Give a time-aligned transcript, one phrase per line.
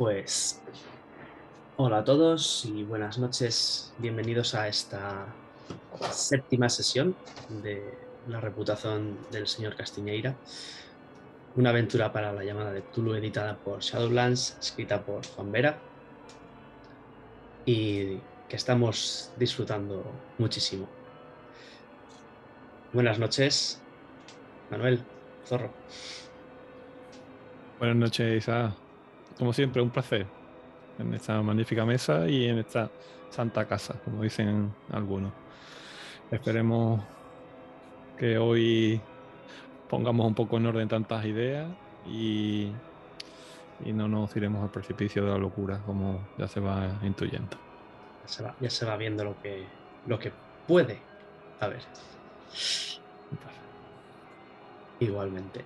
[0.00, 0.58] Pues
[1.76, 3.92] hola a todos y buenas noches.
[3.98, 5.26] Bienvenidos a esta
[6.10, 7.14] séptima sesión
[7.62, 10.36] de la reputación del señor Castiñeira.
[11.54, 15.78] Una aventura para la llamada de Tulu editada por Shadowlands, escrita por Juan Vera
[17.66, 18.16] y
[18.48, 20.02] que estamos disfrutando
[20.38, 20.88] muchísimo.
[22.94, 23.82] Buenas noches,
[24.70, 25.04] Manuel
[25.44, 25.70] Zorro.
[27.78, 28.74] Buenas noches, Isa.
[29.40, 30.26] Como siempre, un placer
[30.98, 32.90] en esta magnífica mesa y en esta
[33.30, 35.32] santa casa, como dicen algunos.
[36.30, 37.02] Esperemos
[38.18, 39.00] que hoy
[39.88, 41.70] pongamos un poco en orden tantas ideas
[42.06, 42.70] y,
[43.82, 47.56] y no nos iremos al precipicio de la locura, como ya se va intuyendo.
[48.22, 49.64] Ya se va, ya se va viendo lo que,
[50.06, 50.32] lo que
[50.68, 50.98] puede
[51.60, 51.80] haber.
[54.98, 55.64] Igualmente.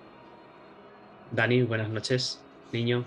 [1.29, 2.41] Dani, buenas noches,
[2.71, 3.03] niño.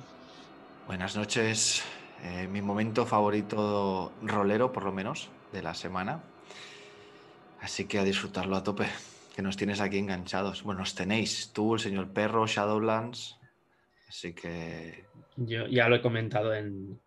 [0.89, 1.85] Buenas noches.
[2.25, 6.25] Eh, mi momento favorito rolero, por lo menos, de la semana.
[7.61, 8.87] Así que a disfrutarlo a tope,
[9.37, 10.63] que nos tienes aquí enganchados.
[10.63, 13.37] Bueno, nos tenéis, tú, el señor perro, Shadowlands.
[14.09, 15.05] Así que...
[15.37, 16.99] Yo ya lo he comentado en,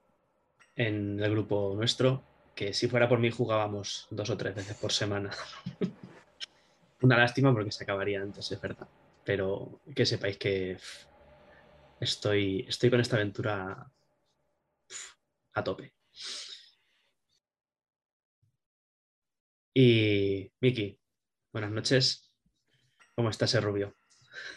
[0.75, 2.21] en el grupo nuestro,
[2.53, 5.31] que si fuera por mí jugábamos dos o tres veces por semana.
[7.02, 8.87] Una lástima porque se acabaría antes, es verdad.
[9.23, 10.77] Pero que sepáis que
[12.02, 13.89] estoy, estoy con esta aventura
[15.53, 15.94] a tope.
[19.73, 20.99] Y Miki,
[21.53, 22.33] buenas noches.
[23.16, 23.95] ¿Cómo está ese rubio?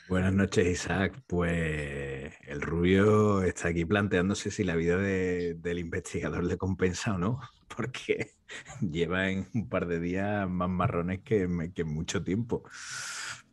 [0.08, 1.22] Buenas noches, Isaac.
[1.26, 7.18] Pues el rubio está aquí planteándose si la vida de- del investigador le compensa o
[7.18, 7.40] no,
[7.76, 8.32] porque
[8.80, 12.64] lleva en un par de días más marrones que, que mucho tiempo.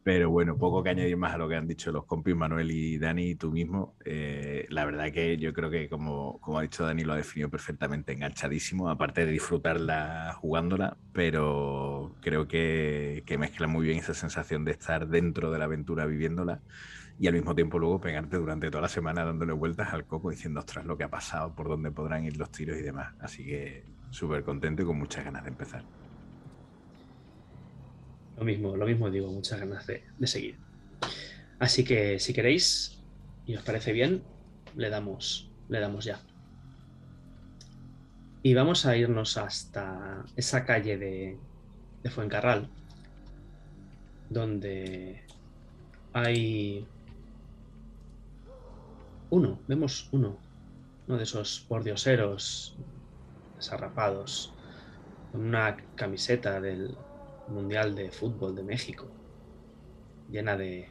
[0.04, 2.98] Pero bueno, poco que añadir más a lo que han dicho los compis Manuel y
[2.98, 3.96] Dani y tú mismo.
[4.04, 7.50] Eh, la verdad que yo creo que como, como ha dicho Dani lo ha definido
[7.50, 14.66] perfectamente, enganchadísimo, aparte de disfrutarla jugándola, pero creo que, que mezcla muy bien esa sensación
[14.66, 16.62] de estar dentro de la aventura viviéndola
[17.20, 20.60] y al mismo tiempo luego pegarte durante toda la semana dándole vueltas al coco diciendo,
[20.62, 23.14] ostras, lo que ha pasado, por dónde podrán ir los tiros y demás.
[23.20, 26.01] Así que súper contento y con muchas ganas de empezar.
[28.42, 30.58] Lo mismo, lo mismo digo, muchas ganas de, de seguir.
[31.60, 33.00] Así que si queréis
[33.46, 34.24] y os parece bien,
[34.76, 36.20] le damos, le damos ya.
[38.42, 41.38] Y vamos a irnos hasta esa calle de,
[42.02, 42.68] de Fuencarral,
[44.32, 45.22] donde
[46.14, 46.88] hay
[49.30, 50.40] uno, vemos uno,
[51.08, 52.76] uno de esos pordioseros
[53.58, 54.52] desarrapados,
[55.32, 56.98] con una camiseta del
[57.52, 59.08] Mundial de Fútbol de México,
[60.30, 60.90] llena de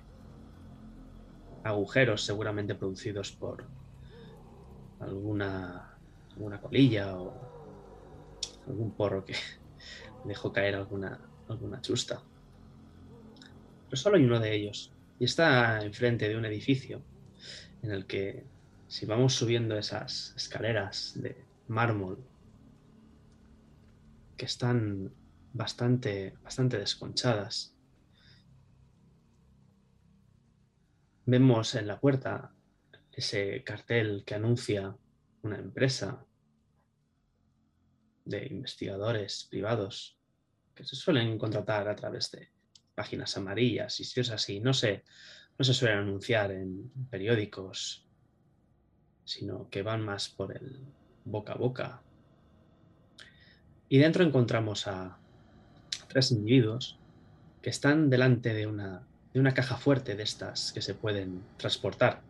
[1.65, 3.65] agujeros seguramente producidos por
[5.00, 5.97] alguna,
[6.32, 7.34] alguna colilla o
[8.66, 9.34] algún porro que
[10.25, 12.22] dejó caer alguna, alguna chusta.
[13.87, 17.03] Pero solo hay uno de ellos y está enfrente de un edificio
[17.82, 18.44] en el que
[18.88, 22.19] si vamos subiendo esas escaleras de mármol
[24.37, 25.12] que están
[25.53, 27.75] bastante, bastante desconchadas.
[31.27, 32.53] Vemos en la puerta
[33.12, 34.97] ese cartel que anuncia
[35.43, 36.25] una empresa
[38.25, 40.19] de investigadores privados
[40.75, 42.50] que se suelen contratar a través de
[42.94, 44.72] páginas amarillas y si es así, no
[45.59, 48.06] no se suelen anunciar en periódicos,
[49.25, 50.81] sino que van más por el
[51.25, 52.03] boca a boca.
[53.88, 55.19] Y dentro encontramos a
[56.10, 56.98] tres individuos
[57.62, 62.21] que están delante de una, de una caja fuerte de estas que se pueden transportar,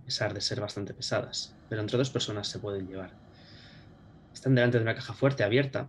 [0.00, 3.12] a pesar de ser bastante pesadas, pero entre dos personas se pueden llevar.
[4.32, 5.88] Están delante de una caja fuerte abierta,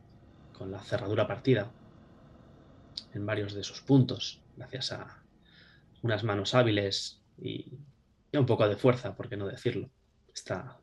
[0.52, 1.72] con la cerradura partida
[3.14, 5.24] en varios de sus puntos, gracias a
[6.02, 7.80] unas manos hábiles y,
[8.34, 9.90] un poco de fuerza, por qué no decirlo.
[10.34, 10.80] Esta,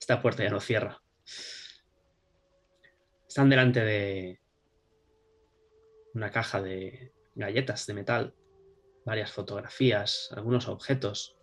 [0.00, 1.00] esta puerta ya no cierra.
[3.28, 4.41] Están delante de
[6.14, 8.34] una caja de galletas de metal,
[9.04, 11.36] varias fotografías, algunos objetos.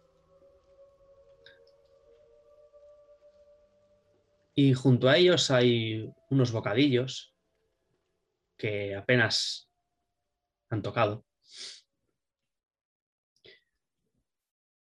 [4.54, 7.34] Y junto a ellos hay unos bocadillos
[8.58, 9.70] que apenas
[10.70, 11.26] han tocado.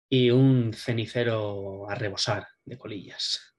[0.08, 3.53] Y un cenicero a rebosar de colillas.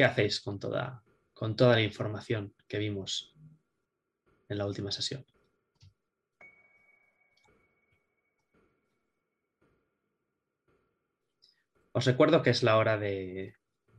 [0.00, 1.04] ¿Qué hacéis con toda,
[1.34, 3.34] con toda la información que vimos
[4.48, 5.26] en la última sesión?
[11.92, 13.56] Os recuerdo que es la hora de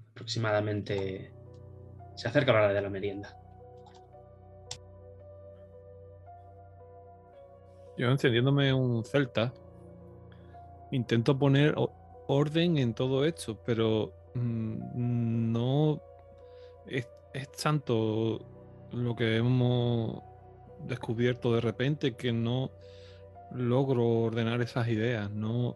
[0.10, 1.36] aproximadamente...
[2.16, 3.38] Se acerca la hora de la merienda.
[7.96, 9.54] Yo encendiéndome un celta,
[10.92, 11.76] intento poner
[12.28, 16.02] orden en todo esto, pero no
[16.88, 18.40] es, es tanto
[18.92, 20.22] lo que hemos
[20.88, 22.72] descubierto de repente que no
[23.54, 25.30] logro ordenar esas ideas.
[25.32, 25.76] No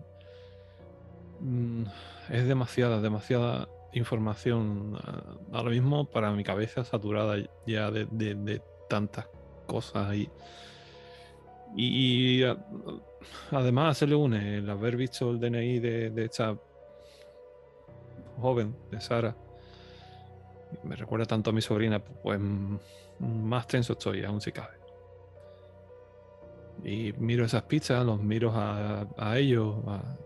[1.39, 1.83] mm,
[2.29, 7.35] es demasiada, demasiada información ah, ahora mismo para mi cabeza saturada
[7.65, 9.27] ya de, de- tantas
[9.65, 10.29] cosas y,
[11.75, 12.57] y, a-
[13.51, 16.55] además se le une el haber visto el DNI de, de esta
[18.39, 19.35] joven, de Sara.
[20.83, 22.39] Me recuerda tanto a mi sobrina, pues
[23.19, 24.75] más tenso estoy, aún si cabe.
[26.83, 30.17] Y miro esas pistas, los miro a, ellos, a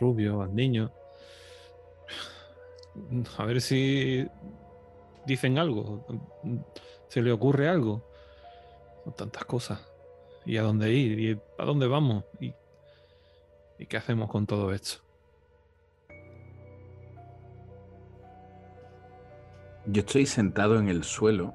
[0.00, 0.90] Rubio, al niño.
[3.36, 4.26] A ver si
[5.26, 6.04] dicen algo,
[7.08, 8.02] se le ocurre algo.
[9.04, 9.80] Son tantas cosas.
[10.44, 11.18] ¿Y a dónde ir?
[11.20, 12.24] ¿Y a dónde vamos?
[12.40, 12.54] ¿Y,
[13.78, 15.07] y qué hacemos con todo esto?
[19.90, 21.54] Yo estoy sentado en el suelo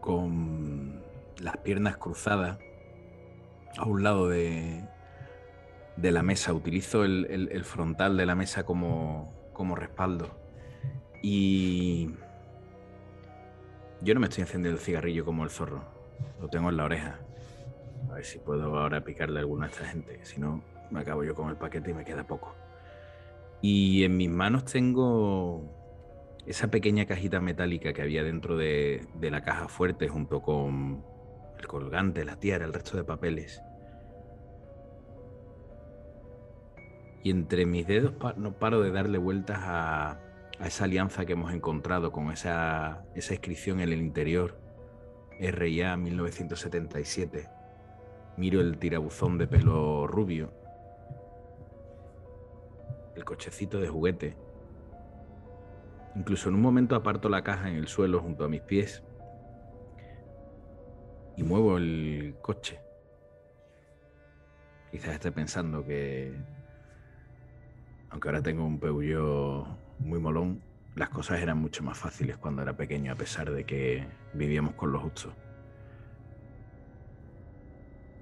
[0.00, 1.02] con
[1.38, 2.58] las piernas cruzadas
[3.76, 4.84] a un lado de,
[5.96, 6.54] de la mesa.
[6.54, 10.30] Utilizo el, el- frontal de la mesa como, como respaldo.
[11.22, 12.08] Y
[14.00, 15.84] yo no me estoy encendiendo el cigarrillo como el zorro.
[16.40, 17.18] Lo tengo en la oreja.
[18.10, 20.24] A ver si puedo ahora picarle a alguna de esta gente.
[20.24, 22.54] Si no, me acabo yo con el paquete y me queda poco.
[23.60, 25.83] Y en mis manos tengo
[26.46, 31.04] esa pequeña cajita metálica que había dentro de, de la caja fuerte junto con
[31.58, 33.62] el colgante, la tiara, el resto de papeles.
[37.22, 40.20] Y entre mis dedos no paro de darle vueltas a,
[40.58, 44.58] a esa alianza que hemos encontrado con esa, esa inscripción en el interior.
[45.40, 47.48] RIA 1977.
[48.36, 50.52] Miro el tirabuzón de pelo rubio.
[53.16, 54.36] El cochecito de juguete.
[56.16, 59.02] Incluso en un momento aparto la caja en el suelo junto a mis pies
[61.36, 62.80] y muevo el coche.
[64.92, 66.32] Quizás esté pensando que,
[68.10, 69.66] aunque ahora tengo un Peugeot
[69.98, 70.62] muy molón,
[70.94, 74.92] las cosas eran mucho más fáciles cuando era pequeño, a pesar de que vivíamos con
[74.92, 75.34] lo justo.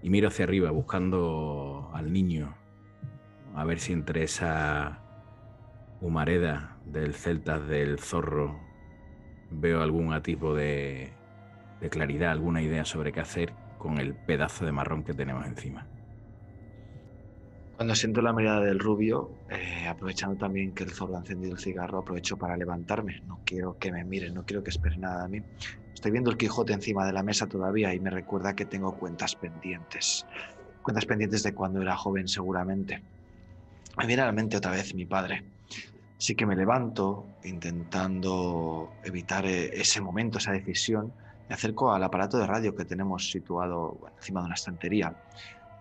[0.02, 2.54] Y miro hacia arriba buscando al niño,
[3.54, 5.00] a ver si entre esa
[6.00, 8.60] humareda del celtas del zorro
[9.50, 11.12] veo algún atisbo de,
[11.90, 15.86] claridad, alguna idea sobre qué hacer con el pedazo de marrón que tenemos encima.
[17.76, 21.58] Cuando siento la mirada del rubio, eh, aprovechando también que el zorro ha encendido el
[21.58, 23.22] cigarro, aprovecho para levantarme.
[23.26, 25.46] No quiero que me miren, no quiero que esperen nada de mí.
[25.92, 29.34] Estoy viendo el Quijote encima de la mesa todavía y me recuerda que tengo cuentas
[29.34, 30.26] pendientes.
[30.82, 33.02] Cuentas pendientes de cuando era joven seguramente.
[33.98, 35.42] Me viene a la mente otra vez mi padre.
[36.22, 41.12] Así que me levanto intentando evitar eh, ese momento, esa decisión.
[41.48, 45.12] Me acerco al aparato de radio que tenemos situado encima de una estantería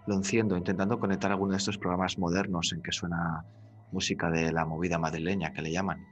[0.07, 3.45] lo enciendo intentando conectar alguno de estos programas modernos en que suena
[3.91, 6.03] música de la movida madrileña que le llaman,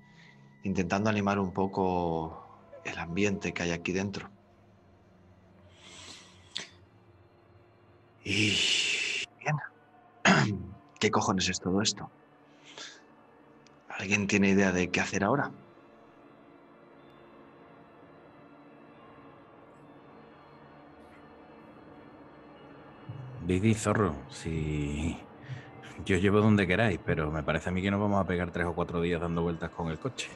[0.61, 4.29] intentando animar un poco el ambiente que hay aquí dentro.
[8.23, 8.53] Y
[9.39, 9.55] bien,
[10.99, 12.11] ¿qué cojones es todo esto?
[13.99, 15.51] ¿Alguien tiene idea de qué hacer ahora?
[23.45, 25.17] Didi, zorro, si
[26.05, 28.67] yo llevo donde queráis, pero me parece a mí que nos vamos a pegar tres
[28.67, 30.29] o cuatro días dando vueltas con el coche.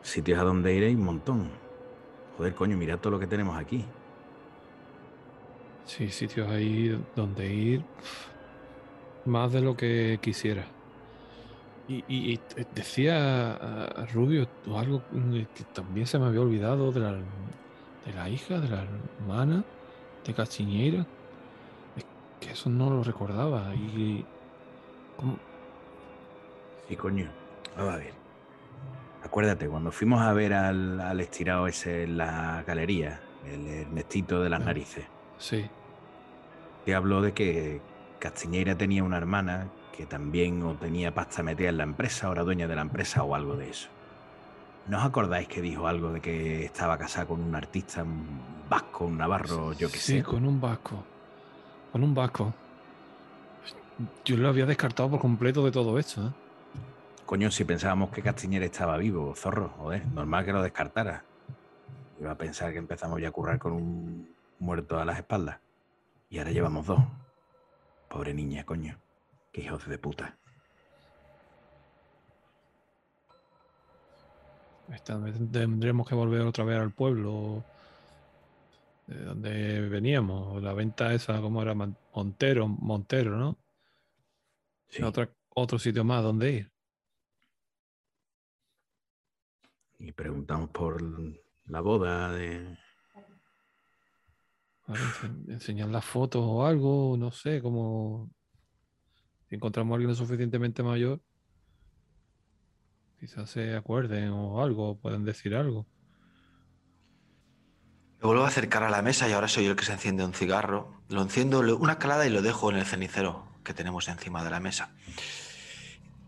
[0.00, 1.50] Sitios a donde ir hay un montón.
[2.38, 3.84] Joder, coño, mirad todo lo que tenemos aquí.
[5.84, 7.84] Sí, sitios ahí donde ir
[9.26, 10.75] más de lo que quisiera.
[11.88, 12.40] Y, y- y
[12.74, 18.28] decía a- Rubio algo mm, que también se me había olvidado de la, de la
[18.28, 18.84] hija, de la
[19.20, 19.62] hermana
[20.24, 21.06] de Cachiñeira.
[21.96, 22.04] Es
[22.40, 23.72] que eso no lo recordaba.
[23.74, 24.24] Y
[25.16, 25.38] ¿cómo?
[26.88, 27.28] Sí, coño.
[27.76, 28.14] Vamos a ver.
[29.22, 34.50] Acuérdate, cuando fuimos a ver al, al estirado ese en la galería, el Ernestito de
[34.50, 34.64] las Ah.
[34.66, 35.04] narices,
[35.38, 35.66] Sí,
[36.84, 37.80] te habló de que
[38.18, 42.42] Castiñeira tenía una hermana que también o tenía pasta metida en la empresa, o era
[42.42, 43.88] dueña de la empresa o algo de eso.
[44.88, 49.06] ¿No os acordáis que dijo algo de que estaba casada con un artista, un vasco,
[49.06, 50.22] un navarro, yo qué sí, sé?
[50.22, 51.02] con un vasco.
[51.90, 52.52] Con un vasco.
[54.24, 56.26] Yo lo había descartado por completo de todo esto.
[56.26, 56.30] ¿eh?
[57.24, 61.24] Coño, si pensábamos que Castiñera estaba vivo, zorro, joder, normal que lo descartara.
[62.20, 65.58] Iba a pensar que empezamos ya a currar con un muerto a las espaldas.
[66.28, 67.00] Y ahora llevamos dos.
[68.08, 68.98] Pobre niña, coño.
[69.56, 70.38] Qué hijos de puta.
[75.50, 77.64] Tendremos que volver otra vez al pueblo
[79.06, 80.62] de donde veníamos.
[80.62, 81.74] La venta esa, como era?
[81.74, 83.56] Montero, Montero, ¿no?
[84.88, 85.02] Sí.
[85.02, 86.72] Otra, otro sitio más donde ir.
[89.98, 91.00] Y preguntamos por
[91.64, 92.76] la boda de.
[95.48, 98.35] Enseñar las fotos o algo, no sé, como
[99.48, 101.20] si encontramos a alguien suficientemente mayor,
[103.20, 105.86] quizás se acuerden o algo, pueden decir algo.
[108.20, 110.24] Me vuelvo a acercar a la mesa y ahora soy yo el que se enciende
[110.24, 111.02] un cigarro.
[111.08, 114.58] Lo enciendo una calada y lo dejo en el cenicero que tenemos encima de la
[114.60, 114.90] mesa.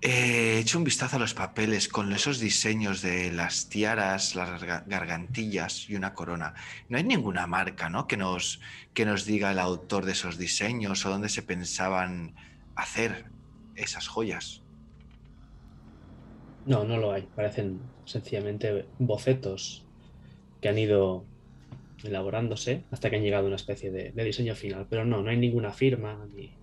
[0.00, 4.84] He hecho un vistazo a los papeles con esos diseños de las tiaras, las garga-
[4.86, 6.54] gargantillas y una corona.
[6.88, 8.06] No hay ninguna marca ¿no?
[8.06, 8.60] que, nos,
[8.94, 12.36] que nos diga el autor de esos diseños o dónde se pensaban
[12.78, 13.32] hacer
[13.74, 14.64] esas joyas.
[16.64, 17.28] No, no lo hay.
[17.34, 19.88] Parecen sencillamente bocetos
[20.60, 21.30] que han ido
[22.04, 24.88] elaborándose hasta que han llegado a una especie de, de diseño final.
[24.90, 26.58] Pero no, no hay ninguna firma ni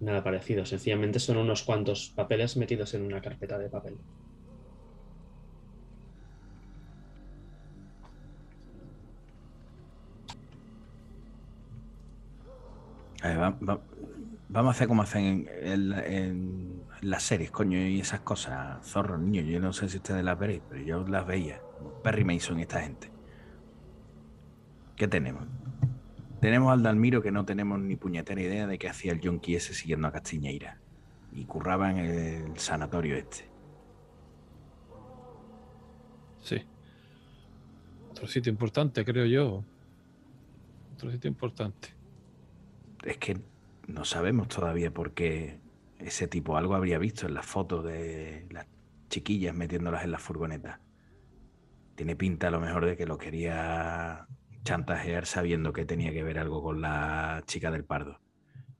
[0.00, 0.66] nada parecido.
[0.66, 4.00] Sencillamente son unos cuantos papeles metidos en una carpeta de papel.
[13.42, 13.84] Va-
[14.48, 18.84] vamos a hacer como hacen en, en la- en las series, coño, y esas cosas.
[18.86, 21.60] Zorro, niño, yo no sé si ustedes las veréis, pero yo las veía.
[22.02, 23.10] Perry Mason y esta gente.
[24.96, 25.44] ¿Qué tenemos?
[26.40, 29.74] Tenemos al Dalmiro que no tenemos ni puñetera idea de qué hacía el yonki ese
[29.74, 30.80] siguiendo a Castiñeira.
[31.32, 33.48] Y curraba en el sanatorio este.
[36.40, 36.62] Sí.
[38.10, 39.64] Otro sitio importante, creo yo.
[40.94, 41.94] Otro sitio importante.
[43.04, 43.38] Es que
[43.88, 45.60] no sabemos todavía por qué
[45.98, 48.66] ese tipo algo habría visto en las fotos de las
[49.08, 50.80] chiquillas metiéndolas en la furgoneta.
[51.96, 54.28] Tiene pinta a lo mejor de que lo quería
[54.62, 58.20] chantajear sabiendo que tenía que ver algo con la chica del pardo.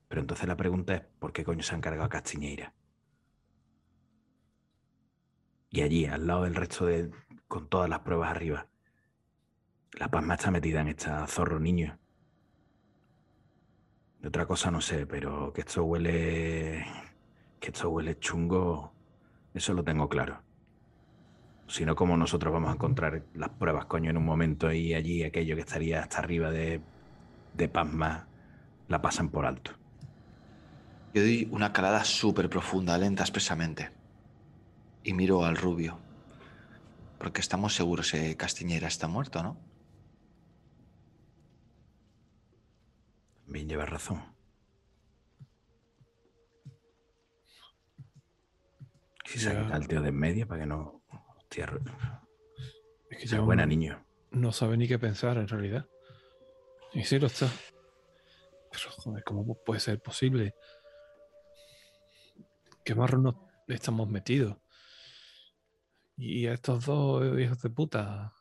[0.08, 2.74] Pero entonces la pregunta es, ¿por qué coño se han cargado a Castiñeira?
[5.70, 7.10] Y allí, al lado del resto de...
[7.46, 8.68] con todas las pruebas arriba.
[9.92, 11.98] La pasma está metida en esta zorro niño.
[14.20, 16.84] De otra cosa no sé, pero que esto huele.
[17.60, 18.92] que esto huele chungo,
[19.54, 20.42] eso lo tengo claro.
[21.68, 25.22] Si no, como nosotros vamos a encontrar las pruebas, coño, en un momento y allí
[25.22, 26.80] aquello que estaría hasta arriba de,
[27.54, 28.26] de pasma,
[28.88, 29.72] la pasan por alto.
[31.14, 33.90] Yo doy una calada súper profunda, lenta, expresamente.
[35.04, 35.98] Y miro al rubio.
[37.18, 39.56] Porque estamos seguros que Castiñera está muerto, ¿no?
[43.48, 44.22] Bien, llevas razón.
[49.24, 51.02] Si se quita el tío de en medio para que no.
[51.36, 51.70] Hostia,
[53.10, 54.04] Es que ya buena, niño.
[54.30, 55.86] no sabe ni qué pensar en realidad.
[56.92, 57.50] Y sí lo está.
[58.70, 60.54] Pero joder, ¿cómo puede ser posible?
[62.84, 63.34] ¿Qué marrón nos
[63.66, 64.56] estamos metidos?
[66.16, 68.32] Y a estos dos hijos de puta.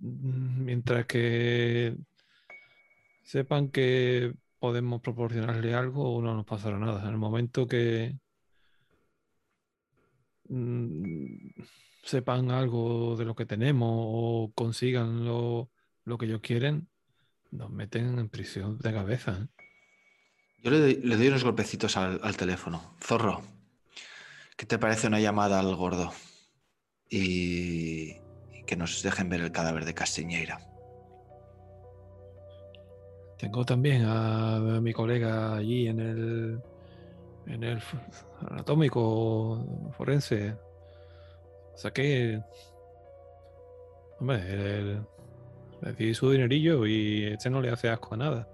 [0.00, 1.96] Mm, Mientras que
[3.24, 7.02] sepan que podemos proporcionarle algo, no nos pasará nada.
[7.02, 8.16] En el momento que
[10.48, 11.50] mm,
[12.02, 15.70] sepan algo de lo que tenemos o consigan lo,
[16.04, 16.88] lo que ellos quieren,
[17.50, 19.38] nos meten en prisión de cabeza.
[19.42, 19.64] ¿eh?
[20.62, 20.80] Yo le
[21.16, 22.96] doy, unos golpecitos al, al teléfono.
[23.00, 23.42] Zorro,
[24.56, 26.12] ¿qué te parece una llamada al gordo?
[27.08, 28.16] Y
[28.66, 30.58] que nos dejen ver el cadáver de Castiñeira.
[33.38, 36.60] Tengo también a, mi colega allí en el
[37.46, 37.80] en el
[38.50, 40.56] anatómico forense.
[41.76, 42.42] Saqué.
[44.18, 45.06] Hombre, el-
[45.82, 48.48] le di su dinerillo y este no le hace asco a nada.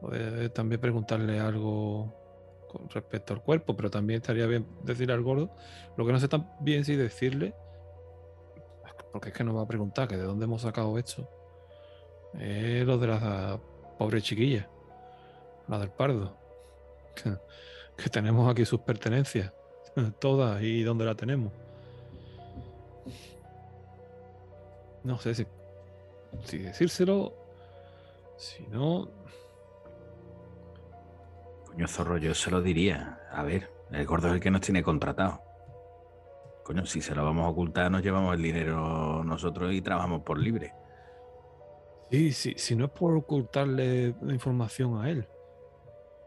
[0.00, 2.12] Puede también preguntarle algo
[2.68, 5.54] con respecto al cuerpo, pero también estaría bien decirle al gordo.
[5.96, 7.54] Lo que no sé tan bien si decirle,
[9.12, 11.28] porque es que nos va a preguntar que de dónde hemos sacado esto.
[12.38, 13.58] Es lo de la
[13.98, 14.68] pobre chiquilla,
[15.68, 16.36] la del pardo.
[17.14, 17.36] Que,
[17.96, 19.52] que tenemos aquí sus pertenencias,
[20.20, 21.52] todas y dónde la tenemos.
[25.02, 25.46] No sé si,
[26.44, 27.32] si decírselo,
[28.36, 29.08] si no,
[31.76, 33.20] Coño, zorro, yo se lo diría.
[33.30, 35.42] A ver, El gordo es el que nos tiene contratado.
[36.66, 40.36] Coño, si se lo vamos a ocultar, nos llevamos el dinero nosotros y trabajamos por
[40.36, 40.74] libre.
[42.10, 45.28] Sí, sí, si no es por ocultarle la información a él,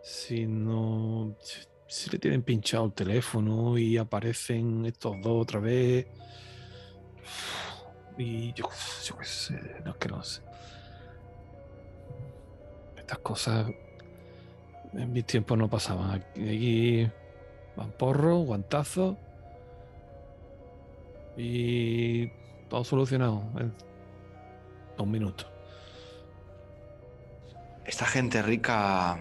[0.01, 6.08] sino si, si le tienen pinchado el teléfono y aparecen estos dos otra vez.
[8.17, 8.63] Y yo,
[9.03, 10.41] yo qué sé, no es que no sé.
[12.96, 13.69] Estas cosas
[14.93, 16.24] en mis tiempos no pasaban.
[16.31, 17.12] Aquí
[17.75, 19.17] van porro, guantazo
[21.38, 22.27] y
[22.69, 23.74] todo solucionado en
[24.98, 25.48] dos minutos.
[27.86, 29.19] Esta gente rica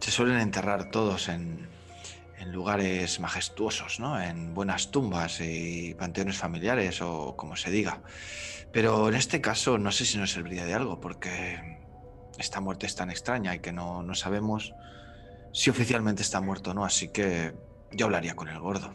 [0.00, 1.74] se suelen enterrar todos en,
[2.46, 4.20] lugares majestuosos, ¿no?
[4.20, 8.02] En buenas tumbas y panteones familiares o como se diga.
[8.70, 11.78] Pero en este caso no sé si nos serviría de algo porque
[12.38, 14.74] esta muerte es tan extraña y que no, no sabemos
[15.52, 17.54] si oficialmente está muerto o no, así que
[17.90, 18.92] yo hablaría con el gordo.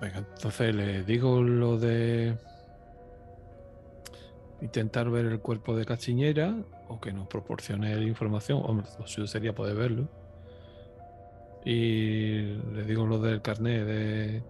[0.00, 2.36] Venga, entonces le digo lo de
[4.60, 6.54] intentar ver el cuerpo de Cachiñera
[6.88, 8.60] o que nos proporcione la información.
[8.64, 10.08] Hombre, lo suyo sería poder verlo.
[11.64, 14.42] Y le digo lo del carnet de,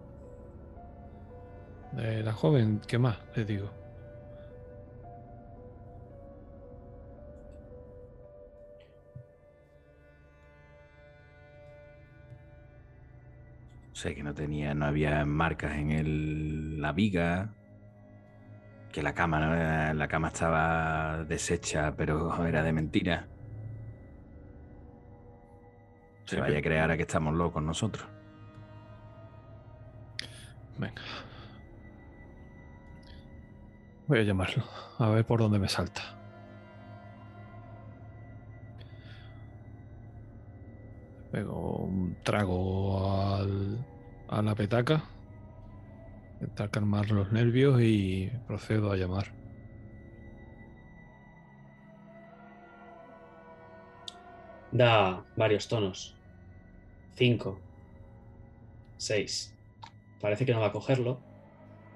[1.92, 2.80] de la joven.
[2.86, 3.70] ¿Qué más le digo?
[13.96, 17.54] Sé que no tenía, no había marcas en el- la viga,
[18.92, 23.26] que la cama, no la cama estaba deshecha, pero era de mentira.
[26.26, 28.06] Se Sí, vaya a creer ahora que estamos locos nosotros.
[30.76, 31.00] Venga.
[34.08, 34.62] Voy a llamarlo.
[34.99, 36.02] A ver por dónde me salta.
[41.36, 42.64] Pego un trago
[43.36, 43.84] al-
[44.26, 45.04] a la petaca.
[46.40, 49.26] Intentar calmar los nervios y procedo a llamar.
[54.72, 56.14] Da varios tonos.
[57.16, 57.58] Cinco.
[58.96, 59.52] Seis.
[60.22, 61.20] Parece que no va a cogerlo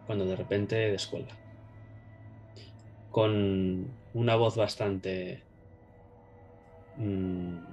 [0.06, 1.34] cuando de repente descuelga.
[3.10, 5.42] Con una voz bastante
[6.98, 7.69] mm,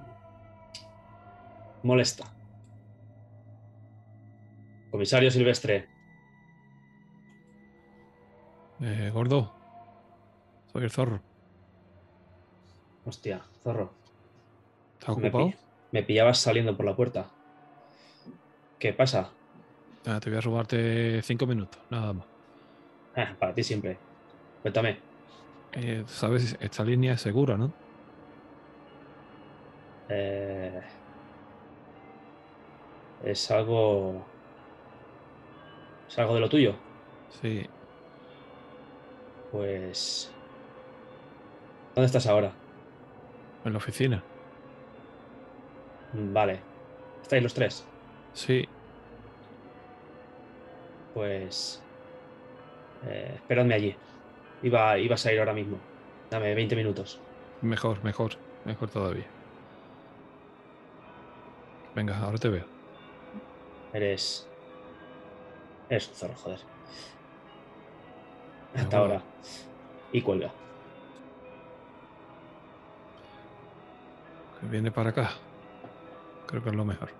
[1.82, 2.36] molesta.
[4.90, 5.76] Comisario Silvestre,
[8.80, 9.56] Eh, gordo.
[10.66, 11.24] Soy el zorro.
[13.02, 13.98] hostia, zorro.
[15.00, 15.30] ¿Estás Me, ocupado?
[15.30, 15.54] pi-
[15.90, 17.34] me pillabas saliendo por la puerta.
[18.78, 19.36] ¿Qué pasa?
[20.04, 22.26] Ah, te voy a robarte cinco minutos, nada más.
[23.14, 24.02] Ah, para ti siempre.
[24.62, 25.04] Cuéntame.
[25.72, 27.74] Eh, Sabes, esta línea es segura, ¿no?
[30.08, 30.80] Eh,
[33.24, 34.24] es algo.
[36.08, 36.74] Es algo de lo tuyo.
[37.42, 37.66] Sí.
[39.52, 40.32] Pues.
[41.94, 42.52] ¿Dónde estás ahora?
[43.64, 44.22] En la oficina.
[46.12, 46.60] Mm, Vale.
[47.22, 47.86] ¿Estáis los tres?
[48.32, 48.66] Sí.
[51.14, 51.82] Pues.
[53.06, 53.96] eh, esperadme allí.
[54.62, 55.78] Iba, iba a salir ahora mismo.
[56.30, 57.20] Dame 20 minutos.
[57.62, 58.32] Mejor, mejor,
[58.64, 59.26] mejor todavía.
[61.94, 62.77] Venga, ahora te veo.
[63.92, 64.46] Eres.
[65.88, 66.60] Eres un zorro, joder.
[68.74, 69.22] Me Hasta ahora.
[70.12, 70.52] Y cuelga.
[74.60, 75.30] Que viene para acá.
[76.46, 77.10] Creo que es lo mejor.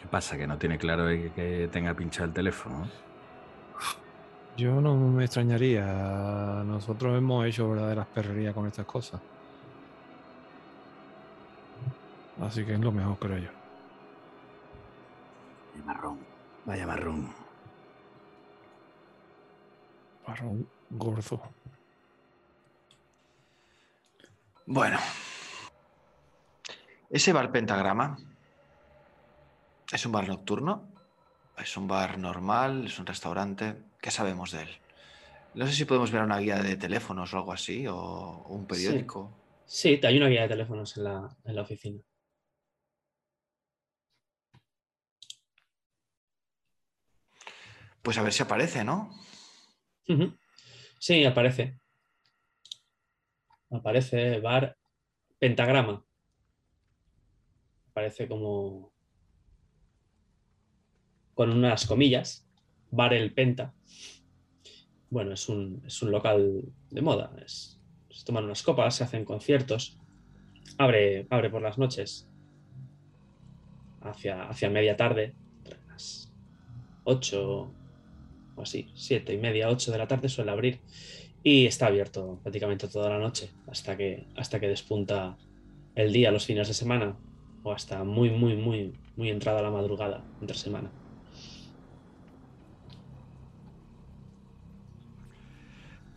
[0.00, 0.36] ¿Qué pasa?
[0.36, 2.80] Que no tiene claro que, que tenga pinchado el teléfono.
[2.80, 3.10] ¿no?
[4.56, 5.84] Yo no me extrañaría.
[6.66, 9.20] Nosotros hemos hecho verdaderas perrerías con estas cosas.
[12.40, 13.59] Así que es lo mejor, creo yo.
[15.80, 16.18] Vaya marrón.
[16.66, 17.34] Vaya marrón.
[20.26, 21.40] Para un gordo.
[24.66, 24.98] Bueno.
[27.08, 28.18] Ese bar Pentagrama
[29.92, 30.86] es un bar nocturno,
[31.58, 33.82] es un bar normal, es un restaurante.
[34.00, 34.68] ¿Qué sabemos de él?
[35.54, 39.32] No sé si podemos ver una guía de teléfonos o algo así, o un periódico.
[39.64, 42.00] Sí, hay una guía de teléfonos en la, en la oficina.
[48.02, 49.10] Pues a ver si aparece, ¿no?
[50.98, 51.78] Sí, aparece.
[53.70, 54.76] Aparece bar
[55.38, 56.04] pentagrama.
[57.90, 58.92] Aparece como
[61.34, 62.46] con unas comillas.
[62.90, 63.74] Bar el penta.
[65.10, 67.32] Bueno, es un, es un local de moda.
[67.44, 67.76] es-
[68.10, 69.98] se toman unas copas, se hacen conciertos.
[70.78, 72.26] Abre, abre por las noches.
[74.02, 75.34] hacia, hacia media tarde,
[75.88, 76.32] las
[77.04, 77.70] 8
[78.60, 80.80] o así, 7 y media, 8 de la tarde suele abrir
[81.42, 85.36] y está abierto prácticamente toda la noche hasta que, hasta que despunta
[85.94, 87.16] el día los fines de semana
[87.62, 90.90] o hasta muy, muy, muy, muy entrada la madrugada entre semana.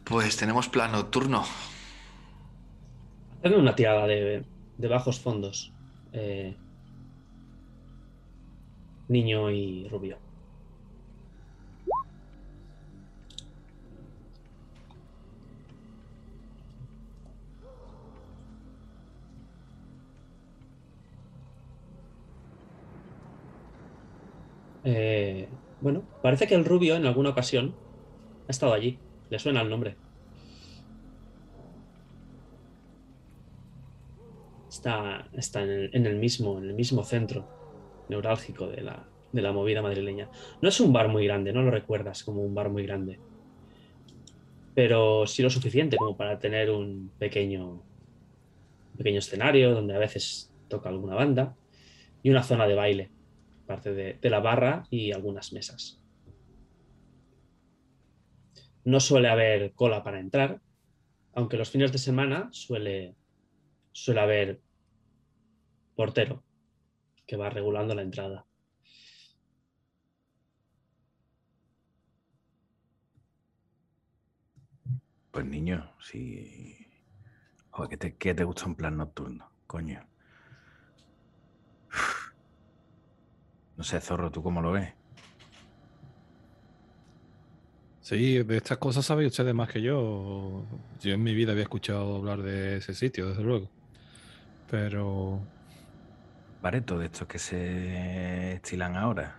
[0.04, 1.44] Pues tenemos plan nocturno.
[3.40, 4.44] Hacedme una tirada de,
[4.78, 5.74] de bajos fondos.
[6.14, 6.56] eh,
[9.08, 10.18] niño y rubio.
[24.84, 25.48] Eh,
[25.82, 27.76] bueno, parece que el rubio en alguna ocasión
[28.48, 29.00] ha estado allí.
[29.30, 29.96] Le suena el nombre.
[34.70, 37.48] Está, está en, el, en el mismo, en el mismo centro
[38.10, 40.30] neurálgico de la, de la movida madrileña.
[40.62, 43.20] No es un bar muy grande, no lo recuerdas como un bar muy grande.
[44.76, 47.82] Pero sí lo suficiente como para tener un pequeño,
[48.98, 51.56] pequeño escenario donde a veces toca alguna banda
[52.24, 53.12] y una zona de baile,
[53.66, 56.02] parte de, la barra y algunas mesas.
[58.84, 60.62] No suele haber cola para entrar,
[61.34, 63.16] aunque los fines de semana suele,
[63.92, 64.62] suele haber
[65.96, 66.44] portero
[67.26, 68.46] que va regulando la entrada.
[75.32, 75.92] Pues niño.
[77.72, 79.50] Joder, ¿qué te, qué te gusta un plan nocturno?
[79.66, 80.06] Coño.
[83.78, 84.94] No sé, zorro, ¿tú cómo lo ves?
[88.02, 90.66] Sí, de estas cosas sabéis ustedes más que yo.
[91.02, 93.70] Yo en mi vida había escuchado hablar de ese sitio, desde luego.
[94.70, 95.42] Pero
[96.64, 99.36] Bareto, de estos que se estilan ahora.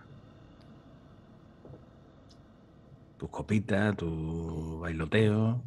[3.17, 5.63] Tus copitas, tu bailoteo.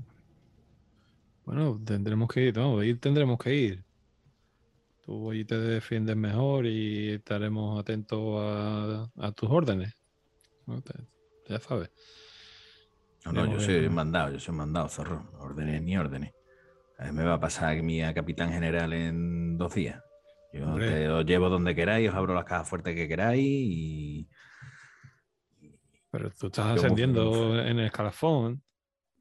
[1.45, 3.88] bueno, tendremos que ir, no, ir tendremos que ir.
[5.09, 9.95] Tú allí te defiendes mejor y estaremos atentos a, a tus órdenes.
[10.67, 10.83] ¿no?
[10.83, 11.03] Te-
[11.49, 11.91] ya sabes.
[13.25, 15.31] No, no, yo soy mandado, yo soy mandado, zorro.
[15.39, 16.35] Órdenes ni órdenes.
[16.99, 19.99] A mí me va a pasar a capitán general en dos días.
[20.53, 20.91] Yo Hombre.
[20.91, 24.29] te os llevo donde queráis, os abro las cajas fuertes que queráis y.
[26.11, 28.63] Pero tú estás Yo ascendiendo en el escalafón.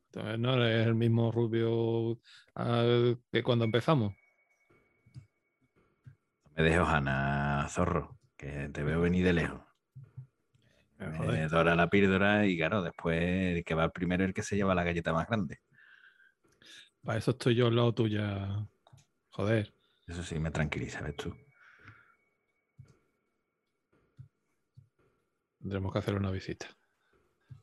[0.08, 2.19] Entonces, no eres el mismo rubio
[2.56, 4.13] ah, que cuando empezamos.
[6.58, 9.62] Me dejo, Hanna, zorro, que te veo venir de lejos.
[11.00, 14.56] Eh, dora la píldora y claro, después el que va primero es el que se
[14.56, 15.60] lleva la galleta más grande.
[17.04, 18.67] Para eso estoy yo al lado tuya.
[19.30, 19.72] Joder.
[20.08, 21.36] Eso sí me tranquiliza, ¿ves tú?
[25.60, 26.65] Tendremos que hacer una visita.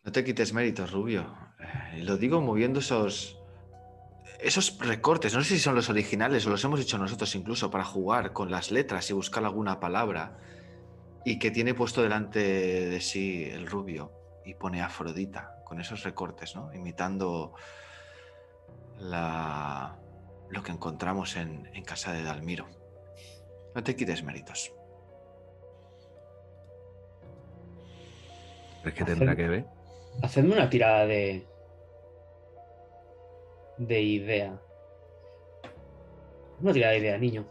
[0.04, 1.36] No te quites méritos, Rubio.
[1.58, 3.43] Eh, lo digo moviendo esos.
[4.40, 7.84] Esos recortes, no sé si son los originales o los hemos hecho nosotros incluso para
[7.84, 10.38] jugar con las letras y buscar alguna palabra.
[11.24, 14.12] Y que tiene puesto delante de sí el rubio
[14.44, 16.72] y pone Afrodita con esos recortes, ¿no?
[16.74, 17.54] Imitando
[18.98, 19.96] la...
[20.50, 22.68] lo que encontramos en, en casa de Dalmiro.
[23.74, 24.72] No te quites méritos.
[28.82, 29.64] ¿Crees que tendrá que ver?
[30.22, 31.46] Hacedme una tirada de.
[33.78, 34.60] De idea.
[36.60, 37.44] Una tirada de idea, niño.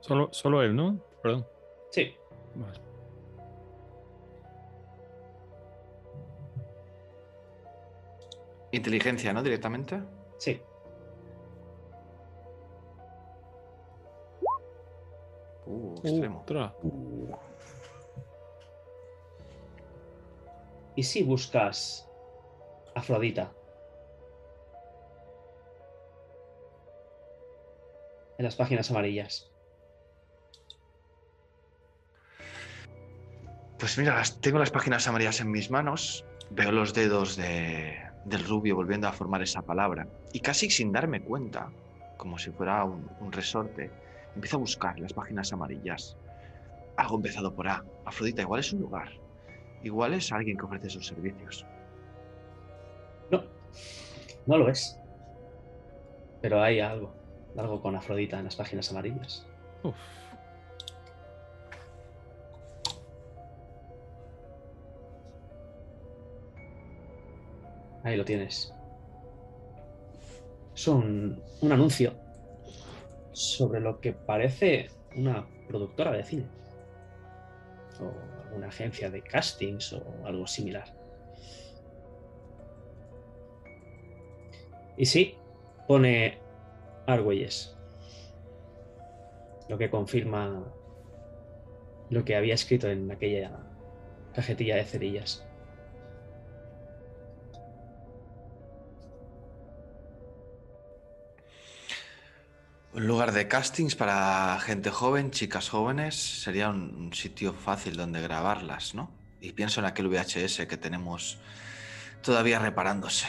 [0.00, 0.98] Solo, solo él, ¿no?
[1.22, 1.46] Perdón.
[1.90, 2.14] Sí.
[2.54, 2.78] Vale.
[8.72, 9.42] Inteligencia, ¿no?
[9.42, 10.00] Directamente.
[10.36, 10.60] Sí.
[15.66, 16.44] Uh, extremo.
[16.82, 17.34] Uh,
[20.96, 22.08] ¿Y si buscas
[22.94, 23.52] Afrodita?
[28.38, 29.50] En las páginas amarillas.
[33.78, 38.76] Pues mira, tengo las páginas amarillas en mis manos, veo los dedos de- del rubio
[38.76, 41.70] volviendo a formar esa palabra y casi sin darme cuenta,
[42.16, 43.90] como si fuera un, un resorte,
[44.34, 46.16] empiezo a buscar las páginas amarillas.
[46.96, 47.84] Algo empezado por A.
[48.04, 49.08] Afrodita, igual es un lugar.
[49.84, 51.66] Igual es alguien que ofrece sus servicios.
[53.30, 53.44] No,
[54.46, 54.98] no lo es.
[56.40, 57.12] Pero hay algo.
[57.54, 59.46] Algo con Afrodita en las páginas amarillas.
[59.82, 59.94] Uf.
[68.02, 68.72] Ahí lo tienes.
[70.74, 72.14] Es un, un anuncio
[73.32, 76.63] sobre lo que parece una productora de cine
[78.00, 78.12] o
[78.44, 80.94] alguna agencia de castings o algo similar.
[84.96, 85.36] Y sí,
[85.88, 86.38] pone
[87.06, 87.76] Argüelles,
[89.68, 90.72] lo que confirma
[92.10, 93.50] lo que había escrito en aquella
[94.34, 95.46] cajetilla de cerillas.
[102.94, 108.94] Un lugar de castings para gente joven, chicas jóvenes, sería un sitio fácil donde grabarlas,
[108.94, 109.10] ¿no?
[109.40, 111.38] Y pienso en aquel VHS que tenemos
[112.22, 113.26] todavía reparándose.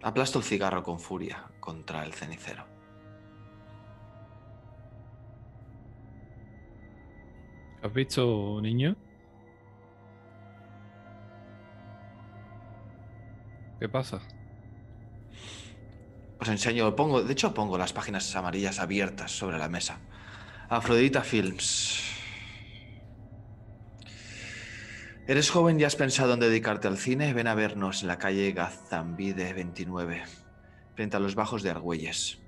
[0.00, 2.64] Aplasto el cigarro con furia contra el cenicero.
[7.82, 8.94] ¿Has visto, niño?
[13.80, 14.22] ¿Qué pasa?
[16.42, 20.00] Os enseño, pongo, de hecho pongo las páginas amarillas abiertas sobre la mesa.
[20.68, 22.02] Afrodita Films.
[25.28, 27.32] ¿Eres joven y has pensado en dedicarte al cine?
[27.32, 30.24] Ven a vernos en la calle Gazambide 29,
[30.96, 32.40] frente a los bajos de Argüelles.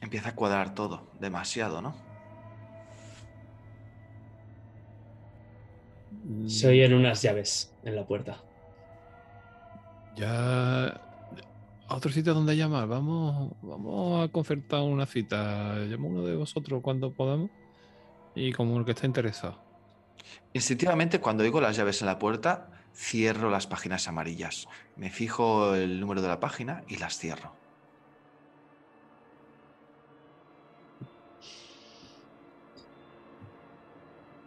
[0.00, 1.94] Empieza a cuadrar todo, demasiado, ¿no?
[6.48, 8.38] Se oyen unas llaves en la puerta.
[10.16, 11.07] Ya
[11.88, 12.86] a otro sitio donde llamar.
[12.86, 15.74] Vamos, vamos a concertar una cita.
[15.76, 17.50] Llamo a uno de vosotros cuando podamos.
[18.34, 19.58] Y como el que está interesado.
[20.52, 24.68] Instintivamente, cuando oigo las llaves en la puerta, cierro las páginas amarillas.
[24.96, 27.52] Me fijo el número de la página y las cierro.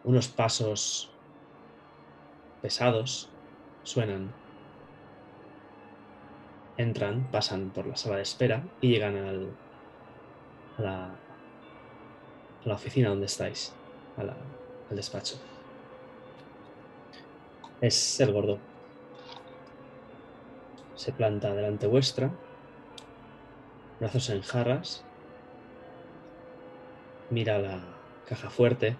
[0.04, 1.12] Unos pasos
[2.62, 3.30] pesados
[3.84, 4.41] suenan.
[6.82, 9.48] Entran, pasan por la sala de espera y llegan al,
[10.80, 13.72] a, la, a la oficina donde estáis,
[14.18, 15.36] al despacho.
[17.82, 18.58] Es el gordo.
[20.96, 22.32] Se planta delante vuestra,
[24.00, 25.04] brazos en jarras,
[27.30, 27.80] mira la
[28.28, 28.98] caja fuerte,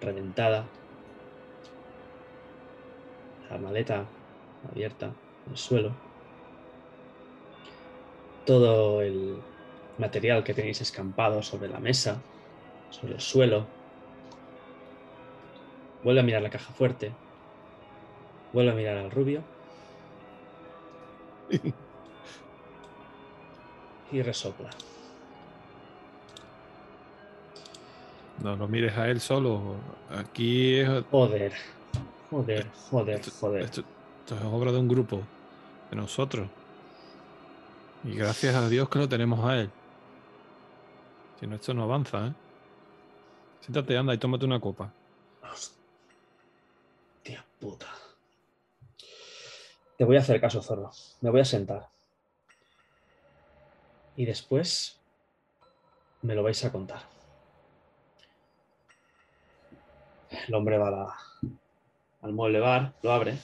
[0.00, 0.64] reventada,
[3.50, 4.06] la maleta
[4.70, 5.12] abierta
[5.46, 6.13] en el suelo,
[8.46, 9.36] todo el
[9.98, 12.20] material que tenéis escampado sobre la mesa,
[12.90, 13.66] sobre el suelo.
[16.02, 17.12] Vuelve a mirar la caja fuerte,
[18.52, 19.42] vuelve a mirar al rubio
[24.12, 24.70] y resopla.
[28.42, 29.76] No lo mires a él solo.
[30.10, 31.52] Aquí es, Joder,
[32.30, 33.62] joder, joder, esto, joder.
[33.62, 33.84] esto-
[34.20, 35.20] esto es obra de un grupo,
[35.90, 36.48] de nosotros.
[38.04, 39.70] Y gracias a Dios que lo tenemos a él.
[41.40, 42.32] Si no, esto no avanza, ¿eh?
[43.60, 44.92] Siéntate, anda y tómate una copa.
[45.42, 45.74] Hostia
[47.58, 47.86] puta.
[49.96, 50.90] Te voy a hacer caso, zorro.
[51.22, 51.88] Me voy a sentar.
[54.16, 55.00] Y después
[56.22, 57.02] me lo vais a contar.
[60.46, 61.16] El hombre va a la-
[62.22, 63.38] al mueble bar, lo abre.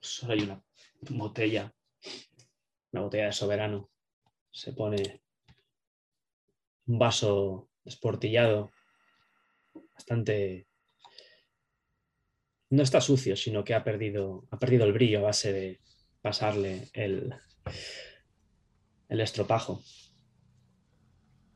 [0.00, 0.60] Solo hay una
[1.10, 1.74] botella,
[2.92, 3.90] una botella de soberano.
[4.50, 5.22] Se pone
[6.86, 8.70] un vaso desportillado
[9.94, 10.68] bastante.
[12.70, 15.80] No está sucio, sino que ha perdido, ha perdido el brillo a base de
[16.22, 17.34] pasarle el,
[19.08, 19.82] el estropajo.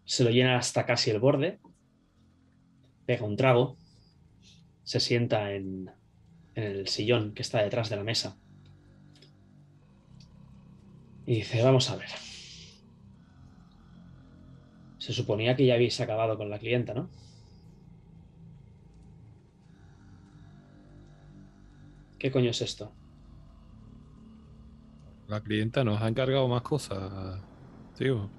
[0.04, 1.58] Se lo llena hasta casi el borde,
[3.06, 3.78] pega un trago,
[4.84, 5.90] se sienta en,
[6.54, 8.38] en el sillón que está detrás de la mesa
[11.26, 12.08] y dice, vamos a ver.
[14.98, 17.10] Se suponía que ya habéis acabado con la clienta, ¿no?
[22.18, 22.92] ¿Qué coño es esto?
[25.28, 27.42] La clienta nos ha encargado más cosas,
[27.96, 28.30] tío.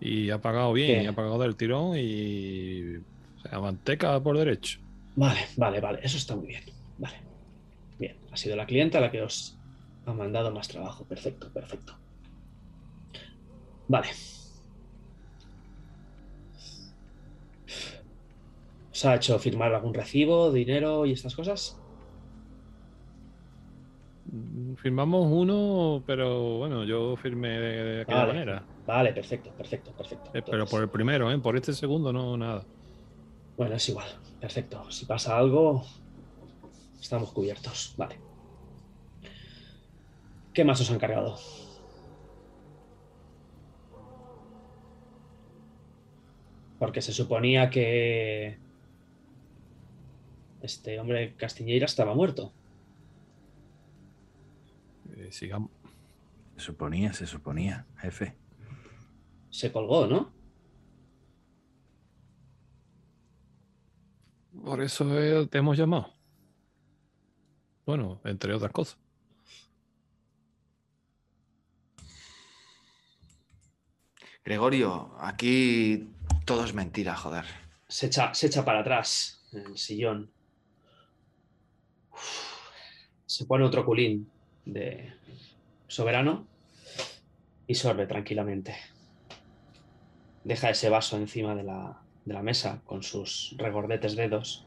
[0.00, 1.04] Y ha pagado bien, ¿Qué?
[1.04, 2.96] y ha pagado del tirón y.
[2.96, 4.80] O sea, manteca por derecho.
[5.14, 6.62] Vale, vale, vale, eso está muy bien.
[6.98, 7.16] Vale.
[7.98, 9.58] Bien, ha sido la clienta la que os
[10.04, 11.04] ha mandado más trabajo.
[11.06, 12.05] Perfecto, perfecto.
[13.88, 14.08] Vale.
[18.92, 21.78] ¿Os ha hecho firmar algún recibo, dinero y estas cosas?
[24.76, 28.32] Firmamos uno, pero bueno, yo firmé de, de aquella Vale.
[28.32, 28.64] manera.
[28.86, 30.30] Vale, perfecto, perfecto, perfecto.
[30.34, 31.38] Eh, Pero por el primero, ¿eh?
[31.38, 32.64] Por este segundo no, nada.
[33.56, 34.06] Bueno, es igual.
[34.40, 34.90] Perfecto.
[34.90, 35.84] Si pasa algo,
[37.00, 37.94] estamos cubiertos.
[37.96, 38.18] Vale.
[40.52, 41.36] ¿Qué más os han cargado?
[46.86, 48.60] Porque se suponía que
[50.62, 52.52] este hombre Castiñeira estaba muerto.
[55.16, 55.72] Eh, sigamos.
[56.56, 58.36] Se suponía, se suponía, jefe.
[59.50, 60.32] Se colgó, ¿no?
[64.64, 66.14] Por eso eh, te hemos llamado.
[67.84, 68.96] Bueno, entre otras cosas.
[74.44, 76.12] Gregorio, aquí
[76.46, 77.44] todo es mentira, joder.
[77.88, 80.30] Se echa, se echa para atrás en el sillón.
[82.12, 82.70] Uf.
[83.26, 84.30] Se pone otro culín
[84.64, 85.12] de
[85.88, 86.46] soberano
[87.66, 88.76] y sorbe tranquilamente.
[90.44, 94.64] Deja ese vaso encima de la, de la mesa con sus regordetes dedos.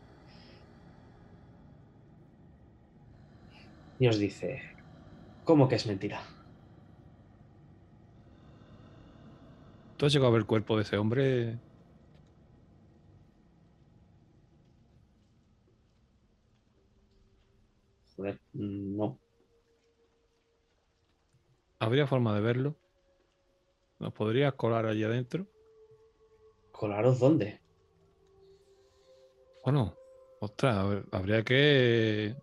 [3.99, 4.61] Y os dice,
[5.45, 6.21] ¿cómo que es mentira?
[9.95, 11.57] ¿Tú has llegado a ver el cuerpo de ese hombre?
[18.19, 19.17] Joder, no.
[21.79, 22.75] ¿Habría forma de verlo?
[23.97, 25.47] ¿Nos podrías colar allí adentro?
[26.73, 27.61] ¿Colaros dónde?
[29.63, 29.95] Bueno,
[30.41, 32.35] ostras, habría que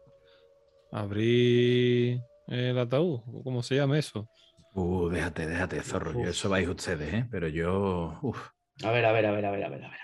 [0.93, 4.31] abrir el ataúd, ¿o ¿cómo se llama eso?
[4.73, 6.13] Uh, déjate, déjate, zorro.
[6.13, 7.29] Yo eso vais ustedes, ¿eh?
[7.31, 8.19] Pero yo.
[8.23, 8.49] Uf.
[8.83, 10.01] A ver, a ver, a ver, a ver, a ver, a ver.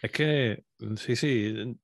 [0.00, 0.64] Es que,
[0.96, 1.78] sí, sí.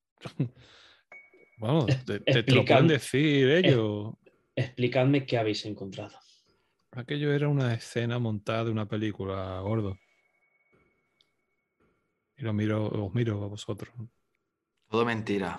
[1.59, 4.15] Vamos, te, te- te lo pueden decir ellos.
[4.57, 6.19] Explicadme qué habéis encontrado.
[6.93, 9.99] Aquello era una escena montada de una película, gordo.
[12.37, 13.93] Y lo miro, os miro a vosotros.
[14.89, 15.59] Todo mentira.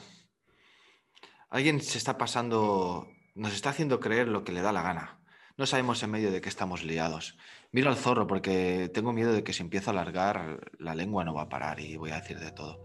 [1.49, 5.21] Alguien se está pasando, nos está haciendo creer lo que le da la gana.
[5.57, 7.37] No sabemos en medio de qué estamos liados.
[7.71, 11.33] Miro al zorro porque tengo miedo de que si empiezo a alargar la lengua no
[11.33, 12.83] va a parar y voy a decir de todo.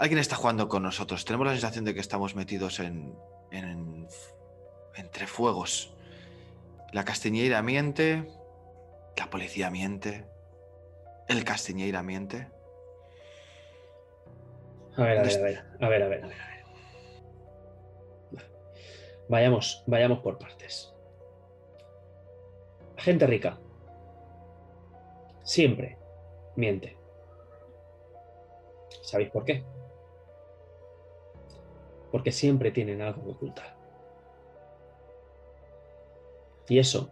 [0.00, 1.24] Alguien está jugando con nosotros.
[1.26, 3.14] Tenemos la sensación de que estamos metidos en,
[3.50, 4.08] en-
[4.96, 5.92] entre fuegos.
[6.92, 8.26] La Castiñeira miente,
[9.16, 10.24] la policía miente,
[11.28, 12.48] el Castiñeira miente.
[14.96, 16.40] A ver, a ver, a ver, a ver, a ver, a ver.
[19.28, 20.94] Vayamos, vayamos por partes.
[22.96, 23.58] Gente rica
[25.42, 25.98] siempre
[26.56, 26.96] miente.
[29.02, 29.62] ¿Sabéis por qué?
[32.10, 33.76] Porque siempre tienen algo que ocultar.
[36.68, 37.10] Y eso,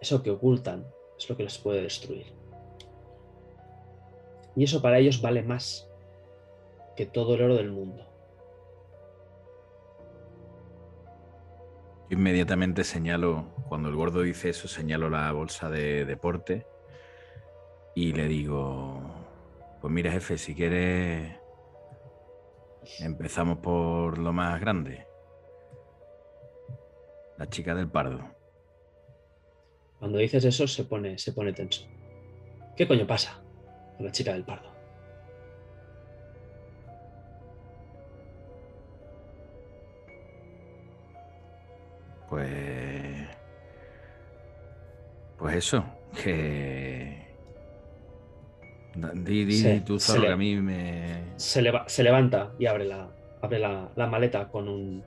[0.00, 0.86] eso que ocultan,
[1.18, 2.32] es lo que les puede destruir.
[4.56, 5.88] Y eso para ellos vale más
[6.96, 8.04] que todo el oro del mundo.
[12.08, 16.66] Yo inmediatamente señalo, cuando el gordo dice eso, señalo la bolsa de deporte
[17.94, 19.00] y le digo,
[19.80, 21.36] pues mira jefe, si quieres
[23.00, 25.06] empezamos por lo más grande.
[27.38, 28.20] La chica del pardo.
[29.98, 31.86] Cuando dices eso se pone, se pone tenso.
[32.76, 33.42] ¿Qué coño pasa
[33.96, 34.70] con la chica del pardo?
[42.28, 43.28] Pues...
[45.38, 45.84] Pues eso,
[46.22, 46.85] que...
[49.14, 51.22] Di, di, Se- tú, se Zorro, le- que a mí me...
[51.36, 53.08] Se, leva- se levanta y abre la,
[53.42, 55.02] abre la, la maleta con un,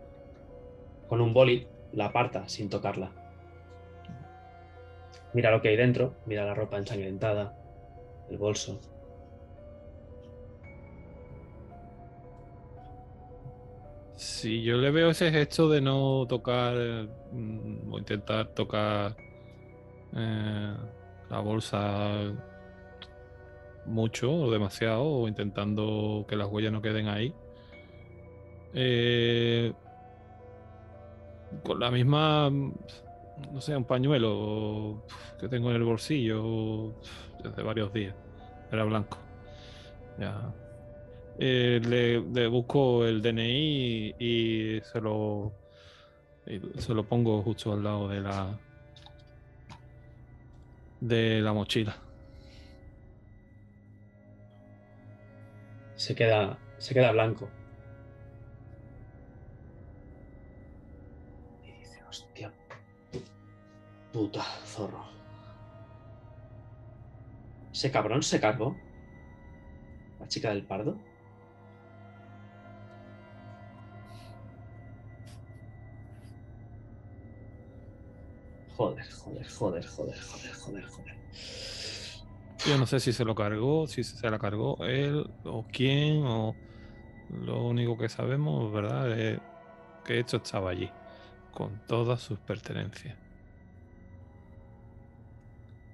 [1.07, 3.11] con un boli, la aparta sin tocarla.
[5.33, 7.53] Mira lo que hay dentro, mira la ropa ensangrentada,
[8.29, 8.79] el bolso.
[14.15, 19.15] Si yo le veo ese gesto de no tocar eh, mm, o intentar tocar
[20.15, 20.73] eh,
[21.29, 22.33] la bolsa
[23.89, 27.33] mucho o demasiado o intentando que las huellas no queden ahí.
[28.73, 29.73] eh,
[31.63, 32.73] con la misma, mm,
[33.53, 35.03] no sé, un pañuelo
[35.39, 36.93] que tengo en el bolsillo
[37.43, 38.15] desde varios días.
[38.71, 39.17] Era blanco.
[40.19, 40.53] Ya.
[41.39, 45.53] Eh, le, busco el DNI y se lo
[46.45, 48.59] y se lo pongo justo al lado de la
[50.99, 51.95] de la mochila.
[55.99, 57.49] Se queda, se queda blanco.
[61.65, 62.53] Y dice, hostia,
[64.13, 65.03] puta zorro.
[67.73, 68.77] ¿Ese cabrón se cargó?
[70.21, 70.97] ¿La chica del pardo?
[78.77, 81.15] joder, joder, joder, joder, joder, joder.
[82.67, 86.55] Yo no sé si se lo cargó, si se la cargó él o quién, o
[87.45, 89.17] lo único que sabemos, ¿verdad?
[89.17, 89.39] Es
[90.03, 90.91] que esto estaba allí,
[91.53, 93.17] con todas sus pertenencias.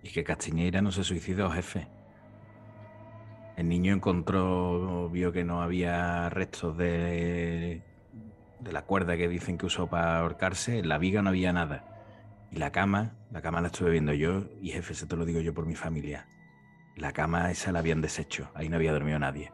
[0.02, 1.88] Y que Castiñeira no se suicidó, jefe.
[3.58, 7.82] El niño encontró, vio que no había restos de,
[8.60, 10.80] de la cuerda que dicen que usó para ahorcarse.
[10.80, 12.48] En la viga no había nada.
[12.52, 15.42] Y la cama, la cama la estuve viendo yo, y jefe, se te lo digo
[15.42, 16.28] yo por mi familia.
[16.96, 19.52] La cama esa la habían deshecho, ahí no había dormido nadie.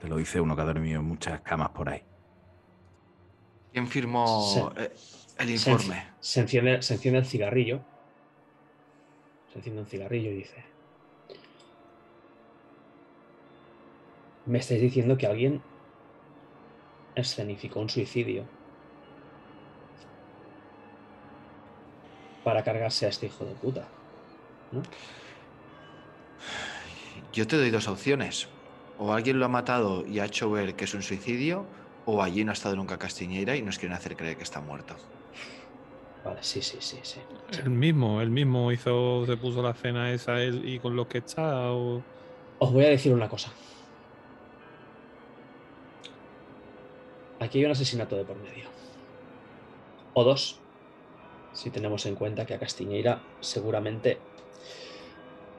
[0.00, 2.02] Te lo dice uno que ha dormido en muchas camas por ahí.
[3.72, 4.26] ¿Quién firmó
[4.76, 4.92] Se-
[5.42, 5.94] el informe?
[5.94, 7.80] enci- se enciende, se enciende el cigarrillo.
[9.52, 10.64] Se enciende un cigarrillo y dice:
[14.46, 15.60] Me estáis diciendo que alguien
[17.14, 18.44] escenificó un suicidio
[22.42, 23.86] para cargarse a este hijo de puta.
[24.72, 24.82] ¿no?
[27.32, 28.48] Yo te doy dos opciones.
[28.98, 31.64] O alguien lo ha matado y ha hecho ver que es un suicidio,
[32.04, 34.94] o allí no ha estado nunca Castiñeira y nos quieren hacer creer que está muerto.
[36.24, 37.20] Vale, sí, sí, sí, sí.
[37.62, 41.18] Él mismo, él mismo hizo, se puso la cena esa él y con los que
[41.18, 42.02] está, o...
[42.58, 43.50] Os voy a decir una cosa.
[47.38, 48.68] Aquí hay un asesinato de por medio.
[50.12, 50.60] O dos,
[51.54, 54.18] si tenemos en cuenta que a Castiñeira seguramente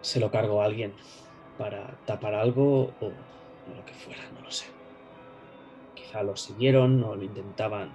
[0.01, 0.93] se lo cargó alguien
[1.57, 3.11] para tapar algo o
[3.75, 4.65] lo que fuera, no lo sé.
[5.95, 7.91] Quizá lo siguieron o lo intentaban.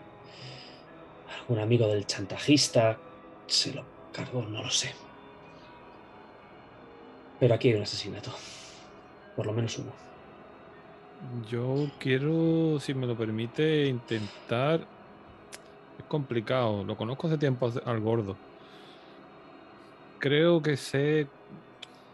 [1.40, 2.98] Algún amigo del chantajista
[3.46, 4.94] se lo cargó, no lo sé.
[7.38, 8.30] Pero aquí hay un asesinato.
[9.34, 9.92] Por lo menos uno.
[11.50, 14.86] Yo quiero, si me lo permite, intentar...
[15.98, 18.36] Es complicado, lo conozco hace tiempo al gordo.
[20.18, 21.26] Creo que sé...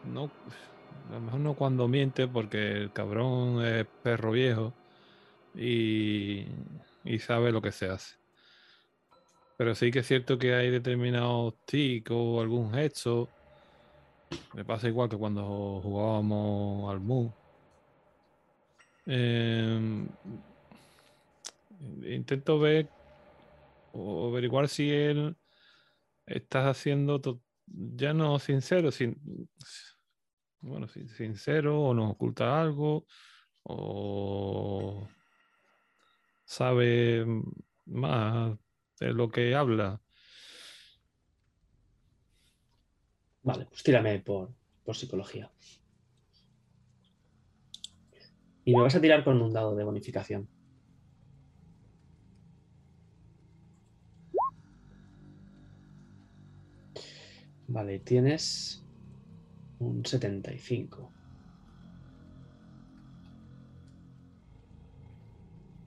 [0.04, 0.24] No,
[1.08, 4.72] a lo mejor no cuando miente porque el cabrón es perro viejo
[5.54, 6.46] y,
[7.04, 8.16] y sabe lo que se hace.
[9.56, 13.28] Pero sí que es cierto que hay determinados tics o algún gesto.
[14.54, 17.30] Me pasa igual que cuando jugábamos al Mu.
[19.06, 20.08] Em,
[22.04, 22.88] intento ver
[23.92, 25.36] o averiguar si él
[26.26, 27.20] está haciendo
[27.74, 29.16] ya no sincero, sin,
[30.60, 33.06] bueno, sin- sincero o nos oculta algo
[33.62, 35.08] o
[36.44, 37.24] sabe
[37.86, 38.58] más
[39.00, 40.00] de lo que habla.
[43.42, 44.54] Vale, pues tírame por,
[44.84, 45.50] por psicología.
[48.64, 50.48] Y me vas a tirar con un dado de bonificación.
[57.72, 58.84] Vale, tienes
[59.78, 61.10] un 75.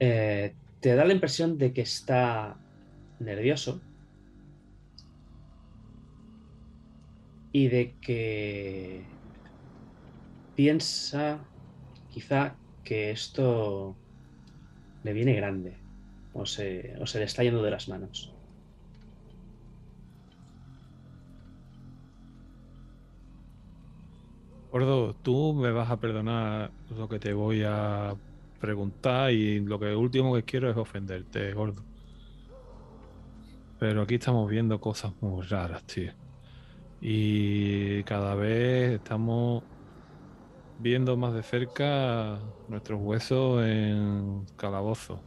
[0.00, 2.58] Eh, te da la impresión de que está
[3.20, 3.80] nervioso
[7.52, 9.04] y de que
[10.56, 11.38] piensa
[12.10, 13.96] quizá que esto
[15.04, 15.78] le viene grande
[16.32, 18.35] o se, o se le está yendo de las manos.
[24.76, 28.14] Gordo, tú me vas a perdonar lo que te voy a
[28.60, 31.82] preguntar y lo que último que quiero es ofenderte, gordo.
[33.78, 36.12] Pero aquí estamos viendo cosas muy raras, tío.
[37.00, 39.62] Y cada vez estamos
[40.78, 45.22] viendo más de cerca nuestros huesos en calabozo.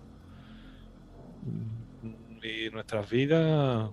[2.44, 3.90] Y nuestras vidas...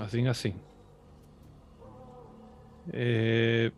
[0.00, 0.56] Así, así.
[2.86, 3.70] Eh,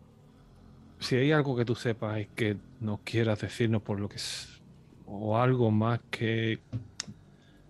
[0.99, 4.63] si hay algo que tú sepas y que no quieras decirnos por lo que es,
[5.05, 6.63] o algo más que,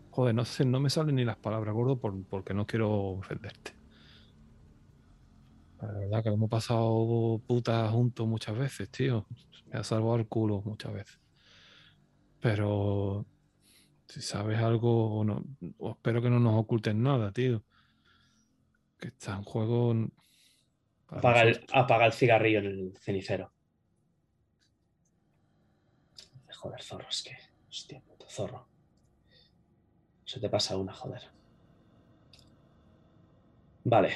[0.10, 3.74] joder, no sé, no me salen ni las palabras, gordo, por- porque no quiero ofenderte.
[5.80, 9.26] La verdad que lo hemos pasado putas juntos muchas veces, tío.
[9.72, 11.18] Me ha salvado el culo muchas veces.
[12.40, 13.26] Pero
[14.08, 15.44] si sabes algo, o no,
[15.92, 17.64] espero que no nos oculten nada, tío.
[19.00, 19.94] Que está en juego.
[21.08, 23.52] Apaga el, apaga el cigarrillo en el cenicero.
[26.66, 27.38] Joder, zorro, es que.
[27.70, 28.68] Hostia, puto zorro.
[30.26, 31.22] Se te pasa una, joder.
[33.84, 34.16] Vale.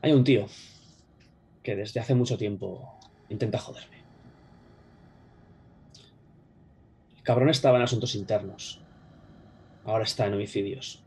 [0.00, 0.46] Hay un tío
[1.62, 3.00] que desde hace mucho tiempo
[3.30, 4.04] intenta joderme.
[7.16, 8.80] El cabrón estaba en asuntos internos.
[9.84, 11.03] Ahora está en homicidios.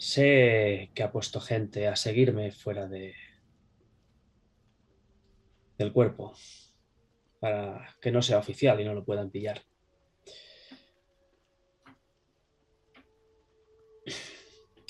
[0.00, 3.14] Sé que ha puesto gente a seguirme fuera de
[5.76, 6.34] del cuerpo
[7.38, 9.60] para que no sea oficial y no lo puedan pillar.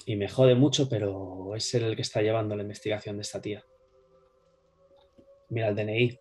[0.07, 3.41] Y me jode mucho, pero es él el que está llevando la investigación de esta
[3.41, 3.65] tía.
[5.49, 6.21] Mira el DNI.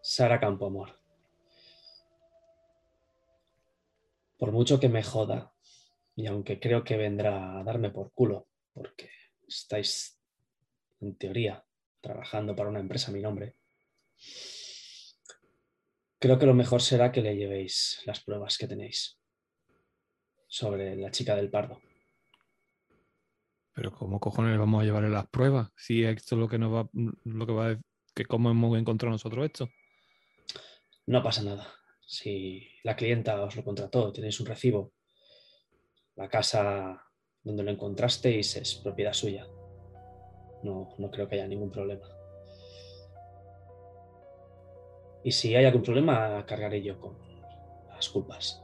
[0.00, 1.00] Sara Campoamor.
[4.38, 5.51] Por mucho que me joda,
[6.16, 9.10] y aunque creo que vendrá a darme por culo, porque
[9.46, 10.20] estáis,
[11.00, 11.64] en teoría,
[12.00, 13.56] trabajando para una empresa a mi nombre,
[16.18, 19.18] creo que lo mejor será que le llevéis las pruebas que tenéis
[20.46, 21.80] sobre la chica del pardo.
[23.74, 25.70] Pero ¿cómo cojones vamos a llevarle las pruebas?
[25.76, 27.80] Si esto es lo que nos va, lo que va a
[28.14, 29.70] que cómo hemos encontrado nosotros esto.
[31.06, 31.72] No pasa nada.
[32.06, 34.92] Si la clienta os lo contrató, tenéis un recibo,
[36.16, 37.02] la casa
[37.42, 39.46] donde lo encontrasteis es propiedad suya.
[40.62, 42.06] No, no creo que haya ningún problema.
[45.24, 47.16] Y si hay algún problema, cargaré yo con
[47.88, 48.60] las culpas.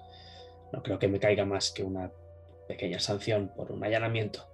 [0.72, 2.12] No creo que me caiga más que una
[2.66, 4.46] pequeña sanción por un allanamiento.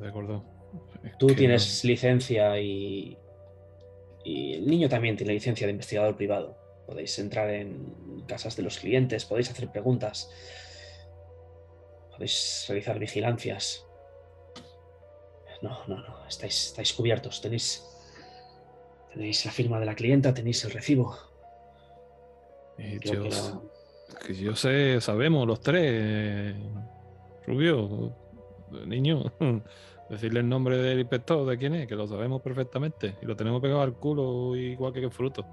[0.00, 0.44] De acuerdo.
[1.02, 3.18] Es Tú tienes licencia y,
[4.24, 6.61] y el niño también tiene licencia de investigador privado.
[6.92, 10.30] Podéis entrar en casas de los clientes, podéis hacer preguntas,
[12.10, 13.86] podéis realizar vigilancias.
[15.62, 17.40] No, no, no, estáis, estáis cubiertos.
[17.40, 17.82] Tenéis,
[19.14, 21.16] tenéis la firma de la clienta, tenéis el recibo.
[22.76, 23.62] eh, yo, que s- no-
[24.26, 26.54] que yo sé, sabemos los tres.
[27.46, 28.14] Rubio,
[28.84, 29.32] niño,
[30.10, 33.16] decirle el nombre del inspector de quién es, que lo sabemos perfectamente.
[33.22, 35.46] Y lo tenemos pegado al culo igual que el fruto.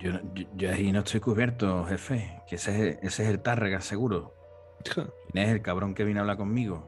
[0.00, 2.40] Yo, no- yo, yo ahí no estoy cubierto, jefe.
[2.48, 4.34] Que ese, es- ese es el Tárrega, seguro.
[4.82, 6.86] ¿Quién es el cabrón que vino a hablar conmigo?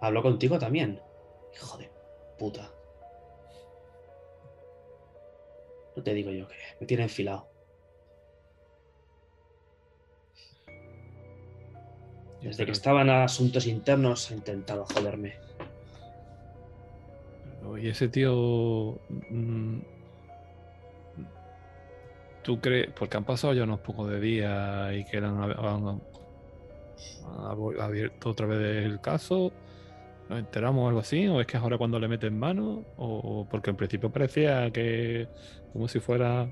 [0.00, 1.00] Hablo contigo también.
[1.54, 1.90] Hijo de
[2.38, 2.70] puta.
[5.96, 7.48] No te digo yo que me tiene enfilado.
[12.42, 15.36] Desde que Pero- estaba en asuntos internos ha intentado joderme.
[17.80, 18.98] Y ese tío.
[22.48, 22.88] ¿Tú crees?
[22.98, 26.00] Porque han pasado ya unos pocos de días y que han- han
[27.78, 29.52] abierto otra vez el caso.
[30.30, 31.28] ¿Nos enteramos o algo así?
[31.28, 32.84] ¿O es que es ahora cuando le meten mano?
[32.96, 35.28] ¿O porque en principio parecía que.
[35.74, 36.48] como si fuera.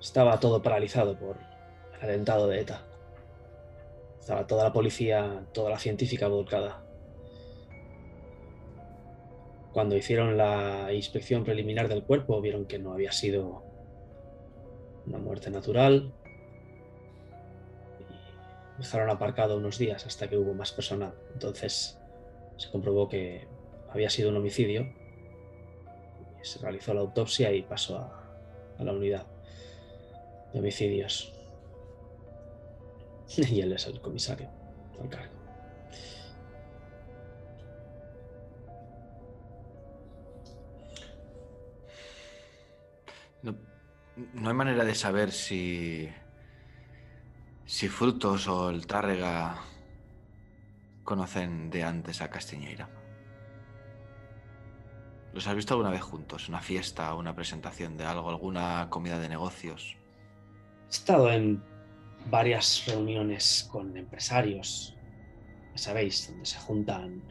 [0.00, 1.36] Estaba todo paralizado por
[1.98, 2.82] el atentado de ETA.
[4.20, 6.80] Estaba toda la policía, toda la científica volcada.
[9.72, 13.64] Cuando hicieron la inspección preliminar del cuerpo, vieron que no había sido
[15.06, 16.12] una muerte natural.
[18.78, 21.14] Y dejaron aparcado unos días hasta que hubo más personal.
[21.32, 21.98] Entonces
[22.56, 23.46] se comprobó que
[23.90, 24.92] había sido un homicidio.
[26.42, 28.24] Se realizó la autopsia y pasó a,
[28.78, 29.26] a la unidad
[30.52, 31.32] de homicidios.
[33.36, 34.48] Y él es el comisario
[35.00, 35.43] al cargo.
[44.16, 46.08] No hay manera de saber si.
[47.66, 49.56] si Frutos o el Tárrega
[51.02, 52.88] conocen de antes a Castiñeira.
[55.32, 56.48] ¿Los has visto alguna vez juntos?
[56.48, 59.96] ¿Una fiesta, una presentación de algo, alguna comida de negocios?
[60.86, 61.62] He estado en
[62.30, 64.94] varias reuniones con empresarios,
[65.72, 67.22] ya sabéis, donde se juntan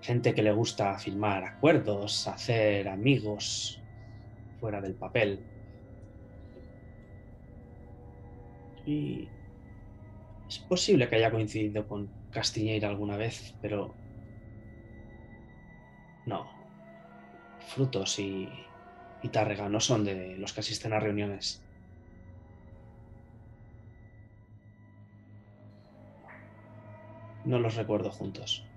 [0.00, 3.81] gente que le gusta firmar acuerdos, hacer amigos
[4.62, 5.44] fuera del papel.
[8.86, 9.28] Y
[10.48, 13.92] es posible que haya coincidido con Castiñeira alguna vez, pero
[16.26, 16.48] no.
[17.58, 18.48] Frutos y,
[19.20, 21.60] y Tárrega no son de los que asisten a reuniones.
[27.44, 28.71] No los recuerdo juntos.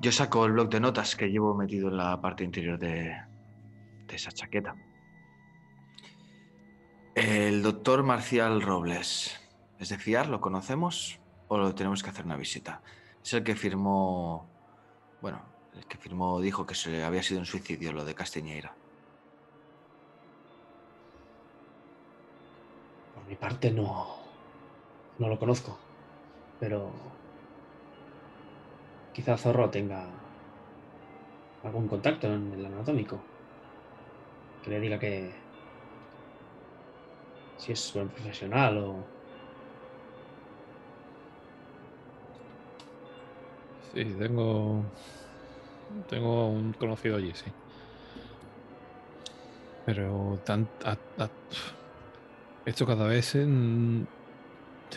[0.00, 3.16] Yo saco el bloc de notas que llevo metido en la parte interior de,
[4.08, 4.76] esa chaqueta.
[7.16, 9.40] El doctor Marcial Robles.
[9.80, 10.28] ¿Es de fiar?
[10.28, 11.18] ¿Lo conocemos?
[11.48, 12.80] ¿O lo tenemos que hacer una visita?
[13.24, 14.48] Es el que firmó.
[15.20, 15.42] Bueno,
[15.74, 18.72] el que firmó dijo que se había sido un suicidio lo de Castiñeira.
[23.16, 24.14] Por mi parte no.
[25.18, 25.76] No lo conozco.
[26.60, 27.17] Pero.
[29.18, 30.06] Quizá Zorro tenga
[31.64, 33.18] algún contacto en el anatómico.
[34.62, 35.32] Que le diga que
[37.56, 39.04] si es buen profesional o
[43.92, 44.84] Sí, tengo.
[46.08, 47.50] Tengo un conocido allí, sí.
[49.84, 50.68] Pero tan,
[52.66, 53.42] esto cada vez se,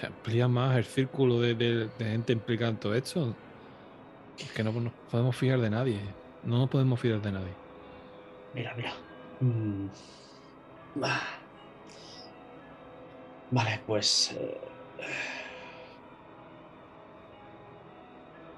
[0.05, 3.33] amplía más el círculo de gente implicada en todo esto.
[4.37, 5.99] Es que no nos podemos fiar de nadie.
[6.43, 7.53] No nos podemos fiar de nadie.
[8.53, 8.93] Mira, mira.
[9.39, 9.87] Mm.
[11.03, 11.21] Ah.
[13.51, 14.31] Vale, pues...
[14.33, 14.57] eh,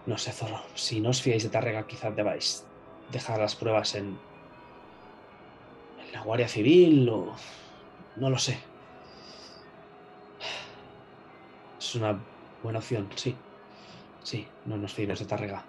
[0.05, 0.59] No sé, Zorro.
[0.75, 2.65] Si no os fiáis de Tarrega, quizás debáis
[3.11, 4.17] dejar las pruebas en...
[5.99, 7.33] en la Guardia Civil o...
[8.17, 8.57] No lo sé.
[11.79, 12.19] Es una
[12.61, 13.35] buena opción, sí.
[14.23, 15.63] Sí, no nos fiemos de Tarrega.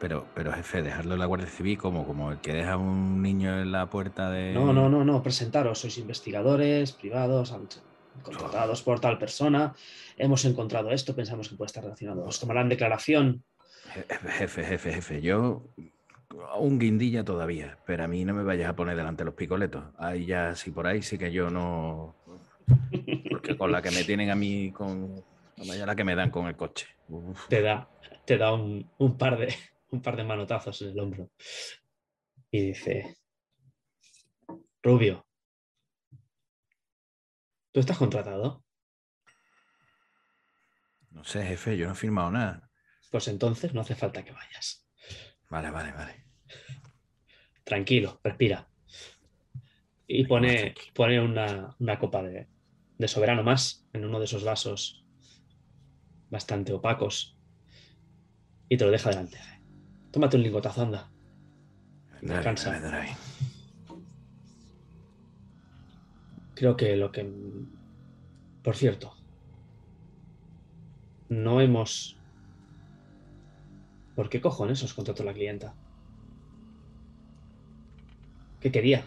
[0.00, 3.20] Pero, pero jefe, dejarlo en la Guardia Civil como, como el que deja a un
[3.20, 4.52] niño en la puerta de.
[4.54, 7.52] No, no, no, no, presentaros, sois investigadores privados,
[8.22, 9.74] contratados por tal persona,
[10.16, 12.24] hemos encontrado esto, pensamos que puede estar relacionado.
[12.24, 13.42] Os tomarán declaración.
[13.94, 14.06] Je-
[14.38, 15.64] Jefe, jefe, jefe, yo
[16.60, 19.82] un guindilla todavía, pero a mí no me vayas a poner delante los picoletos.
[19.98, 22.14] Ahí ya, si por ahí sí que yo no.
[23.30, 25.24] Porque con la que me tienen a mí, con.
[25.66, 26.86] Vaya la que me dan con el coche.
[27.08, 27.48] Uf.
[27.48, 27.90] Te da,
[28.24, 29.54] te da un, un par de,
[29.90, 31.30] un par de manotazos en el hombro.
[32.50, 33.16] Y dice,
[34.82, 35.26] Rubio,
[37.72, 38.64] ¿tú estás contratado?
[41.10, 42.70] No sé, jefe, yo no he firmado nada.
[43.10, 44.86] Pues entonces no hace falta que vayas.
[45.50, 46.24] Vale, vale, vale.
[47.64, 48.68] Tranquilo, respira.
[50.06, 52.48] Y pone, pone una, una copa de,
[52.96, 55.04] de soberano más en uno de esos vasos
[56.30, 57.36] bastante opacos
[58.68, 59.38] y te lo deja delante.
[60.10, 61.10] Tómate un lingotazo, anda.
[62.22, 62.72] Dale, Descansa.
[62.72, 63.16] dale, dale.
[66.54, 67.30] Creo que lo que...
[68.62, 69.14] Por cierto,
[71.28, 72.16] no hemos...
[74.16, 75.74] ¿Por qué cojones os contrató la clienta?
[78.60, 79.04] ¿Qué quería?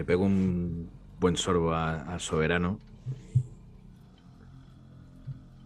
[0.00, 0.88] Le pego un
[1.20, 2.78] buen sorbo a- soberano.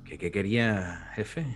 [0.05, 1.47] ¿Qué, quería, jefe?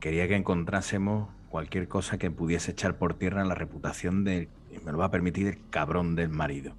[0.00, 4.48] Quería que encontrásemos cualquier cosa que pudiese echar por tierra la reputación del,
[4.84, 6.74] me lo va a permitir, el cabrón del marido.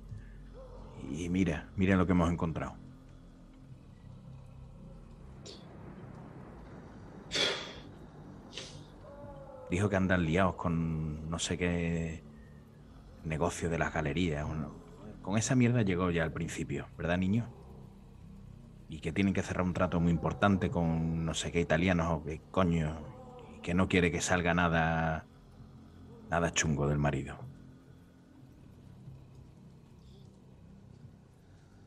[1.16, 2.74] Y mira, mira lo que hemos encontrado.
[9.72, 12.28] Dijo que andan liados con no sé qué
[13.30, 14.46] negocio de las galerías.
[15.22, 17.48] Con esa mierda llegó ya al principio, ¿verdad, niño?
[18.90, 22.24] Y que tienen que cerrar un trato muy importante con no sé qué italianos o
[22.24, 23.00] qué coño.
[23.62, 25.26] Que no quiere que salga nada.
[26.30, 27.38] nada chungo del marido.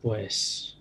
[0.01, 0.79] Pues...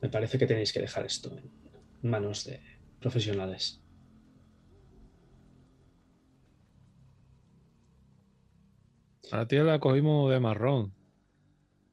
[0.00, 2.62] Me parece que tenéis que dejar esto en manos de
[3.00, 3.79] profesionales.
[9.32, 10.92] A la tía la cogimos de marrón.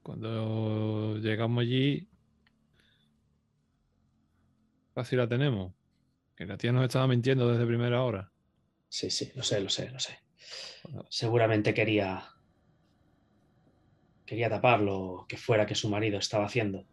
[0.01, 2.09] Cuando llegamos allí,
[4.95, 5.73] casi la tenemos.
[6.35, 8.31] Que la tía nos estaba mintiendo desde primera hora.
[8.89, 10.19] Sí, sí, lo sé, lo sé, lo sé.
[10.83, 11.05] Bueno.
[11.09, 12.23] Seguramente quería...
[14.25, 16.85] Quería tapar lo que fuera que su marido estaba haciendo.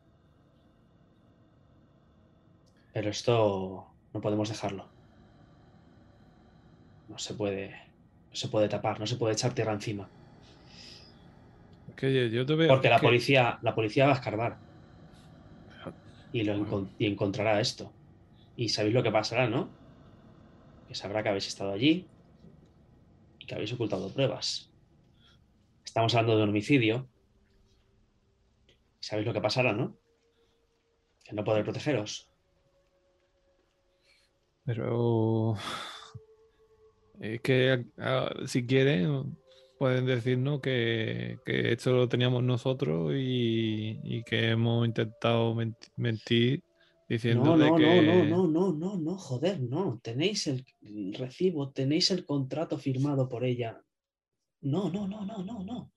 [2.92, 4.90] Pero esto no podemos dejarlo.
[7.08, 7.70] No se puede...
[8.28, 10.10] No se puede tapar, no se puede echar tierra encima.
[11.94, 12.68] Es que yo- yo te veo.
[12.68, 14.58] Porque la que- policía, la policía va a escarbar.
[16.32, 17.92] Y, lo y encontrará esto.
[18.56, 19.70] Y sabéis lo que pasará, ¿no?
[20.88, 22.08] Que sabrá que habéis estado allí
[23.38, 24.70] y que habéis ocultado pruebas.
[25.84, 27.08] Estamos hablando de un homicidio.
[28.98, 29.96] Sabéis lo que pasará, ¿no?
[31.24, 32.28] Que no poder protegeros.
[34.64, 35.56] Pero.
[37.20, 39.36] Es que ah, si quieren,
[39.78, 46.62] pueden decirnos que, que esto lo teníamos nosotros y, y que hemos intentado menti- mentir
[47.08, 47.84] diciendo No, no, que.
[47.84, 50.00] no, no, no, no, no, no, joder, no.
[50.02, 50.64] Tenéis el
[51.14, 53.80] recibo, tenéis el contrato firmado por ella.
[54.62, 55.92] No, no, no, no, no, no.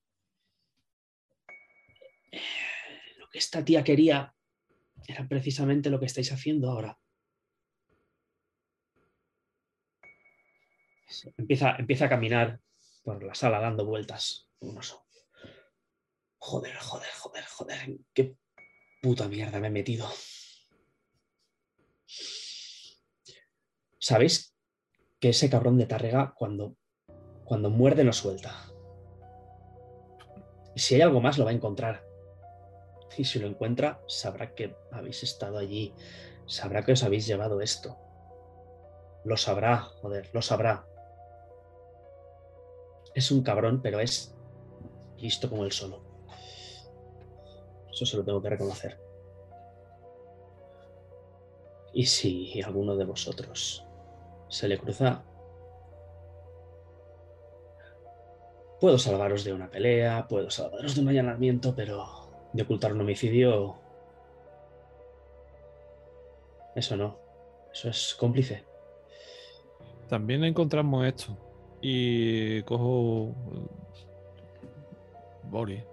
[3.17, 4.33] Lo que esta tía quería
[5.07, 6.99] era precisamente lo que estáis haciendo ahora.
[11.37, 12.59] Empieza, empieza a caminar
[13.07, 14.49] por la sala dando vueltas.
[16.39, 17.79] Joder, joder, joder, joder.
[17.85, 18.35] ¿en ¿Qué
[19.01, 20.05] puta mierda me he metido?
[23.97, 24.53] ¿Sabéis
[25.21, 26.75] que ese cabrón de Tarrega cuando,
[27.45, 28.73] cuando muerde no suelta?
[30.75, 32.05] Y si hay algo más lo va a encontrar.
[33.17, 35.93] Y si lo encuentra, sabrá que habéis estado allí.
[36.45, 37.97] Sabrá que os habéis llevado esto.
[39.23, 40.85] Lo sabrá, joder, lo sabrá.
[43.17, 44.37] Es un cabrón, pero es
[45.17, 46.03] listo como el solo.
[47.91, 48.99] Eso se lo tengo que reconocer.
[51.93, 53.83] Y si alguno de vosotros
[54.49, 55.23] se le cruza,
[58.79, 62.05] puedo salvaros de una pelea, puedo salvaros de un allanamiento, pero
[62.53, 63.77] de ocultar un homicidio,
[66.75, 67.17] eso no.
[67.73, 68.63] Eso es cómplice.
[70.07, 71.46] También encontramos esto.
[71.81, 73.33] Y cojo
[75.43, 75.83] boli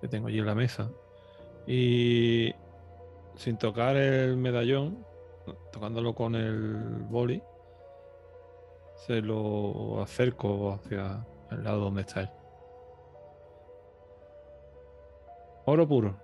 [0.00, 0.90] que tengo allí en la mesa.
[1.66, 2.52] Y
[3.36, 5.06] sin tocar el medallón,
[5.72, 7.42] tocándolo con el boli,
[9.06, 12.30] se lo acerco hacia el lado donde está él.
[15.64, 16.16] Oro puro.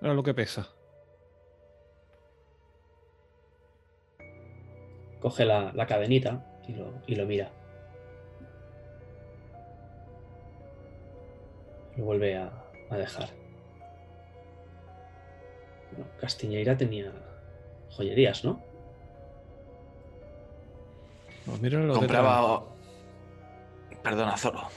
[0.00, 0.66] Mira lo que pesa.
[5.20, 7.50] Coge la, la cadenita y lo, y lo mira.
[11.96, 12.52] Lo vuelve a,
[12.90, 13.30] a dejar.
[15.90, 17.12] Bueno, Castiñeira tenía
[17.90, 18.60] joyerías, ¿no?
[21.46, 22.62] Pues mira lo que Compraba.
[24.02, 24.68] Perdona, Zoro.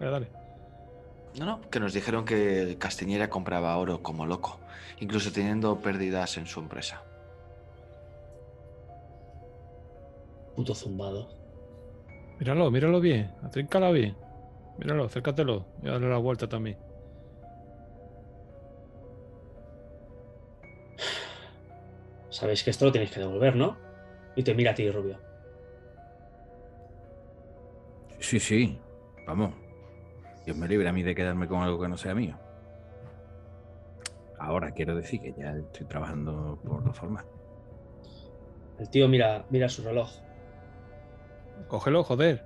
[0.00, 0.28] Dale, dale.
[1.38, 4.58] No, no, que nos dijeron que Castiñera compraba oro como loco,
[4.98, 7.04] incluso teniendo pérdidas en su empresa.
[10.54, 11.28] Puto zumbado.
[12.38, 13.32] Míralo, míralo bien.
[13.42, 14.16] Atríncala bien.
[14.78, 15.66] Míralo, acércatelo.
[15.82, 16.78] Y dale la vuelta también.
[22.30, 23.76] Sabéis que esto lo tenéis que devolver, ¿no?
[24.36, 25.18] Y te mira a ti, Rubio.
[28.18, 28.78] Sí, sí.
[29.26, 29.52] Vamos.
[30.44, 32.38] Dios me libre a mí de quedarme con algo que no sea mío.
[34.38, 37.26] Ahora quiero decir que ya estoy trabajando por dos formas.
[38.78, 40.10] El tío mira, mira su reloj.
[41.68, 42.44] Cógelo, joder.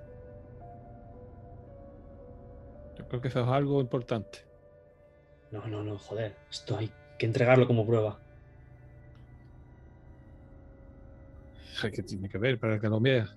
[2.97, 4.39] Yo creo que eso es algo importante.
[5.51, 6.35] No, no, no, joder.
[6.49, 8.19] Esto hay que entregarlo como prueba.
[11.81, 13.35] ¿Qué tiene que ver para que lo veas?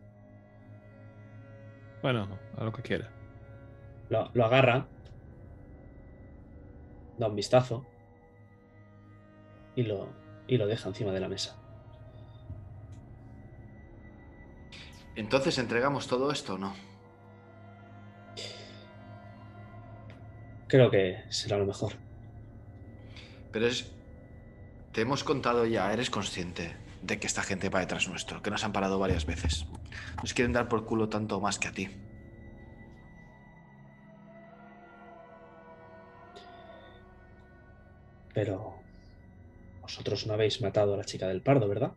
[2.02, 3.10] Bueno, a lo que quiera.
[4.08, 4.86] Lo, lo agarra.
[7.18, 7.84] Da un vistazo.
[9.74, 10.08] Y lo,
[10.46, 11.57] y lo deja encima de la mesa.
[15.18, 16.72] Entonces, ¿entregamos todo esto o no?
[20.68, 21.94] Creo que será lo mejor.
[23.50, 23.90] Pero es.
[24.92, 28.62] Te hemos contado ya, eres consciente de que esta gente va detrás nuestro, que nos
[28.62, 29.66] han parado varias veces.
[30.22, 31.88] Nos quieren dar por culo tanto más que a ti.
[38.34, 38.76] Pero
[39.82, 41.94] vosotros no habéis matado a la chica del pardo, ¿verdad?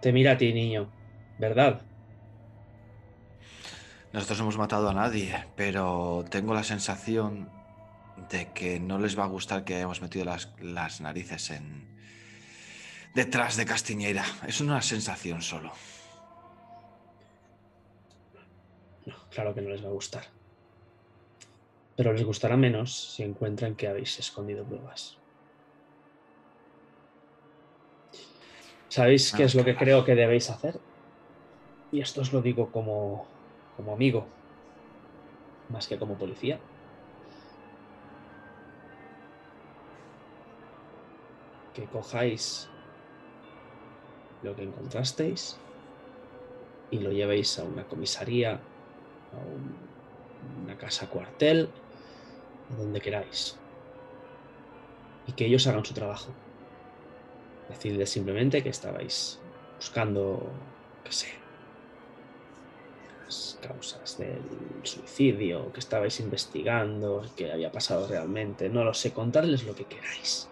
[0.00, 0.90] Te mira a ti, niño,
[1.38, 1.82] ¿verdad?
[4.12, 7.50] Nosotros no hemos matado a nadie, pero tengo la sensación
[8.30, 11.86] de que no les va a gustar que hayamos metido las, las narices en.
[13.14, 14.24] detrás de Castiñeira.
[14.46, 15.72] Es una sensación solo.
[19.04, 20.24] No, claro que no les va a gustar.
[21.96, 25.18] Pero les gustará menos si encuentran que habéis escondido pruebas.
[28.96, 29.82] ¿Sabéis qué Ah, es lo que claro.
[29.82, 30.74] creo que debéis hacer?
[31.90, 32.96] Y esto os lo digo como,
[33.74, 34.22] como amigo,
[35.68, 36.60] más que como policía.
[41.74, 42.46] Que cojáis
[44.40, 45.44] lo que encontrasteis
[46.90, 48.68] y lo llevéis a una comisaría,
[49.32, 49.90] a un-
[50.40, 51.74] una casa cuartel,
[52.70, 53.62] a donde queráis.
[55.26, 56.45] Y que ellos hagan su trabajo.
[57.68, 59.40] Decidles simplemente que estabais
[59.76, 60.50] buscando,
[61.04, 61.26] qué sé,
[63.24, 64.40] las causas del
[64.84, 68.68] suicidio, que estabais investigando, qué había pasado realmente.
[68.68, 70.48] No lo sé, contarles lo que queráis.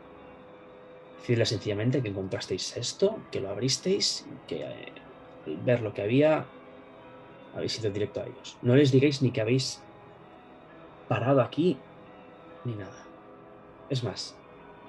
[1.20, 4.92] Decidles sencillamente que encontrasteis esto, que lo abristeis que eh,
[5.46, 6.46] al ver lo que había
[7.54, 8.58] habéis ido directo a ellos.
[8.62, 9.80] No les digáis ni que habéis
[11.08, 11.78] parado aquí
[12.64, 13.06] ni nada.
[13.88, 14.36] Es más,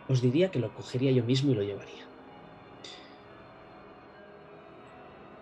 [0.10, 2.06] os diría que lo cogería yo mismo y lo llevaría.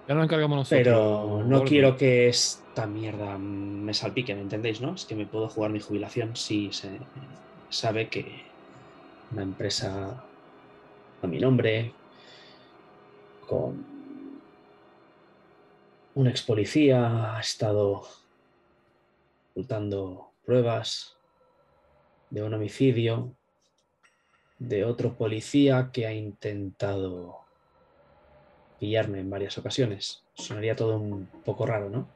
[0.07, 0.83] Ya nos encargamos nosotros.
[0.83, 4.95] Pero no quiero que esta mierda me salpique, ¿me entendéis, no?
[4.95, 6.99] Es que me puedo jugar mi jubilación si se
[7.69, 8.43] sabe que
[9.31, 10.23] una empresa
[11.21, 11.93] a mi nombre,
[13.47, 13.85] con
[16.15, 18.03] un ex policía, ha estado
[19.51, 21.15] ocultando pruebas
[22.29, 23.33] de un homicidio
[24.59, 27.42] de otro policía que ha intentado
[28.83, 30.25] pillarme en varias ocasiones.
[30.33, 32.09] Sonaría todo un poco raro, ¿no?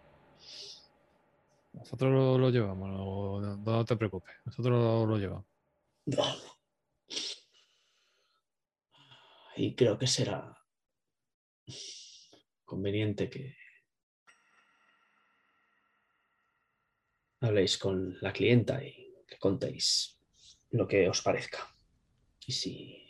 [1.72, 4.36] Nosotros lo, lo llevamos, no, no te preocupes.
[4.44, 5.46] Nosotros lo, lo llevamos.
[9.56, 10.62] Y creo que será
[12.66, 13.56] conveniente que
[17.40, 20.20] habléis con la clienta y le contéis
[20.72, 21.60] lo que os parezca.
[22.46, 23.07] Y si...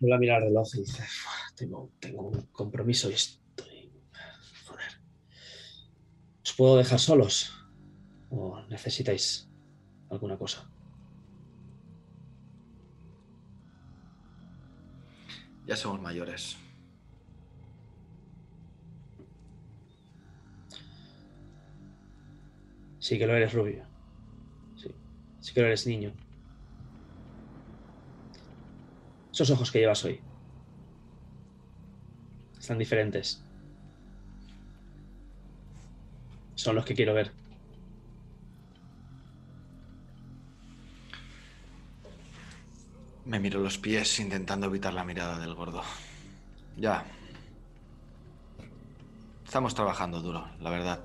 [0.00, 3.92] Vuelve a mirar el reloj y dice, "Uf, tengo, tengo un compromiso y estoy...
[4.66, 5.00] Joder.
[6.44, 7.52] ¿Os puedo dejar solos?
[8.30, 9.48] ¿O necesitáis
[10.10, 10.70] alguna cosa?
[15.66, 16.56] Ya somos mayores.
[22.98, 23.84] Sí que lo eres, Rubio.
[24.76, 24.88] Sí,
[25.40, 26.12] sí que lo eres, niño.
[29.36, 30.18] Esos ojos que llevas hoy.
[32.58, 33.44] Están diferentes.
[36.54, 37.32] Son los que quiero ver.
[43.26, 45.82] Me miro los pies intentando evitar la mirada del gordo.
[46.78, 47.04] Ya.
[49.44, 51.04] Estamos trabajando duro, la verdad.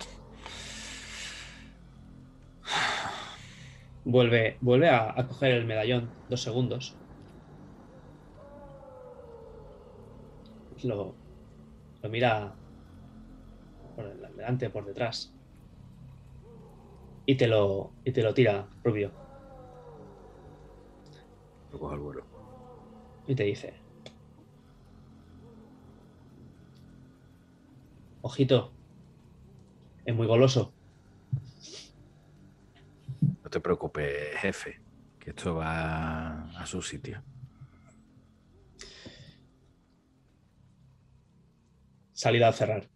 [4.05, 6.09] Vuelve, vuelve a, a coger el medallón.
[6.29, 6.95] Dos segundos.
[10.83, 11.17] Lo,
[12.01, 12.57] lo mira
[13.95, 15.35] por el- delante, por detrás.
[17.25, 19.15] Y te lo, y te lo tira, Rubio.
[21.71, 22.27] Lo cojo al vuelo.
[23.25, 23.81] Y te dice:
[28.21, 28.75] Ojito,
[30.05, 30.75] es muy goloso.
[33.43, 34.81] No te preocupes, jefe,
[35.19, 37.23] que esto va a su sitio.
[42.21, 42.87] Salida al cerrar.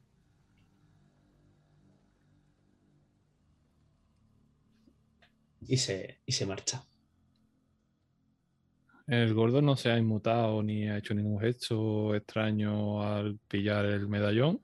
[5.68, 6.84] Y se, y se marcha.
[9.08, 14.08] El gordo no se ha inmutado ni ha hecho ningún gesto extraño al pillar el
[14.08, 14.62] medallón.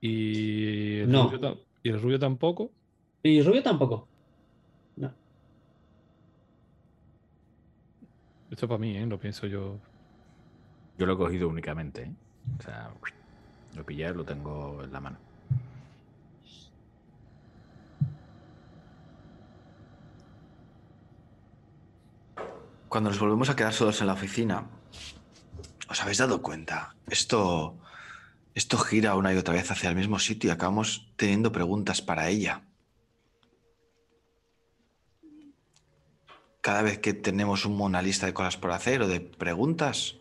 [0.00, 1.28] Y el, No.
[1.28, 2.70] rubio, y el rubio tampoco.
[3.24, 4.06] Y Rubio tampoco.
[4.94, 5.12] No.
[8.52, 9.04] Esto es para mí, ¿eh?
[9.04, 9.80] lo pienso yo.
[10.96, 12.14] Yo lo he cogido únicamente, ¿eh?
[12.58, 12.90] O sea,
[13.74, 15.18] lo pillé, lo tengo en la mano.
[22.88, 24.64] Cuando nos volvemos a quedar solos en la oficina,
[25.90, 26.94] ¿os habéis dado cuenta?
[27.10, 27.78] Esto,
[28.54, 32.28] esto gira una y otra vez hacia el mismo sitio y acabamos teniendo preguntas para
[32.28, 32.62] ella.
[36.60, 40.16] Cada vez que tenemos un- una lista de cosas por hacer o de preguntas,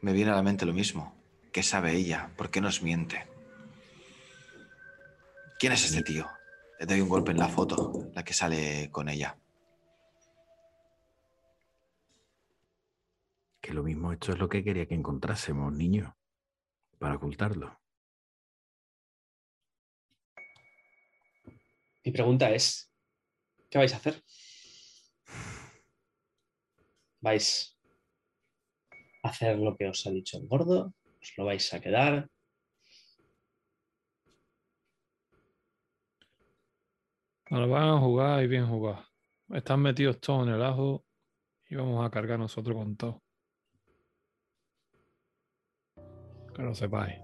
[0.00, 1.14] me viene a la mente lo mismo.
[1.54, 2.32] ¿Qué sabe ella?
[2.36, 3.28] ¿Por qué nos miente?
[5.56, 6.28] ¿Quién es este tío?
[6.80, 9.38] Le doy un golpe en la foto, la que sale con ella.
[13.60, 16.16] Que lo mismo esto es lo que quería que encontrásemos, niño,
[16.98, 17.80] para ocultarlo.
[22.04, 22.92] Mi pregunta es:
[23.70, 24.24] ¿qué vais a hacer?
[27.20, 27.78] ¿Vais
[29.22, 30.92] a hacer lo que os ha dicho el gordo?
[31.24, 32.28] ¿Os lo vais a quedar?
[37.46, 39.06] Ahora van a jugar y bien jugar.
[39.48, 41.02] Están metidos todos en el ajo
[41.70, 43.22] y vamos a cargar nosotros con todo.
[46.54, 47.18] Que lo sepáis.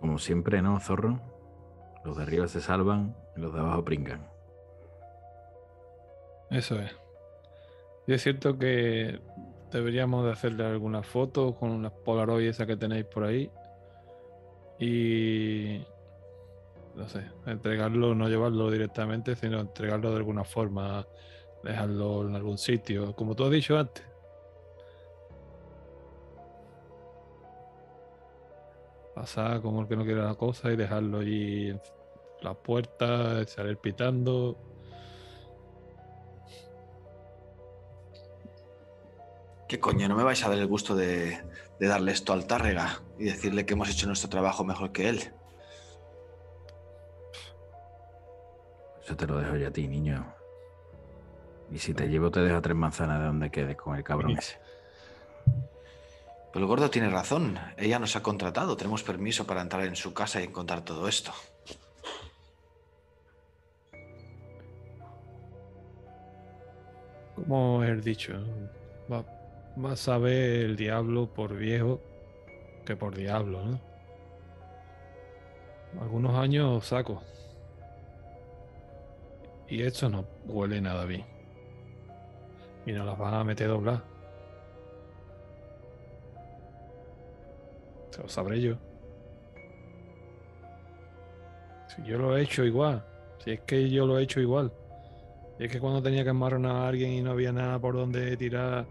[0.00, 1.20] Como siempre, ¿no, zorro?
[2.02, 4.29] Los de arriba se salvan y los de abajo pringan.
[6.50, 6.90] Eso es.
[8.06, 9.20] Y es cierto que
[9.70, 13.50] deberíamos de hacerle algunas fotos con las Polaroid esas que tenéis por ahí.
[14.78, 15.80] Y
[16.96, 21.06] no sé, entregarlo, no llevarlo directamente, sino entregarlo de alguna forma,
[21.62, 24.04] dejarlo en algún sitio, como tú has dicho antes.
[29.14, 31.80] Pasar como el que no quiere la cosa y dejarlo ahí en
[32.42, 34.56] la puerta, salir pitando.
[39.70, 40.08] ¿Qué coño?
[40.08, 41.40] ¿No me vais a dar el gusto de,
[41.78, 45.32] de darle esto al Tárrega y decirle que hemos hecho nuestro trabajo mejor que él?
[49.00, 50.26] Eso te lo dejo ya a ti, niño.
[51.70, 54.58] Y si te llevo, te dejo tres manzanas de donde quedes con el cabrón ese.
[56.52, 57.56] Pero el gordo tiene razón.
[57.76, 58.76] Ella nos ha contratado.
[58.76, 61.30] Tenemos permiso para entrar en su casa y encontrar todo esto.
[67.36, 68.34] Como he dicho,
[69.08, 69.24] va,
[69.76, 72.00] va a saber el diablo por viejo
[72.84, 73.80] que por diablo, ¿no?
[76.00, 77.22] Algunos años saco.
[79.68, 81.24] Y esto no huele nada bien.
[82.86, 84.02] Y nos las van a meter doblar.
[88.10, 88.76] Se lo sabré yo.
[91.88, 93.04] Si yo lo he hecho igual.
[93.44, 94.72] Si es que yo lo he hecho igual.
[95.58, 98.36] Si es que cuando tenía que amarrar a alguien y no había nada por donde
[98.36, 98.86] tirar,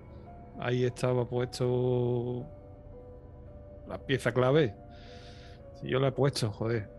[0.60, 2.45] ahí estaba puesto
[3.88, 4.76] la pieza clave.
[5.76, 6.89] Si yo la he puesto, joder.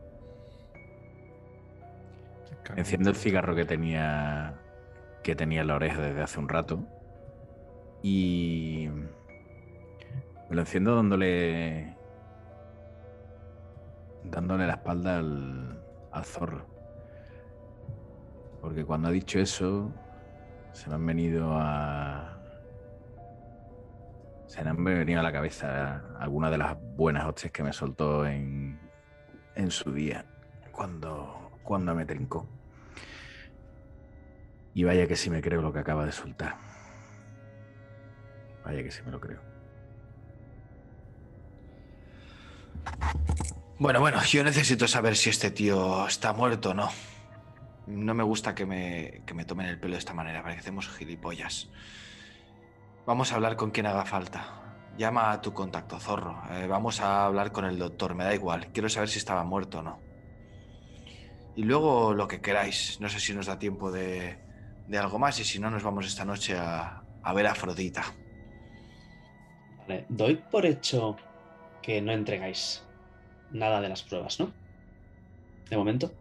[2.77, 4.55] Enciendo el cigarro que tenía
[5.23, 6.83] que tenía en la oreja desde hace un rato
[8.03, 8.89] y
[10.49, 11.95] me lo enciendo dándole
[14.25, 15.83] dándole la espalda al,
[16.13, 16.67] al zorro.
[18.61, 19.91] Porque cuando ha dicho eso,
[20.73, 22.40] se me han venido a.
[24.51, 28.27] Se me han venido a la cabeza algunas de las buenas hostias que me soltó
[28.27, 28.81] en,
[29.55, 30.27] en su día,
[30.73, 32.49] cuando, cuando me trincó.
[34.75, 36.57] Y vaya que sí me creo lo que acaba de soltar.
[38.65, 39.39] Vaya que sí me lo creo.
[43.79, 46.91] Bueno, bueno, yo necesito saber si este tío está muerto o no.
[47.87, 51.71] No me gusta que me, que me tomen el pelo de esta manera, parecemos gilipollas.
[53.07, 54.45] Vamos a hablar con quien haga falta.
[54.97, 56.43] Llama a tu contacto, zorro.
[56.51, 58.69] Eh, vamos a hablar con el doctor, me da igual.
[58.73, 59.99] Quiero saber si estaba muerto o no.
[61.57, 63.01] Y luego lo que queráis.
[63.01, 64.39] No sé si nos da tiempo de,
[64.87, 68.05] de algo más y si no nos vamos esta noche a, a ver a Afrodita.
[69.79, 71.17] Vale, doy por hecho
[71.83, 72.85] que no entregáis
[73.51, 74.53] nada de las pruebas, ¿no?
[75.69, 76.13] De momento.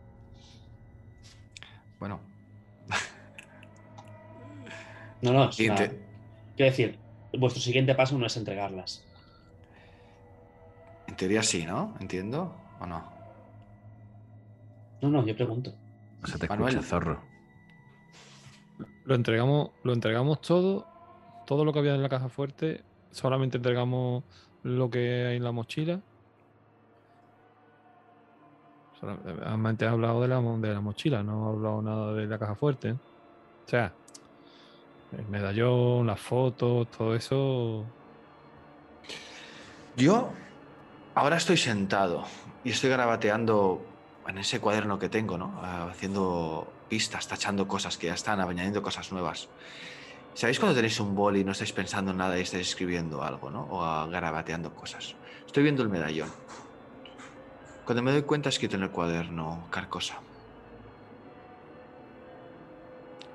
[2.00, 2.22] Bueno,
[5.22, 5.92] No, no, es una-.
[6.60, 7.00] Quiero decir,
[7.38, 9.02] vuestro siguiente paso no es entregarlas.
[11.08, 11.96] en teoría sí, ¿no?
[12.02, 12.54] ¿Entiendo?
[12.82, 13.02] ¿O no?
[15.02, 15.74] No, no, yo pregunto.
[16.22, 16.76] No se te Manuel.
[16.76, 17.22] escucha, zorro.
[19.06, 20.86] Lo entregamos, lo entregamos todo,
[21.48, 24.26] todo lo que había en la caja fuerte, solamente entregamos
[24.64, 26.02] lo que hay en la mochila.
[29.00, 32.56] Solamente he hablado de la, de la mochila, no he hablado nada de la caja
[32.56, 32.92] fuerte.
[32.92, 33.00] O
[33.70, 33.94] sea,
[35.18, 37.86] el medallón, las fotos, todo eso.
[39.96, 40.30] Yo
[41.16, 42.24] ahora estoy sentado
[42.64, 43.82] y estoy garabateando
[44.28, 45.60] en ese cuaderno que tengo, ¿no?
[45.62, 49.50] Ah, Haciendo pistas, tachando cosas que ya están, añadiendo cosas nuevas.
[50.34, 53.50] ¿Sabéis cuando tenéis un boli y no estáis pensando en nada y estáis escribiendo algo,
[53.50, 53.68] ¿no?
[53.70, 55.16] O garabateando cosas.
[55.46, 56.30] Estoy viendo el medallón.
[57.86, 60.20] Cuando me doy cuenta escrito en el cuaderno Carcosa.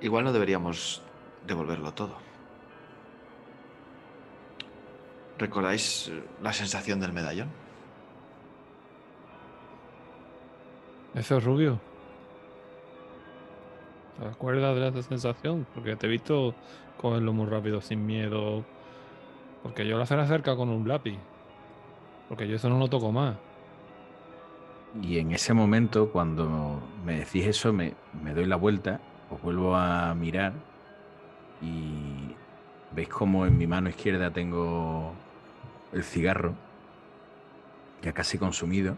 [0.01, 1.03] Igual no deberíamos
[1.47, 2.15] devolverlo todo.
[5.39, 7.49] ¿Recordáis eh, la sensación del medallón?
[11.15, 11.81] Eso es rubio.
[14.19, 15.67] ¿Te acuerdas de esa sensación?
[15.75, 16.55] Porque te he visto
[17.01, 18.65] cogerlo muy rápido, sin miedo.
[19.63, 21.19] Porque yo lo hacen acerca con un lápiz.
[22.29, 23.37] Porque yo eso no lo toco más.
[25.03, 29.75] Y en ese momento, cuando me decís eso, me, me doy la vuelta, os vuelvo
[29.75, 30.53] a mirar
[31.65, 32.35] y
[32.93, 35.13] veis como en mi mano izquierda tengo
[35.93, 36.55] el cigarro,
[38.03, 38.97] ya casi consumido,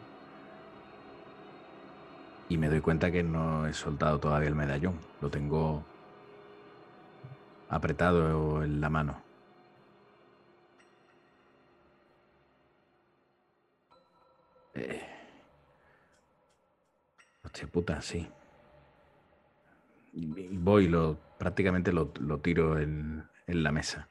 [2.48, 5.84] y me doy cuenta que no he soltado todavía el medallón, lo tengo
[7.68, 9.22] apretado en la mano.
[14.74, 15.00] Eh,
[17.44, 18.28] Hostia puta, sí.
[20.14, 24.08] Y y voy, lo, prácticamente lo, lo tiro en, en la mesa.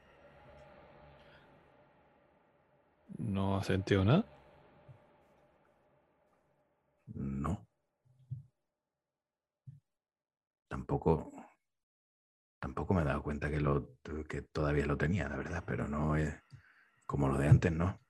[3.18, 4.24] No ha sentido nada.
[7.14, 7.66] No.
[10.68, 11.32] Tampoco.
[12.58, 13.96] Tampoco me he dado cuenta que, lo,
[14.28, 16.34] que todavía lo tenía, la verdad, pero no es
[17.06, 18.00] como lo de antes, ¿no?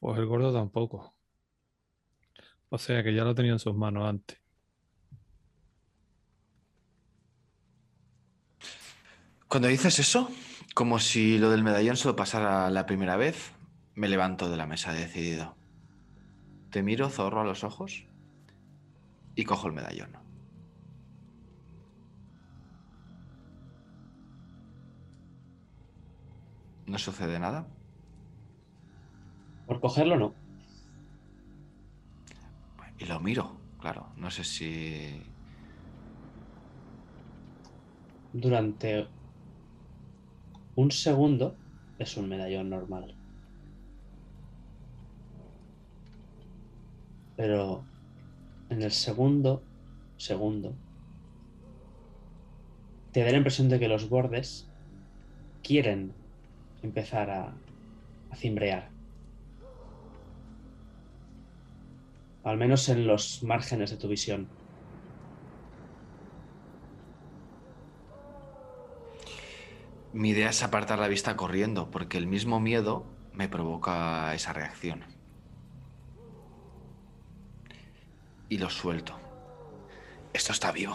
[0.00, 1.14] Pues el gordo tampoco.
[2.70, 4.41] O sea que ya lo tenía en sus manos antes.
[9.52, 10.30] Cuando dices eso,
[10.74, 13.52] Como si lo del medallón solo pasara la primera vez,
[13.94, 15.54] me levanto de la mesa decidido.
[16.70, 18.06] Te miro, zorro, a los ojos
[19.34, 20.16] y cojo el medallón.
[26.86, 27.66] ¿No sucede nada?
[29.66, 30.34] Por cogerlo, no.
[32.98, 34.08] Y lo miro, claro.
[34.16, 35.22] No sé si...
[38.32, 39.06] Durante
[40.76, 41.56] un segundo
[41.98, 43.14] es un medallón normal.
[47.36, 47.84] Pero
[48.68, 49.62] en el segundo
[50.16, 50.74] segundo
[53.12, 54.66] te da la impresión de que los bordes
[55.62, 56.12] quieren
[56.82, 57.54] empezar a,
[58.34, 58.88] cimbrear.
[62.44, 64.48] Al menos en los márgenes de tu visión.
[70.12, 75.04] Mi idea es apartar la vista corriendo, porque el mismo miedo me provoca esa reacción.
[78.48, 79.18] Y lo suelto.
[80.34, 80.94] Esto está vivo.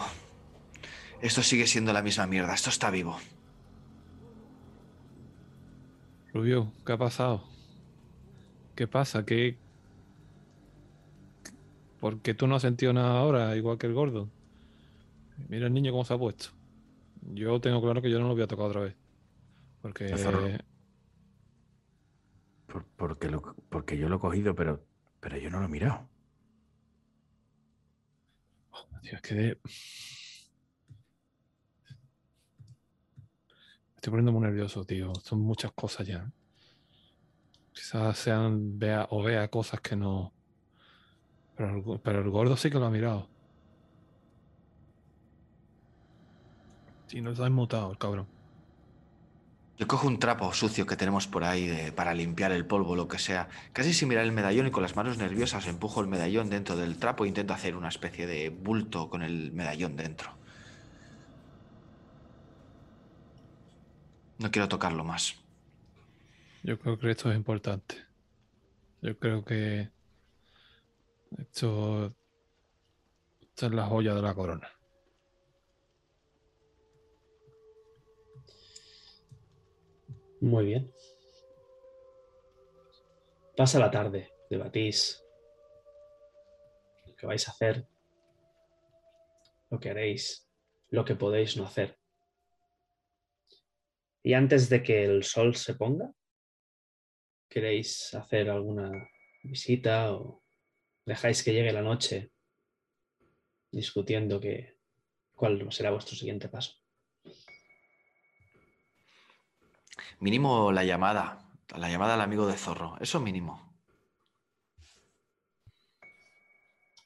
[1.20, 2.54] Esto sigue siendo la misma mierda.
[2.54, 3.18] Esto está vivo.
[6.32, 7.42] Rubio, ¿qué ha pasado?
[8.76, 9.24] ¿Qué pasa?
[9.24, 9.56] ¿Qué...
[11.98, 14.28] ¿Por qué tú no has sentido nada ahora, igual que el gordo?
[15.48, 16.50] Mira el niño cómo se ha puesto.
[17.34, 19.07] Yo tengo claro que yo no lo voy a tocar otra vez.
[19.82, 20.08] Porque...
[22.66, 24.84] Por- porque, lo- porque yo lo he cogido, pero,
[25.20, 26.08] pero yo no lo he mirado.
[29.02, 29.60] Tío, es que de-
[33.86, 35.12] Me estoy poniendo muy nervioso, tío.
[35.22, 36.30] Son muchas cosas ya.
[37.72, 40.32] Quizás sean vea o vea cosas que no.
[41.56, 43.28] Pero el, go- pero el gordo sí que lo ha mirado.
[47.06, 48.28] Sí, no se ha inmutado el cabrón.
[49.78, 53.20] Yo cojo un trapo sucio que tenemos por ahí para limpiar el polvo, lo que
[53.20, 53.48] sea.
[53.72, 56.98] Casi sin mirar el medallón y con las manos nerviosas empujo el medallón dentro del
[56.98, 60.32] trapo e intento hacer una especie de bulto con el medallón dentro.
[64.38, 65.36] No quiero tocarlo más.
[66.64, 68.04] Yo creo que esto es importante.
[69.00, 69.90] Yo creo que
[71.38, 72.16] esto,
[73.40, 74.68] esto es la joya de la corona.
[80.40, 80.94] Muy bien.
[83.56, 85.24] Pasa la tarde, debatís
[87.06, 87.88] lo que vais a hacer,
[89.68, 90.48] lo que haréis,
[90.90, 91.98] lo que podéis no hacer.
[94.22, 96.14] Y antes de que el sol se ponga,
[97.48, 99.10] ¿queréis hacer alguna
[99.42, 100.44] visita o
[101.04, 102.30] dejáis que llegue la noche
[103.72, 104.76] discutiendo que,
[105.34, 106.77] cuál será vuestro siguiente paso?
[110.20, 111.38] Mínimo la llamada.
[111.76, 112.96] La llamada al amigo de Zorro.
[113.00, 113.68] Eso mínimo.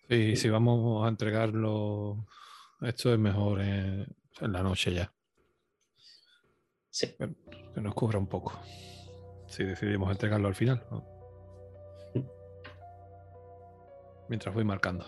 [0.08, 2.26] Sí, si vamos a entregarlo,
[2.82, 4.06] esto es mejor en,
[4.40, 5.12] en la noche ya,
[6.90, 7.16] Sí,
[7.74, 8.52] que nos cubra un poco.
[9.46, 10.86] Si decidimos entregarlo al final.
[10.90, 11.02] ¿no?
[14.28, 15.06] Mientras voy marcando.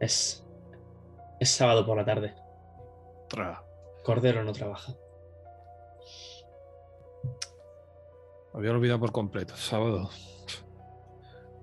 [0.00, 0.46] es,
[1.40, 2.34] es sábado por la tarde.
[3.28, 3.64] Tra.
[4.04, 4.94] Cordero no trabaja.
[8.54, 9.56] Había olvidado por completo.
[9.56, 10.10] Sábado.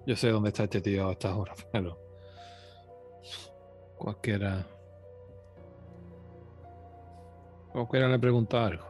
[0.05, 1.97] Yo sé dónde está este tío a estas horas, pero.
[3.97, 4.65] Cualquiera.
[7.71, 8.85] Cualquiera le pregunta algo.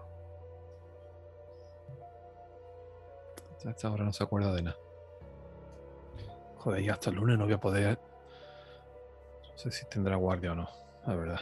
[3.66, 4.78] A esta hora no se acuerda de nada.
[6.58, 8.00] Joder, y hasta el lunes no voy a poder.
[9.52, 10.70] No sé si tendrá guardia o no,
[11.06, 11.40] la verdad.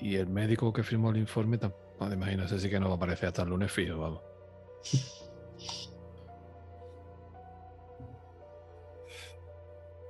[0.00, 3.28] Y el médico que firmó el informe, tampoco, imagínate, sí que no va a aparecer
[3.28, 4.22] hasta el lunes fijo, vamos.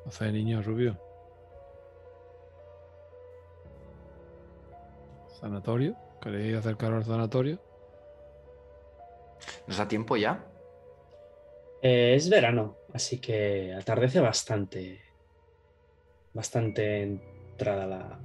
[0.07, 0.99] ¿Hace niño rubio?
[5.41, 5.97] ¿Sanatorio?
[6.21, 7.61] ¿Queréis acercaros al sanatorio?
[9.67, 10.45] ¿Nos da tiempo ya?
[11.83, 15.01] Eh, es verano, así que atardece bastante.
[16.35, 18.21] Bastante entrada la.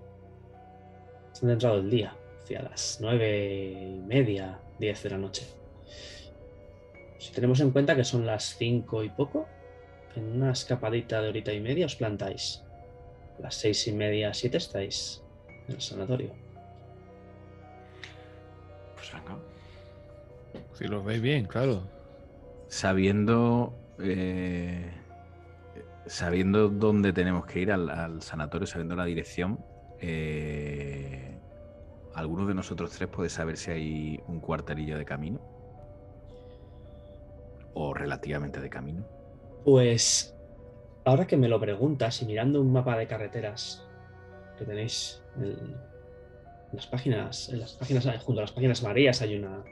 [1.35, 5.45] Bastante entrado el día, hacia las nueve y media, diez de la noche.
[7.17, 9.45] Si tenemos en cuenta que son las cinco y poco,
[10.15, 12.63] en una escapadita de horita y media os plantáis.
[13.37, 15.21] A las seis y media, siete estáis
[15.67, 16.31] en el sanatorio.
[18.95, 19.37] Pues venga.
[20.71, 21.81] Si lo veis bien, claro.
[22.69, 23.73] Sabiendo.
[23.99, 24.89] eh,
[26.05, 29.59] sabiendo dónde tenemos que ir al, al sanatorio, sabiendo la dirección,
[29.99, 31.24] eh,
[32.15, 35.39] ¿alguno de nosotros tres puede saber si hay un cuartelillo de camino?
[37.73, 39.05] ¿O relativamente de camino?
[39.65, 40.35] Pues
[41.03, 43.85] ahora que me lo preguntas y mirando un mapa de carreteras
[44.57, 45.75] que tenéis en
[46.71, 49.63] las páginas, en las páginas junto a las páginas amarillas hay una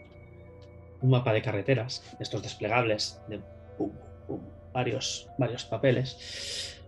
[1.01, 3.39] un mapa de carreteras, estos desplegables de
[3.77, 3.91] pum,
[4.25, 4.41] pum,
[4.71, 6.81] varios, varios papeles.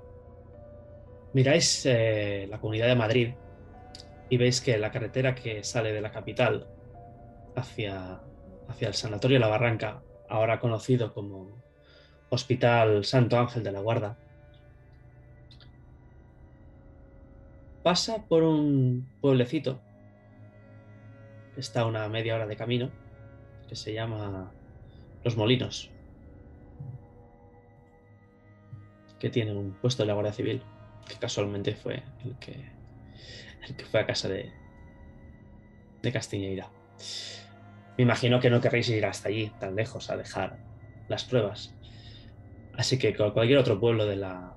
[1.33, 3.33] Miráis eh, la comunidad de Madrid
[4.29, 6.67] y veis que la carretera que sale de la capital
[7.55, 8.21] hacia,
[8.67, 11.63] hacia el Sanatorio La Barranca, ahora conocido como
[12.29, 14.17] Hospital Santo Ángel de la Guarda,
[17.83, 19.79] pasa por un pueblecito
[21.53, 22.89] que está a una media hora de camino,
[23.69, 24.51] que se llama
[25.23, 25.91] Los Molinos,
[29.19, 30.61] que tiene un puesto de la Guardia Civil,
[31.07, 32.74] que casualmente fue el que,
[33.73, 34.51] que fue a casa de,
[36.01, 36.69] de Castiñeira.
[37.97, 40.57] Me imagino que no querréis ir hasta allí, tan lejos, a dejar
[41.07, 41.73] las pruebas.
[42.77, 44.55] Así que cualquier otro pueblo de la,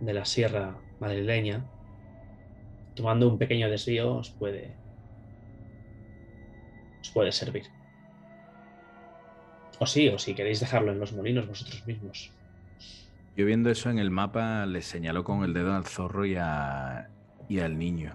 [0.00, 1.64] de la sierra madrileña,
[2.94, 4.74] tomando un pequeño desvío, os puede,
[7.00, 7.64] os puede servir.
[9.78, 12.30] O sí, o si queréis dejarlo en los molinos vosotros mismos.
[13.34, 17.08] Yo viendo eso en el mapa le señaló con el dedo al zorro y, a,
[17.50, 18.14] y al niño.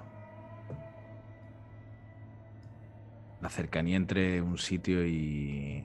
[3.42, 5.84] La cercanía entre un sitio y,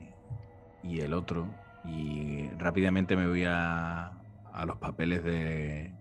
[0.83, 1.47] y el otro.
[1.83, 4.13] Y rápidamente me voy a,
[4.53, 5.91] a los papeles de,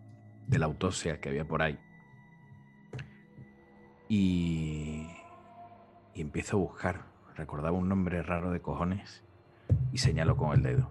[0.47, 1.77] de la autopsia que había por ahí.
[4.09, 5.09] Y,
[6.15, 7.03] y empiezo a buscar.
[7.35, 9.25] Recordaba un nombre raro de cojones
[9.93, 10.89] y señalo con el dedo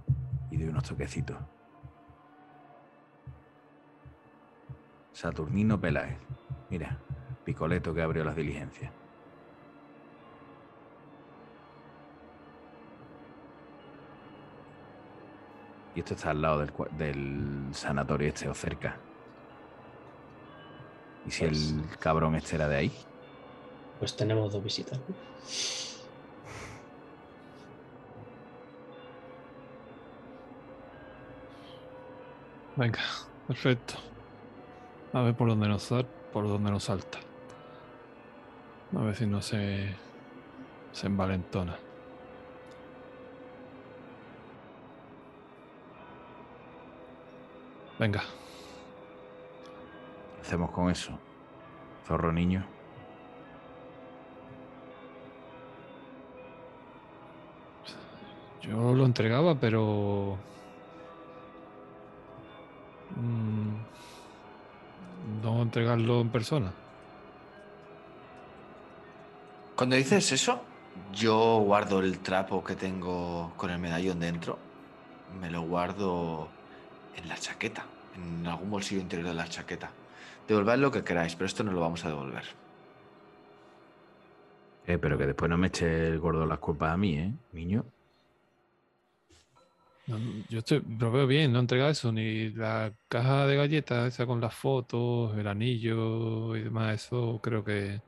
[0.51, 1.37] y doy unos toquecitos.
[5.13, 6.17] Saturnino Peláez.
[6.69, 6.97] Mira,
[7.43, 8.91] Picoleto que abrió las diligencias.
[15.95, 18.97] Y esto está al lado del, del sanatorio este o cerca.
[21.25, 22.91] ¿Y si Pues- el cabrón este era de ahí?
[23.99, 24.99] Pues tenemos dos visitas.
[32.75, 32.99] Venga,
[33.47, 33.95] perfecto.
[35.13, 37.19] A ver por dónde nos sal- por dónde nos salta.
[38.95, 39.95] A ver si no se
[40.91, 41.77] se envalentona.
[47.99, 48.21] Venga,
[50.35, 51.19] ¿Qué hacemos con eso?
[52.05, 52.65] Zorro niño.
[58.69, 60.37] yo lo entregaba, pero
[63.15, 63.73] mm,
[65.41, 66.73] no entregarlo en persona.
[69.75, 70.61] Cuando dices eso,
[71.13, 74.57] yo guardo el trapo que tengo con el medallón dentro.
[75.39, 76.49] Me lo guardo
[77.15, 77.85] en la chaqueta,
[78.15, 79.91] en algún bolsillo interior de la chaqueta.
[80.47, 82.43] Devolvad lo que queráis, pero esto no lo vamos a devolver.
[84.87, 87.85] Eh, pero que después no me eche el gordo las culpas a mí, ¿eh, niño?
[90.49, 94.41] Yo estoy, lo veo bien, no entrega eso, ni la caja de galletas, esa con
[94.41, 98.01] las fotos, el anillo y demás, eso creo que...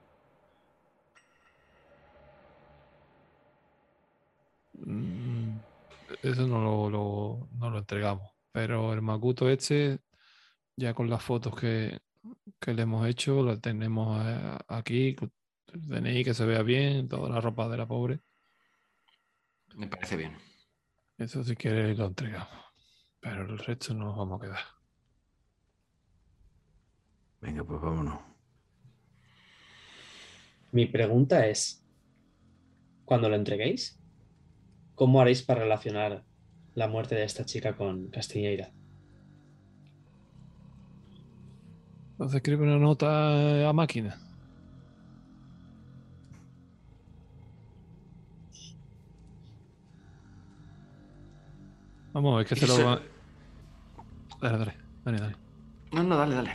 [4.73, 5.59] Mm,
[6.23, 8.31] Eso no lo, no lo entregamos.
[8.51, 9.99] Pero el Makuto este,
[10.75, 11.99] ya con las fotos que,
[12.59, 15.15] que le hemos hecho, lo tenemos eh, aquí,
[15.73, 18.19] DNI que se vea bien, toda la ropa de la pobre.
[19.75, 20.50] Me parece bien.
[21.21, 22.47] Eso si quieres lo entregamos.
[23.19, 24.59] Pero el resto no nos vamos a quedar.
[27.41, 28.19] Venga, pues vámonos.
[30.71, 31.85] Mi pregunta es,
[33.05, 33.99] cuando lo entreguéis,
[34.95, 36.23] ¿cómo haréis para relacionar
[36.73, 38.71] la muerte de esta chica con Castiñeira?
[42.13, 44.30] Entonces escribe una nota a máquina.
[52.13, 53.01] Vamos, es que se lo va...
[54.41, 54.73] Dale, dale,
[55.05, 55.35] dale, dale.
[55.91, 56.53] No, no, dale, dale.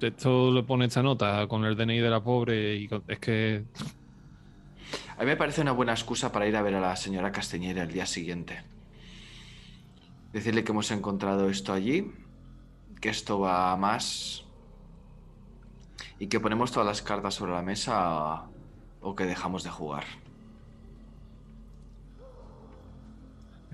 [0.00, 3.64] Esto le pone esta nota con el DNI de la pobre y con- es que
[5.16, 7.82] A mí me parece una buena excusa para ir a ver a la señora Castañera
[7.84, 8.62] el día siguiente.
[10.32, 12.12] Decirle que hemos encontrado esto allí,
[13.00, 14.44] que esto va a más
[16.18, 18.44] y que ponemos todas las cartas sobre la mesa
[19.00, 20.04] o que dejamos de jugar.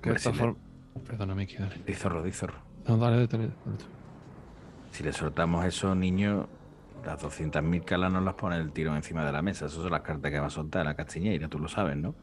[0.05, 0.55] Hombre, si le-.
[1.06, 1.81] Perdona, Miki, dale.
[1.85, 2.59] Di zorro, di zorro.
[2.86, 3.51] No, dale, dale.
[4.90, 6.48] Si le soltamos eso, niño,
[7.05, 9.66] las 200.000 calas nos las pone el tiro encima de la mesa.
[9.66, 12.14] Esas son las cartas que va a soltar la castiñeira, tú lo sabes, ¿no?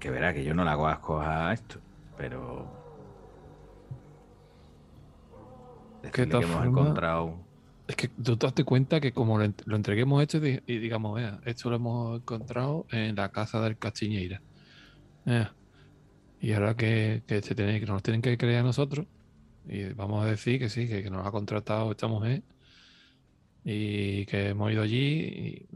[0.00, 1.80] Que verá que yo no le hago asco a esto,
[2.16, 2.66] pero.
[6.12, 7.45] Que de Decirle todas que hemos encontrado.
[7.86, 10.78] Es que tú te das cuenta que como lo, lo entreguemos esto y, di- y
[10.78, 14.42] digamos, vea, esto lo hemos encontrado en la casa del Castiñeira.
[15.26, 15.56] Ea,
[16.38, 19.06] Y ahora que, que, se tiene, que nos tienen que creer a nosotros,
[19.64, 22.44] y vamos a decir que sí, que, que nos ha contratado esta mujer
[23.64, 25.66] y que hemos ido allí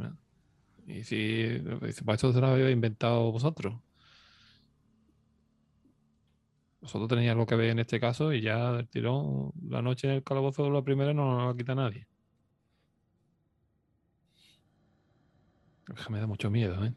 [0.87, 3.81] y, y si dice, pues esto se lo habéis inventado vosotros.
[6.81, 10.15] Vosotros tenéis algo que ver en este caso y ya del tirón, la noche en
[10.15, 12.07] el calabozo, la primera no nos la quita nadie.
[16.09, 16.95] Me da mucho miedo, ¿eh?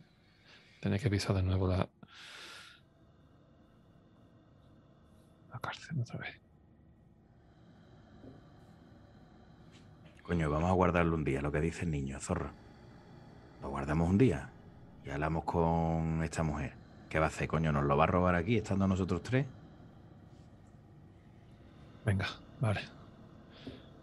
[0.80, 1.90] Tener que pisar de nuevo la.
[5.52, 6.40] La cárcel otra vez.
[10.24, 12.52] Coño, vamos a guardarlo un día, lo que dice el niño, zorro.
[13.62, 14.50] Lo guardamos un día
[15.06, 16.74] y hablamos con esta mujer.
[17.10, 17.72] ¿Qué va a hacer, coño?
[17.72, 19.46] ¿Nos lo va a robar aquí estando nosotros tres?
[22.06, 22.28] Venga,
[22.60, 22.82] vale.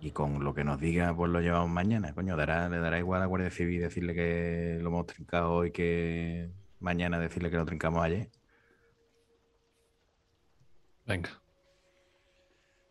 [0.01, 2.15] Y con lo que nos diga, pues lo llevamos mañana.
[2.15, 5.73] Coño, dará, le dará igual a la Guardia Civil decirle que lo hemos trincado hoy
[5.73, 8.31] que mañana decirle que lo trincamos ayer.
[11.07, 11.31] Venga.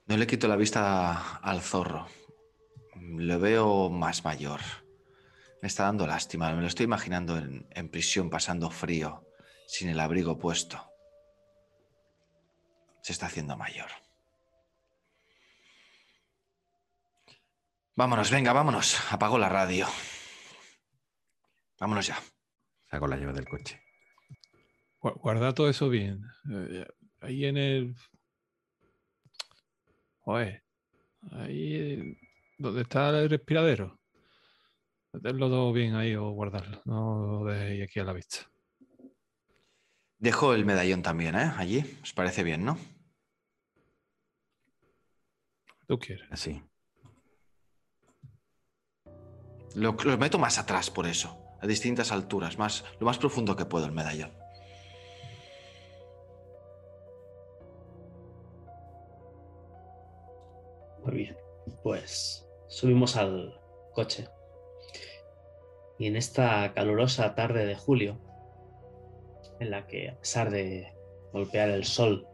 [0.06, 2.08] No le quito la vista al zorro.
[2.96, 4.60] Lo veo más mayor.
[5.62, 6.54] Me está dando lástima.
[6.54, 9.26] Me lo estoy imaginando en, en prisión pasando frío,
[9.68, 10.92] sin el abrigo puesto.
[13.02, 13.90] Se está haciendo mayor.
[18.00, 18.88] Vámonos, venga, vámonos.
[19.12, 19.86] Apago la radio.
[21.82, 22.18] Vámonos ya.
[22.90, 23.82] Saco la llave del coche.
[25.02, 26.24] Gua- Guarda todo eso bien.
[26.50, 26.86] Eh,
[27.20, 27.96] ahí en el.
[30.20, 30.64] Joder.
[31.32, 32.18] Ahí eh,
[32.58, 34.00] donde está el respiradero.
[35.12, 36.82] Meterlo todo bien ahí o guardarlo.
[36.86, 38.50] No lo dejéis aquí a la vista.
[40.20, 41.52] Dejo el medallón también, ¿eh?
[41.58, 41.84] Allí.
[42.02, 42.78] ¿Os parece bien, no?
[45.86, 46.32] Tú quieres.
[46.32, 46.62] Así.
[49.76, 53.86] Lo, meto más atrás por eso, a distintas alturas, más, lo más profundo que puedo
[53.86, 54.32] el medallón.
[61.04, 61.38] Muy bien,
[61.84, 63.60] pues subimos al
[63.94, 64.28] coche.
[65.98, 68.20] Y en esta calurosa tarde de julio,
[69.60, 70.94] en la que a pesar de
[71.32, 72.28] golpear el sol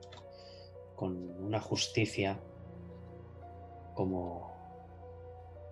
[0.96, 2.40] con una justicia
[3.94, 4.55] como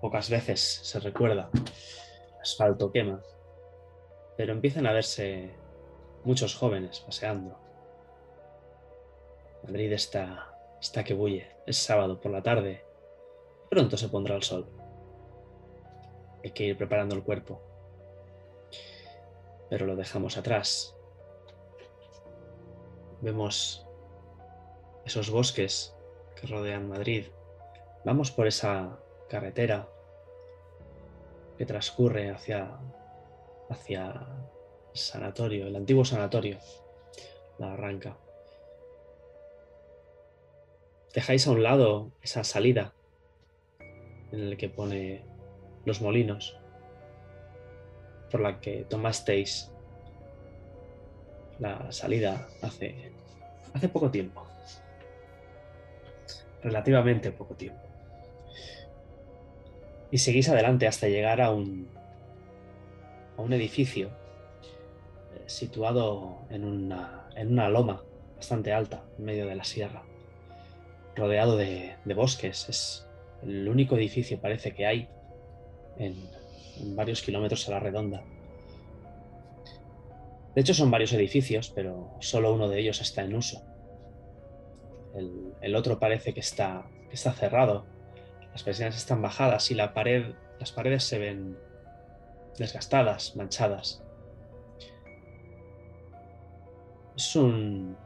[0.03, 3.23] pocas veces se recuerda, el asfalto quema,
[4.35, 5.55] pero empiezan a verse
[6.25, 7.57] muchos jóvenes paseando.
[9.63, 11.47] Madrid está, está que bulle.
[11.65, 12.83] Es sábado por la tarde.
[13.69, 14.67] Pronto se pondrá el sol.
[16.43, 17.61] Hay que ir preparando el cuerpo.
[19.69, 20.97] Pero lo dejamos atrás.
[23.21, 23.87] Vemos
[25.05, 25.95] esos bosques
[26.35, 27.27] que rodean Madrid.
[28.03, 28.99] Vamos por esa
[29.33, 29.89] carretera
[31.57, 32.69] que transcurre hacia,
[33.67, 34.11] hacia
[34.91, 36.59] el sanatorio, el antiguo sanatorio,
[37.57, 38.15] la Barranca.
[41.15, 42.93] Dejáis a un lado esa salida
[44.31, 45.25] en la que pone
[45.83, 46.55] los molinos,
[48.29, 49.71] por la que tomasteis
[51.57, 53.11] la salida hace,
[53.73, 54.45] hace poco tiempo.
[56.61, 57.93] Relativamente poco tiempo.
[60.13, 61.87] Y seguís adelante hasta llegar a un,
[63.35, 64.11] a un edificio
[65.33, 68.03] eh, situado en una, en una loma
[68.35, 70.03] bastante alta, en medio de la sierra,
[71.15, 72.69] rodeado de, de bosques.
[72.69, 73.07] Es
[73.41, 75.09] el único edificio, parece que hay,
[75.97, 76.15] en,
[76.95, 78.23] varios kilómetros a la redonda.
[80.53, 83.63] De hecho, son varios edificios, pero solo uno de ellos está en uso.
[85.15, 87.91] El, el otro parece que está, que está cerrado.
[88.53, 91.57] Las persianas están bajadas y la pared, las paredes se ven
[92.57, 94.03] desgastadas, manchadas.
[97.17, 97.97] Es un,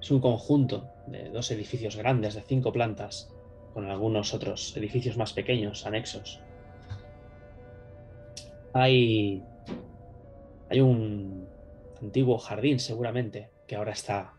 [0.00, 3.32] es un conjunto de dos edificios grandes de cinco plantas,
[3.72, 6.40] con algunos otros edificios más pequeños, anexos.
[8.74, 9.42] Hay,
[10.68, 11.48] hay un
[12.02, 14.34] antiguo jardín, seguramente, que ahora está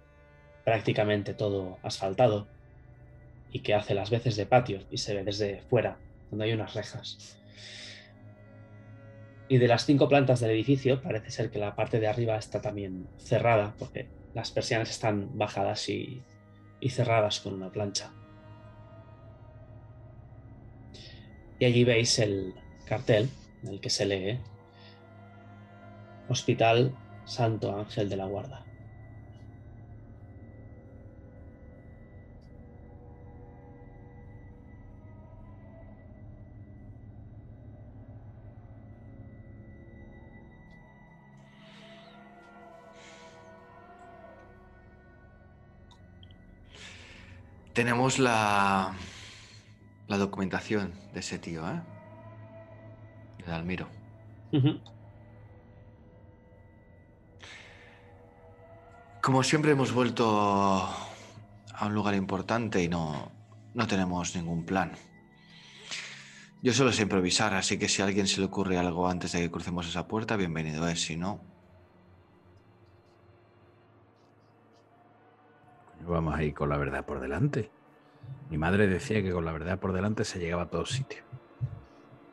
[0.64, 2.47] prácticamente todo asfaltado
[3.51, 5.97] y que hace las veces de patio y se ve desde fuera,
[6.29, 7.37] donde hay unas rejas.
[9.49, 12.61] Y de las cinco plantas del edificio parece ser que la parte de arriba está
[12.61, 16.21] también cerrada porque las persianas están bajadas y,
[16.81, 18.11] y cerradas con una plancha.
[21.59, 22.53] Y allí veis el
[22.85, 23.29] cartel
[23.63, 24.39] en el que se lee
[26.29, 26.93] Hospital
[27.25, 28.66] Santo Ángel de la Guarda.
[47.77, 48.91] Tenemos la,
[50.07, 51.79] la documentación de ese tío, ¿eh?
[53.45, 53.87] De Almiro.
[54.51, 54.79] Ujú.
[59.21, 60.25] Como siempre hemos vuelto
[61.71, 63.31] a un lugar importante y no,
[63.75, 64.93] no tenemos ningún plan.
[66.63, 69.41] Yo solo sé improvisar, así que si a alguien se le ocurre algo antes de
[69.41, 71.03] que crucemos esa puerta, bienvenido es.
[71.03, 71.41] Si no,
[76.07, 77.69] Vamos a ir con la verdad por delante.
[78.49, 81.23] Mi madre decía que con la verdad por delante se llegaba a todos sitios.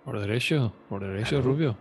[0.04, 1.44] Por derecho, por derecho, Claro.
[1.44, 1.76] Rubio.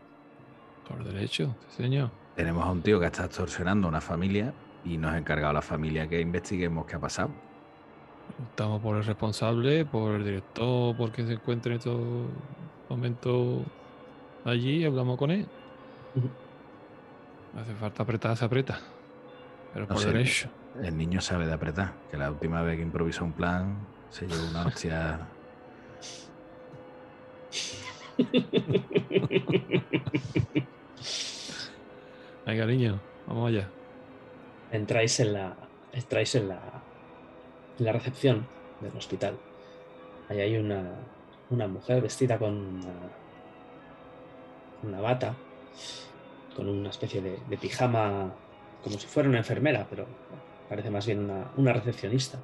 [0.88, 2.10] Por derecho, sí, señor.
[2.36, 4.53] Tenemos a un tío que está extorsionando a una familia
[4.84, 7.30] y nos ha encargado a la familia que investiguemos qué ha pasado.
[8.49, 12.02] Estamos por el responsable, por el director, porque se encuentra en estos
[12.90, 13.60] momentos
[14.45, 15.48] allí, hablamos con él.
[17.60, 18.80] Hace falta apretar, se aprieta.
[19.74, 20.07] Pero No por sé.
[20.11, 20.49] derecho.
[20.82, 23.78] El niño sabe de apretar, que la última vez que improvisó un plan
[24.10, 25.20] se llevó una hostia.
[32.45, 33.70] Venga, niño, vamos allá.
[34.72, 35.56] entráis en la
[35.94, 36.60] entráis en la
[37.80, 38.48] en la recepción
[38.82, 39.38] del hospital.
[40.30, 40.91] Ahí hay una,
[41.50, 42.94] una mujer vestida con una,
[44.84, 45.36] una bata,
[46.56, 48.34] con una especie de, de pijama,
[48.84, 50.06] como si fuera una enfermera, pero
[50.74, 52.40] parece más bien una, recepcionista,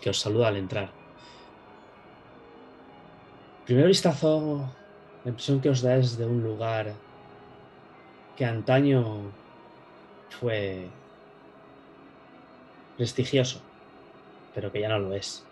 [0.00, 0.90] que os saluda al entrar.
[3.66, 4.66] Primer vistazo,
[5.22, 6.94] la impresión que os da es de un lugar
[8.34, 9.30] que antaño
[10.30, 10.88] fue
[12.96, 13.60] prestigioso,
[14.54, 15.44] pero que ya no lo es.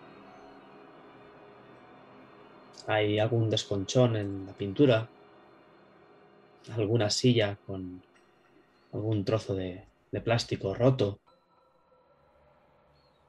[2.87, 5.07] Hay algún desconchón en la pintura,
[6.75, 8.01] alguna silla con
[8.95, 9.85] algún trozo de
[10.25, 11.19] plástico roto.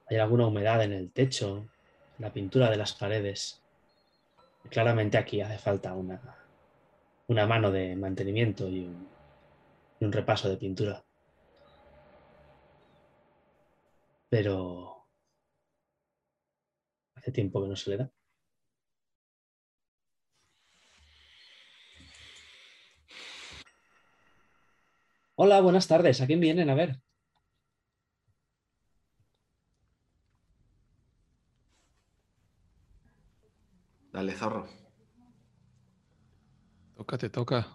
[0.10, 1.68] Hay alguna humedad en el techo,
[2.18, 3.62] la pintura de las paredes.
[4.70, 6.20] Claramente aquí hace falta una,
[7.28, 9.08] una mano de mantenimiento y un,
[10.00, 11.04] y un repaso de pintura.
[14.30, 15.06] Pero
[17.14, 18.12] hace tiempo que no se le da.
[25.36, 26.20] Hola, buenas tardes.
[26.20, 27.00] ¿A quién vienen a ver?
[34.12, 34.68] dale zorro.
[36.96, 37.68] Toca, te toca.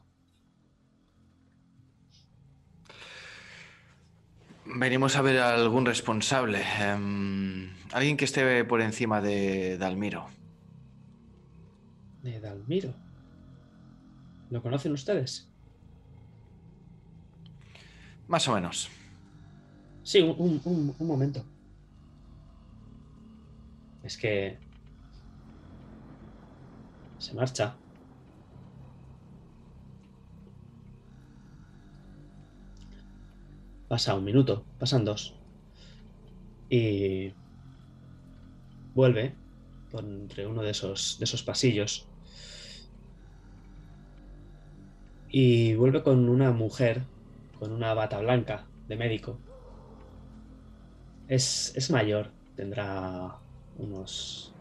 [4.67, 6.63] Venimos a ver a algún responsable.
[6.81, 10.27] em, alguien que esté por encima de Dalmiro.
[12.23, 12.95] De Dalmiro.
[14.51, 15.49] ¿Lo conocen ustedes?
[18.27, 18.89] Más o menos.
[20.03, 21.45] Sí, un, un- un- un momento.
[24.03, 24.59] Es que
[27.25, 27.75] se marcha.
[33.89, 35.35] Pasa un minuto, pasan dos.
[36.69, 37.33] Y
[38.95, 39.35] vuelve
[39.93, 42.07] entre uno de esos, de esos pasillos.
[45.29, 47.03] Y vuelve con una mujer,
[47.59, 49.39] con una bata blanca de médico.
[51.29, 53.39] Es, es mayor, tendrá
[53.79, 54.54] unos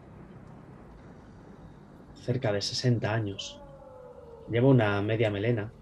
[2.24, 3.60] cerca de 60 años.
[4.50, 5.72] Lleva una media melena,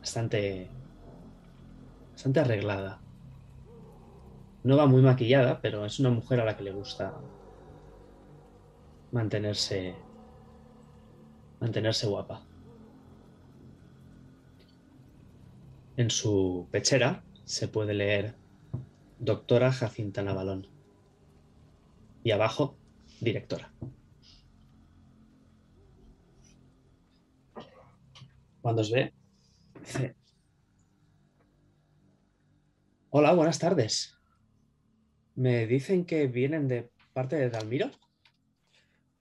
[0.00, 0.68] bastante,
[2.12, 3.00] bastante arreglada.
[4.64, 7.14] No va muy maquillada, pero es una mujer a la que le gusta
[9.12, 9.94] mantenerse,
[11.60, 12.42] mantenerse guapa.
[15.96, 18.34] En su pechera se puede leer
[19.18, 20.68] Doctora Jacinta Navalón.
[22.22, 22.76] Y abajo,
[23.20, 23.72] directora.
[28.68, 29.14] Cuando os ve,
[29.80, 30.14] dice,
[33.08, 34.14] Hola, buenas tardes.
[35.36, 37.90] Me dicen que vienen de parte de Dalmiro.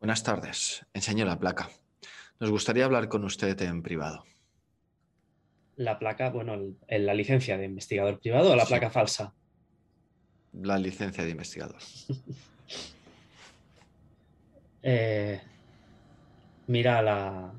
[0.02, 0.86] Buenas tardes.
[0.94, 1.70] Enseño la placa.
[2.42, 4.26] Nos gustaría hablar con usted en privado.
[5.78, 8.68] La placa, bueno, el- el- la licencia de investigador privado o la Sí.
[8.74, 9.34] placa falsa.
[10.52, 11.80] la licencia de investigador.
[14.84, 15.42] Eh,
[16.68, 17.52] mira la,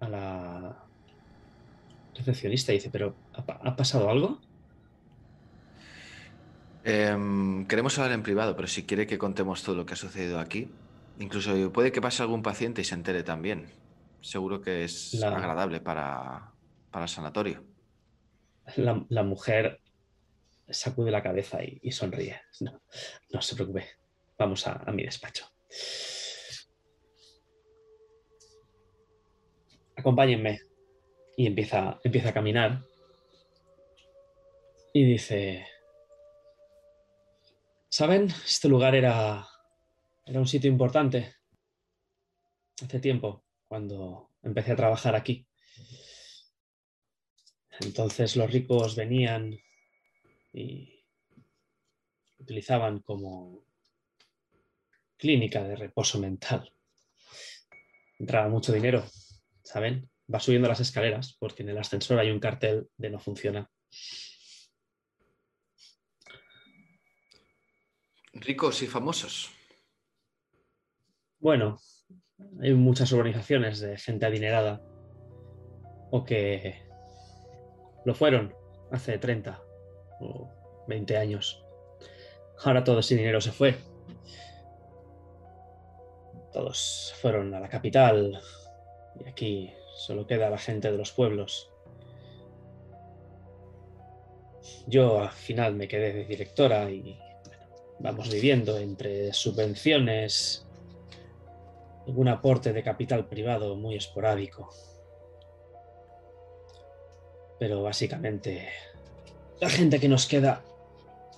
[0.00, 0.84] a la
[2.14, 4.40] recepcionista y dice, pero ¿ha, pasado algo?
[6.84, 10.40] Em, queremos hablar en privado, pero si quiere que contemos todo lo que ha sucedido
[10.40, 10.70] aquí,
[11.18, 13.66] incluso puede que pase algún paciente y se entere también.
[14.20, 16.52] Seguro que es agradable para,
[16.90, 17.64] para, el sanatorio.
[18.76, 19.80] La, mujer
[20.68, 22.40] sacude la cabeza y, sonríe.
[22.60, 23.86] No, se preocupe.
[24.36, 25.46] Vamos a mi despacho.
[29.98, 30.60] Acompáñenme.
[31.36, 32.84] Y empieza, empieza a caminar.
[34.92, 35.66] Y dice,
[37.88, 38.28] ¿saben?
[38.44, 39.46] Este lugar era,
[40.24, 41.34] era un sitio importante.
[42.82, 45.46] Hace tiempo, cuando empecé a trabajar aquí.
[47.80, 49.58] Entonces los ricos venían
[50.52, 51.04] y
[52.38, 53.64] utilizaban como
[55.16, 56.72] clínica de reposo mental.
[58.18, 59.04] Entraba mucho dinero,
[59.68, 60.08] ¿saben?
[60.32, 63.70] Va subiendo las escaleras porque en el ascensor hay un cartel de no funciona.
[68.32, 69.50] Ricos y famosos.
[71.38, 71.78] Bueno,
[72.62, 74.80] hay muchas organizaciones de gente adinerada
[76.10, 76.82] o que
[78.06, 78.54] lo fueron
[78.90, 79.60] hace 30
[80.20, 81.62] o 20 años.
[82.64, 83.76] Ahora todo ese dinero se fue
[86.52, 88.40] todos fueron a la capital
[89.24, 91.70] y aquí solo queda la gente de los pueblos.
[94.86, 97.18] Yo al final me quedé de directora y
[97.98, 100.66] vamos viviendo entre subvenciones
[102.06, 104.70] un aporte de capital privado muy esporádico.
[107.58, 108.68] Pero básicamente
[109.60, 110.64] la gente que nos queda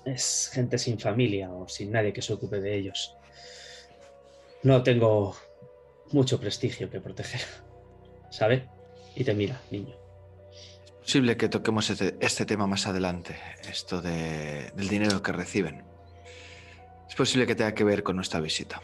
[0.04, 3.16] es gente sin familia o sin nadie que se ocupe de ellos.
[4.62, 5.34] No tengo
[6.12, 7.40] mucho prestigio que proteger,
[8.30, 8.68] ¿sabe?
[9.14, 9.94] Y te mira, niño.
[10.88, 13.36] Es posible que toquemos este, este tema más adelante,
[13.68, 15.84] esto del dinero que reciben.
[17.08, 18.80] Es posible que tenga que ver con nuestra visita.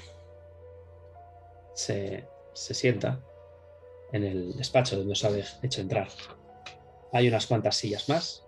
[1.74, 3.20] Se, se sienta
[4.12, 6.08] en el despacho donde os habéis hecho entrar.
[7.12, 8.44] Hay unas cuantas sillas más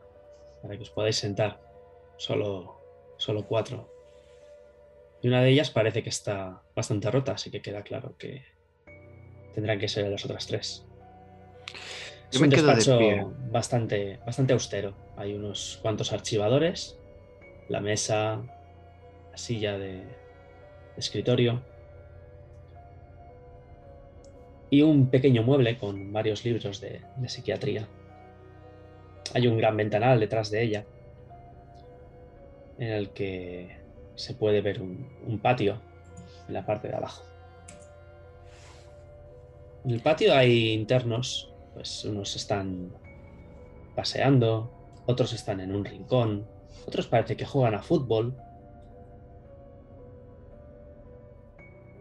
[0.63, 1.61] para que os podáis sentar.
[2.17, 2.81] Solo,
[3.17, 3.89] solo cuatro
[5.21, 8.45] y una de ellas parece que está bastante rota, así que queda claro que
[9.55, 10.85] tendrán que ser las otras tres.
[12.31, 14.95] Es un despacho bastante, bastante austero.
[15.17, 16.97] Hay unos cuantos archivadores,
[17.69, 18.43] la mesa,
[19.31, 20.03] la silla de,
[20.97, 21.63] escritorio
[24.69, 27.87] y un pequeño mueble con varios libros de psiquiatría.
[29.35, 30.85] Hay un gran ventanal detrás de ella
[32.79, 33.77] en el que
[34.15, 35.81] se puede ver un, patio
[36.47, 37.25] en la parte de abajo.
[39.85, 42.93] En el patio hay internos, pues unos están
[43.95, 44.69] paseando,
[45.07, 46.45] otros están en un rincón,
[46.89, 48.37] otros parece que juegan a fútbol,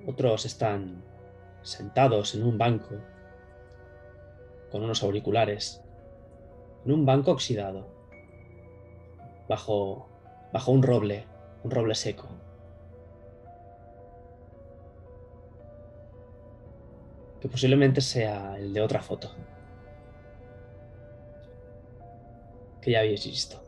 [0.07, 1.03] otros están
[1.61, 2.95] sentados en un banco
[4.71, 5.83] con unos auriculares,
[6.83, 7.87] en un banco oxidado,
[9.47, 10.09] bajo,
[10.51, 11.27] bajo un roble
[11.63, 12.27] un roble seco.
[17.39, 19.35] Que posiblemente sea el de otra foto.
[22.87, 23.61] Que ya habéis visto.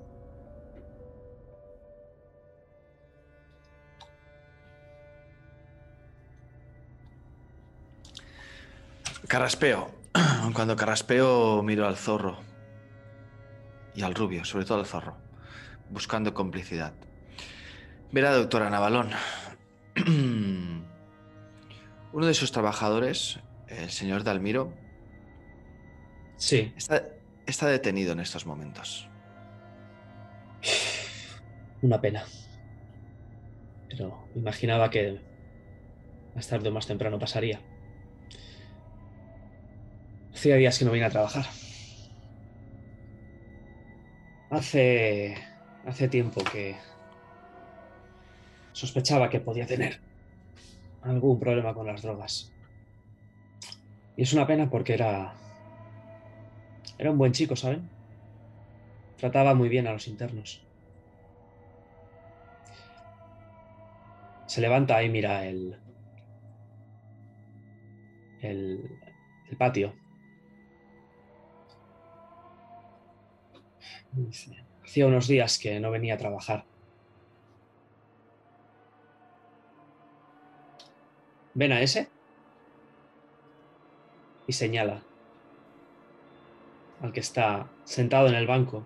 [9.27, 9.91] Carraspeo.
[10.53, 12.37] Cuando carraspeo miro al zorro.
[13.93, 15.17] Y al rubio, sobre todo al zorro.
[15.89, 16.93] Buscando complicidad.
[18.13, 19.09] Verá, doctora Navalón.
[22.13, 24.73] Uno de sus trabajadores, el señor Dalmiro,
[26.37, 26.73] sí.
[26.77, 27.03] está,
[27.45, 29.08] está detenido en estos momentos.
[31.81, 32.25] Una pena.
[33.89, 35.19] Pero imaginaba que
[36.35, 37.59] más tarde o más temprano pasaría.
[40.33, 41.45] Hacía días que no vine a trabajar.
[44.49, 45.35] Hace.
[45.85, 46.75] hace tiempo que
[48.71, 49.99] sospechaba que podía tener
[51.01, 52.51] algún problema con las drogas.
[54.15, 55.33] Y es una pena porque era.
[56.97, 57.89] Era un buen chico, ¿saben?
[59.19, 60.65] Trataba muy bien a los internos.
[64.45, 65.77] Se levanta y mira el,
[68.41, 68.97] el,
[69.49, 69.93] el patio.
[74.85, 76.63] Hacía unos días que no venía a trabajar.
[81.53, 82.09] ¿Ven a ese?
[84.47, 85.03] Y señala
[87.01, 88.85] al que está sentado en el banco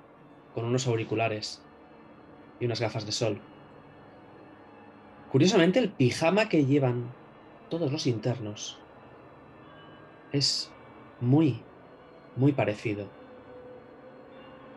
[0.54, 1.62] con unos auriculares
[2.60, 3.42] y unas gafas de sol.
[5.32, 7.12] Curiosamente, el pijama que llevan
[7.70, 8.78] todos los internos
[10.32, 10.72] es
[11.20, 11.62] muy,
[12.36, 13.08] muy parecido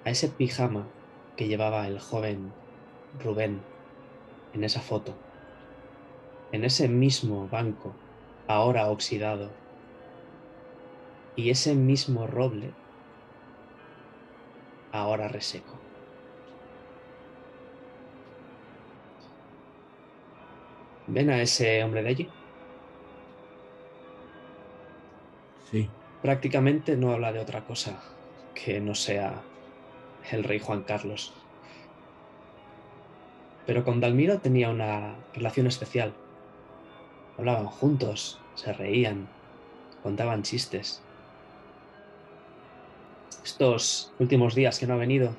[0.04, 0.86] a ese pijama
[1.36, 2.52] que llevaba el joven
[3.22, 3.60] Rubén
[4.54, 5.14] en esa foto,
[6.52, 7.92] en ese mismo banco,
[8.46, 9.50] ahora oxidado,
[11.34, 12.72] y ese mismo roble,
[14.98, 15.78] ahora reseco.
[21.06, 22.30] ¿Ven a ese hombre de allí?
[25.70, 25.88] Sí.
[26.20, 28.02] Prácticamente no habla de otra cosa
[28.54, 29.42] que no sea
[30.30, 31.32] el rey Juan Carlos.
[33.66, 36.14] Pero con Dalmiro tenía una relación especial.
[37.36, 39.28] Hablaban juntos, se reían,
[40.02, 41.05] contaban chistes.
[43.46, 45.32] Estos últimos días que no ha venido,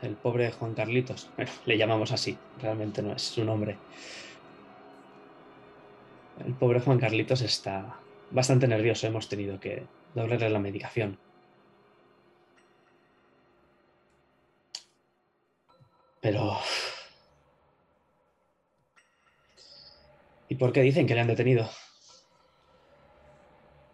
[0.00, 3.76] el pobre Juan Carlitos, bueno, le llamamos así, realmente no es su nombre.
[6.46, 7.98] El pobre Juan Carlitos está
[8.30, 11.18] bastante nervioso, hemos tenido que doblarle la medicación.
[16.20, 16.58] Pero...
[20.48, 21.68] ¿Y por qué dicen que le han detenido?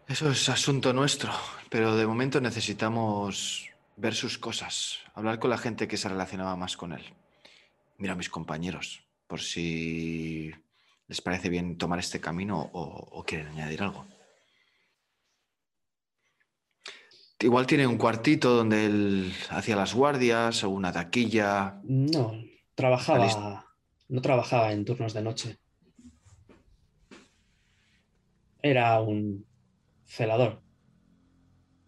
[0.06, 1.32] Eso es asunto nuestro,
[1.70, 6.76] pero de momento necesitamos ver sus cosas, hablar con la gente que se relacionaba más
[6.76, 7.02] con él.
[7.96, 10.52] Mira a mis compañeros, por si
[11.08, 14.06] les parece bien tomar este camino o, o quieren añadir algo.
[17.40, 21.80] Igual tiene un cuartito donde él hacía las guardias o una taquilla.
[21.82, 22.32] No,
[22.74, 23.66] trabajaba.
[24.08, 25.58] No trabajaba en turnos de noche.
[28.62, 29.44] Era un
[30.04, 30.62] celador.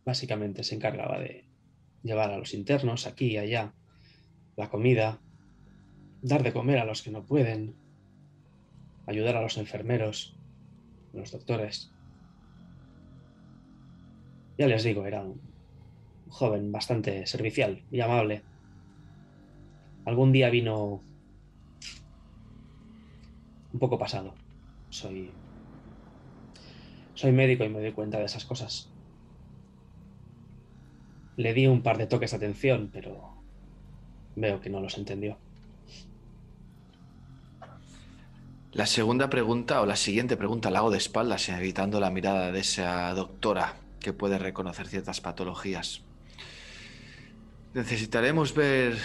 [0.04, 1.48] Básicamente se encargaba de
[2.02, 3.74] llevar a los internos aquí y allá
[4.56, 5.20] la comida,
[6.22, 7.76] dar de comer a los que no pueden,
[9.06, 10.38] ayudar a los enfermeros,
[11.12, 11.92] a los doctores.
[14.58, 15.40] Ya les digo, era un
[16.28, 18.42] joven bastante servicial y amable.
[20.04, 21.02] Algún día vino
[23.72, 24.34] un poco pasado.
[24.88, 25.30] Soy
[27.16, 28.88] soy médico y me doy cuenta de esas cosas.
[31.36, 33.34] Le di un par de toques de atención, pero
[34.36, 35.38] veo que no los entendió.
[38.72, 42.60] La segunda pregunta o la siguiente pregunta la hago de espaldas, evitando la mirada de
[42.60, 46.02] esa doctora que puede reconocer ciertas patologías.
[47.72, 48.98] Necesitaremos ver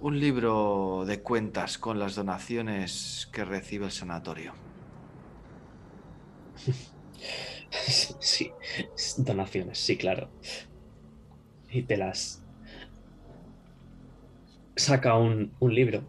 [0.00, 4.54] un libro de cuentas con las donaciones que recibe el sanatorio.
[8.20, 8.52] Sí,
[9.18, 10.30] donaciones, sí, claro.
[11.70, 12.42] Y te las...
[14.76, 16.04] Saca un, un libro.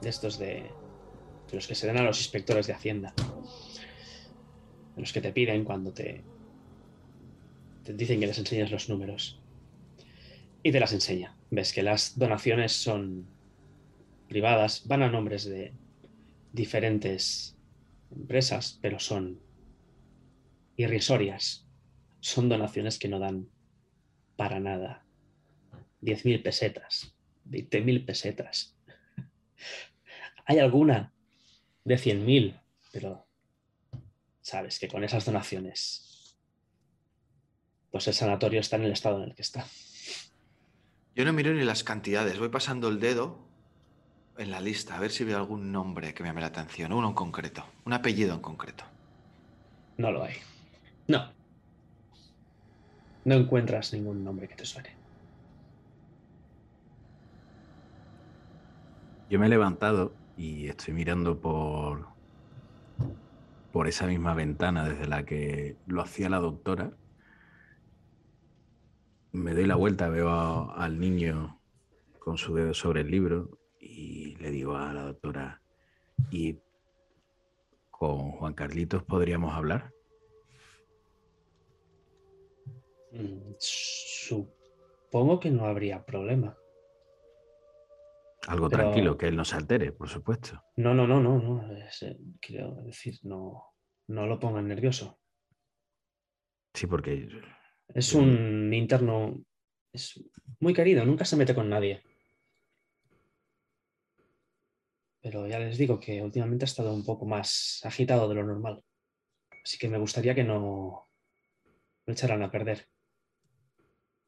[0.00, 0.70] De estos de,
[1.52, 3.14] los que se dan a los inspectores de Hacienda.
[4.94, 6.24] De los que te piden cuando te,
[7.84, 9.40] te dicen que les enseñas los números.
[10.62, 11.36] Y te las enseña.
[11.50, 13.26] Ves que las donaciones son
[14.28, 15.72] privadas, van a nombres de
[16.52, 17.55] diferentes
[18.10, 19.40] empresas, pero son
[20.76, 21.66] irrisorias.
[22.20, 23.48] Son donaciones que no dan
[24.36, 25.04] para nada.
[26.02, 27.14] 10.000 pesetas,
[27.48, 28.76] 20.000 pesetas.
[30.46, 31.12] Hay alguna
[31.84, 32.60] de 100.000,
[32.92, 33.26] pero
[34.40, 36.36] sabes que con esas donaciones,
[37.90, 39.66] pues el sanatorio está en el estado en el que está.
[41.14, 43.45] Yo no miro ni las cantidades, voy pasando el dedo
[44.38, 47.08] en la lista a ver si veo algún nombre que me llame la atención, uno
[47.08, 48.84] en concreto, un apellido en concreto.
[49.98, 50.34] No lo hay.
[51.08, 51.32] No.
[53.24, 54.90] No encuentras ningún nombre que te suene.
[59.28, 62.06] Yo me he levantado y estoy mirando por,
[63.72, 66.92] por esa misma ventana desde la que lo hacía la doctora.
[69.32, 71.60] Me doy la vuelta, veo a- al niño
[72.20, 75.60] con su dedo sobre el libro y le digo a la doctora,
[76.30, 76.58] ¿y
[77.90, 79.92] con Juan Carlitos podríamos hablar?
[83.12, 86.56] Mm, Supongo que no habría problema.
[88.48, 90.62] Algo Pero- tranquilo, que él no se altere, por supuesto.
[90.76, 91.72] No, no, no, no, no.
[91.76, 93.64] es, eh, quiero decir, no,
[94.08, 95.18] no lo pongan nervioso.
[96.74, 97.28] Sí, porque
[97.88, 99.40] Es un interno.
[99.92, 100.22] Es
[100.60, 102.02] muy querido, nunca se mete con nadie.
[105.26, 108.84] Pero ya les digo que últimamente ha estado un poco más agitado de lo normal.
[109.64, 111.08] Así que me gustaría que no
[112.06, 112.86] me echaran a perder.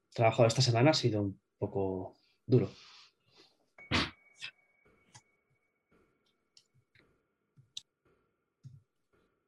[0.09, 2.69] El trabajo de esta semana ha sido un poco duro.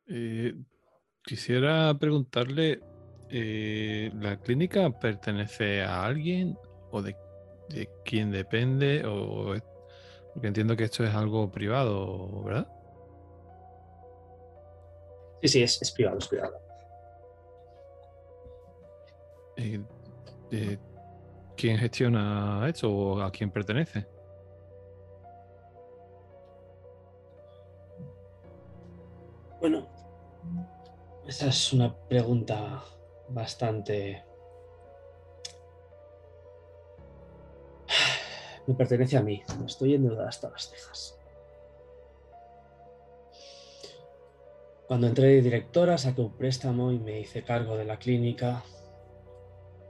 [0.07, 0.55] Eh,
[1.25, 2.81] quisiera preguntarle,
[3.29, 6.57] eh, ¿la clínica pertenece a alguien
[6.93, 7.17] o de,
[7.71, 9.05] de quién depende?
[9.05, 9.57] O,
[10.35, 12.67] porque entiendo que esto es algo privado, ¿verdad?
[15.43, 16.61] Sí, sí, es, es privado, es privado.
[19.57, 19.81] Eh,
[20.51, 20.79] eh,
[21.57, 24.07] ¿Quién gestiona esto o a quién pertenece?
[29.61, 29.87] Bueno,
[31.27, 32.83] esa es una pregunta
[33.29, 34.25] bastante...
[38.71, 39.43] Me pertenece a mí.
[39.67, 41.19] Estoy endeudada hasta las cejas.
[44.87, 48.63] Cuando entré de directora saqué un préstamo y me hice cargo de la clínica,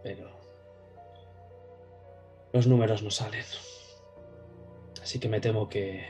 [0.03, 0.31] pero
[2.55, 3.45] los números no salen.
[5.03, 6.03] Así que me temo que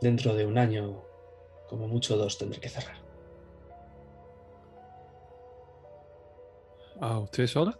[0.00, 1.04] dentro de un año,
[1.68, 2.96] como mucho dos, tendré que cerrar.
[7.00, 7.78] ¿A usted sola?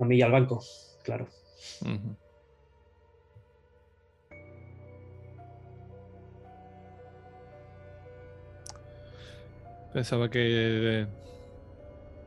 [0.00, 0.60] A mí y al banco,
[1.04, 1.28] claro.
[9.92, 11.06] Pensaba que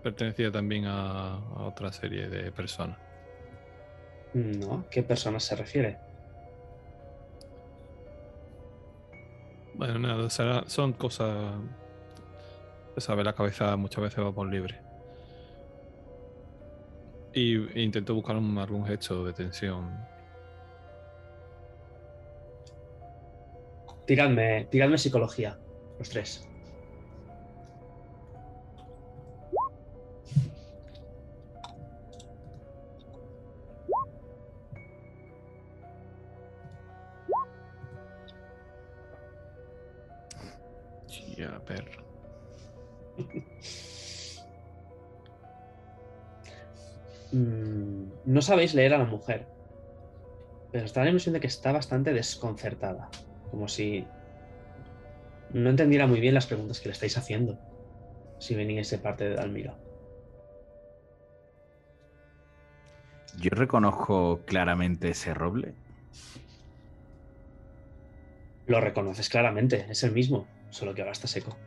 [0.03, 2.97] pertenecía también a, a otra serie de personas.
[4.33, 5.97] No, ¿qué personas se refiere?
[9.75, 11.53] Bueno, nada, será- son cosas.
[12.97, 14.79] Sabe, la cabeza muchas veces va por libre.
[17.33, 19.91] Y intento buscar un- algún gesto de tensión.
[24.05, 25.57] Tiradme, tiradme psicología,
[25.97, 26.47] los tres.
[48.43, 49.47] Sabéis leer a la mujer,
[50.71, 53.09] pero os da la impresión de que está bastante desconcertada,
[53.49, 54.05] como si
[55.51, 57.59] no entendiera muy bien las preguntas que le estáis haciendo,
[58.39, 59.75] si venís de parte de Dalmira.
[63.39, 65.73] Yo reconozco claramente ese roble.
[68.67, 71.57] Lo reconoces claramente, es el mismo, solo que ahora está seco.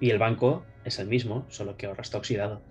[0.00, 2.62] Y el banco es el mismo, solo que ahora está oxidado.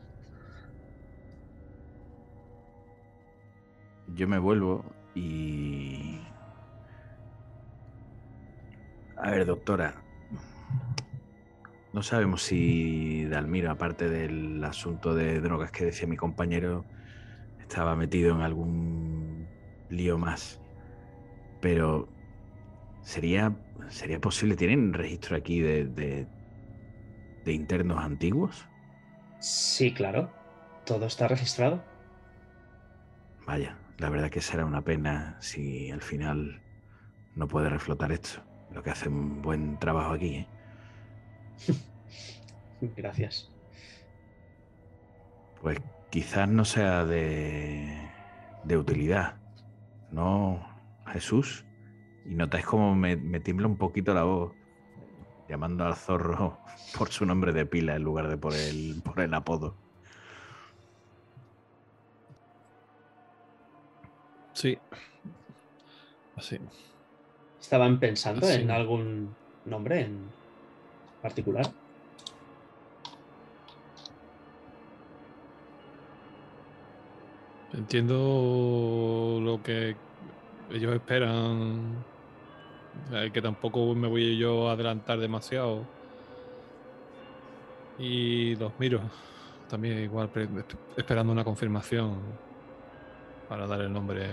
[4.13, 6.37] Yo me vuelvo y...
[9.17, 9.89] A ver, doctora.
[11.91, 16.87] No sabemos si Dalmiro, aparte del asunto de drogas que decía mi compañero,
[17.59, 19.53] estaba metido en algún
[19.89, 20.63] lío más.
[21.59, 22.15] Pero
[23.01, 23.59] sería,
[23.89, 24.55] sería posible.
[24.57, 26.29] ¿Tienen registro aquí de, de,
[27.45, 28.69] de internos antiguos?
[29.37, 30.39] Sí, claro,
[30.83, 31.91] todo está registrado.
[33.47, 36.61] Vaya, la verdad que será una pena si al final
[37.37, 38.41] no puede reflotar esto.
[38.73, 40.47] Lo que hace un buen trabajo aquí, ¿eh?
[42.97, 43.49] Gracias.
[45.61, 47.97] Pues quizás no sea de,
[48.65, 49.37] de utilidad,
[50.11, 50.59] ¿no,
[51.07, 51.63] Jesús?
[52.25, 54.51] Y notáis cómo me, me tiembla un poquito la voz,
[55.47, 56.59] llamando al zorro
[56.97, 59.77] por su nombre de pila en lugar de por el, por el apodo.
[64.53, 64.77] Sí.
[66.35, 66.57] Así.
[67.59, 68.61] ¿Estaban pensando Así.
[68.61, 69.35] en algún
[69.65, 70.29] nombre en
[71.21, 71.65] particular?
[77.73, 79.95] Entiendo lo que
[80.71, 82.03] ellos esperan.
[83.11, 85.83] eh, Que tampoco me voy yo a adelantar demasiado.
[87.97, 88.99] Y los miro.
[89.69, 90.29] También igual
[90.97, 92.15] esperando una confirmación
[93.49, 94.29] para dar el nombre.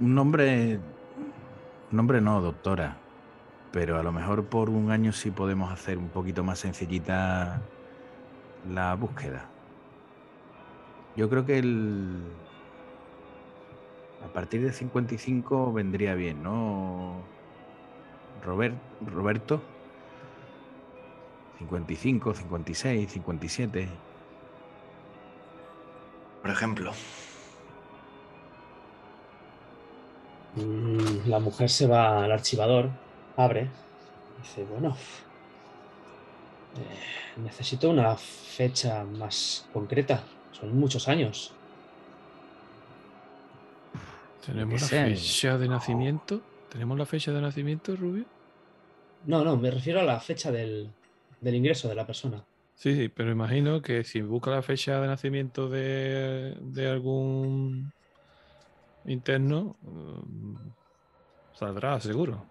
[0.00, 0.80] Un nombre.
[1.90, 2.96] Un nombre no, doctora.
[3.70, 7.62] Pero a lo mejor por un año sí podemos hacer un poquito más sencillita
[8.70, 9.46] la búsqueda.
[11.16, 12.22] Yo creo que el.
[14.24, 17.22] A partir de 55 vendría bien, ¿no?
[18.44, 18.76] Robert,
[19.06, 19.62] Roberto.
[21.58, 23.88] 55, 56, 57.
[26.42, 26.92] Por ejemplo.
[30.56, 32.90] Mm, La mujer se va al archivador,
[33.36, 33.68] abre,
[34.42, 34.96] dice, bueno,
[36.76, 40.22] eh, necesito una fecha más concreta.
[40.52, 41.52] Son muchos años.
[44.44, 45.04] ¿Tenemos la sea.
[45.06, 46.40] fecha de nacimiento?
[46.68, 48.24] ¿Tenemos la fecha de nacimiento, Rubio?
[49.26, 50.90] No, no, me refiero a la fecha del,
[51.40, 52.42] del ingreso de la persona.
[52.74, 57.92] Sí, sí, pero imagino que si busca la fecha de nacimiento de, de algún
[59.04, 60.56] interno, mm,
[61.54, 62.46] saldrá seguro.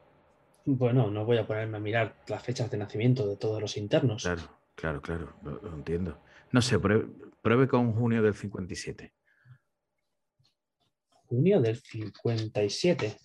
[0.65, 4.23] Bueno, no voy a ponerme a mirar las fechas de nacimiento de todos los internos.
[4.23, 4.43] Claro,
[4.75, 6.21] claro, claro, lo, lo entiendo.
[6.51, 7.07] No sé, pruebe,
[7.41, 9.13] pruebe con junio del 57.
[11.27, 13.17] Junio del 57.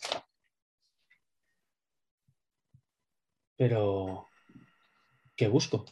[3.57, 4.29] Pero,
[5.35, 5.85] ¿qué busco?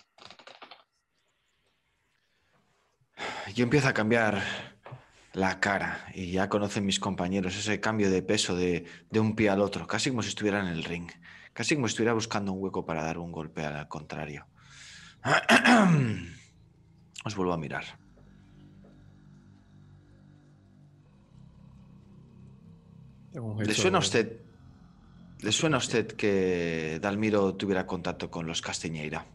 [3.52, 4.42] Yo empiezo a cambiar
[5.34, 9.50] la cara y ya conocen mis compañeros ese cambio de peso de, de un pie
[9.50, 11.10] al otro, casi como si estuviera en el ring,
[11.52, 14.46] casi como si estuviera buscando un hueco para dar un golpe al contrario.
[17.24, 17.84] Os vuelvo a mirar.
[23.34, 24.40] ¿Le suena a usted,
[25.40, 29.26] le suena a usted que Dalmiro tuviera contacto con los Castiñeira?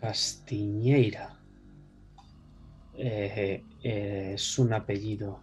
[0.00, 1.41] Castiñeira.
[3.04, 5.40] Eh, es un apellido.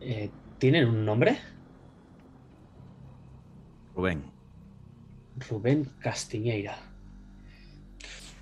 [0.00, 1.36] Eh, ¿Tienen un nombre?
[3.96, 4.22] Rubén.
[5.48, 6.78] Rubén Castiñeira.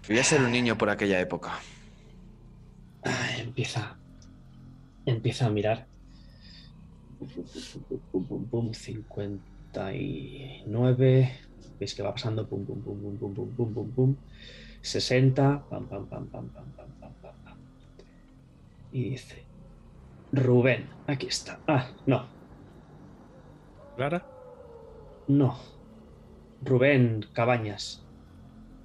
[0.07, 1.61] Quería ser un niño por aquella época.
[3.05, 3.97] Ah, empieza.
[5.07, 5.87] Empieza a mirar.
[8.11, 11.33] Pum, pum, pum, 59.
[11.81, 12.47] Veis que va pasando.
[12.47, 14.15] Pum, pum, pum, pum, pum, pum, pum, pum.
[14.83, 15.65] 60.
[15.71, 16.93] Pam, pam, pam, pam, pam, pam.
[18.93, 19.45] Y dice.
[20.33, 20.89] Rubén.
[21.07, 21.61] Aquí está.
[21.67, 22.27] Ah, no.
[23.97, 24.27] ¿Clara?
[25.29, 25.59] No.
[26.63, 28.05] Rubén Cabañas.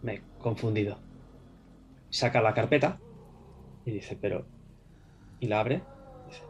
[0.01, 0.99] Me he confundido.
[2.09, 2.99] Saca la carpeta
[3.85, 4.45] y dice, pero...
[5.39, 5.83] Y la abre.
[6.27, 6.43] Dice,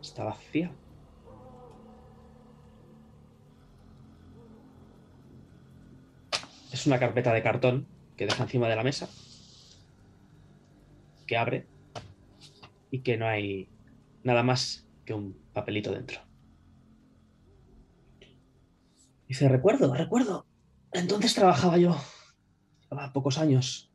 [0.00, 0.70] está vacía.
[6.72, 9.08] Es una carpeta de cartón que deja encima de la mesa.
[11.26, 11.66] Que abre.
[12.94, 13.68] Y que no hay
[14.22, 16.20] nada más que un papelito dentro.
[19.26, 20.46] Dice, recuerdo, recuerdo.
[20.92, 21.96] Entonces trabajaba yo.
[22.82, 23.92] Llevaba pocos años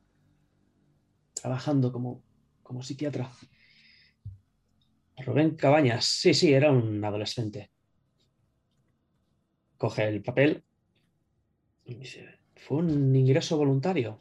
[1.33, 2.21] trabajando como,
[2.61, 3.31] como psiquiatra.
[5.15, 7.71] Rubén Cabañas, sí, sí, era un adolescente.
[9.77, 10.65] Coge el papel
[11.85, 14.19] y dice, fue un ingreso voluntario.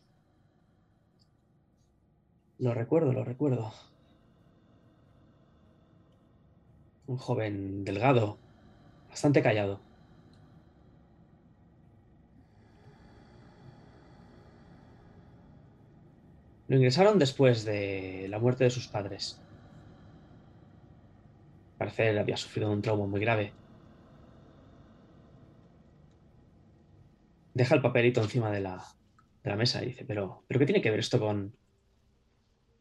[2.58, 3.72] Lo recuerdo, lo recuerdo.
[7.08, 8.38] Un joven delgado,
[9.08, 9.80] bastante callado.
[16.68, 19.40] Lo ingresaron después de la muerte de sus padres.
[21.72, 23.54] Al parecer había sufrido un trauma muy grave.
[27.54, 28.84] Deja el papelito encima de la,
[29.42, 31.56] de la mesa y dice, pero, ¿pero qué tiene que ver esto con,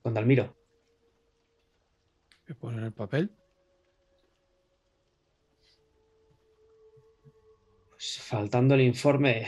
[0.01, 0.53] con Dalmiro?
[2.45, 3.36] ¿Qué pone en el papel?
[7.97, 9.47] Pues faltando el informe,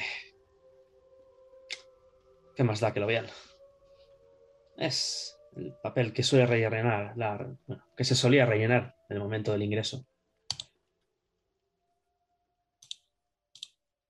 [2.55, 3.27] ¿qué más da que lo vean?
[4.75, 9.51] Es el papel que suele rellenar, la- bueno, que se solía rellenar en el momento
[9.51, 10.03] del ingreso.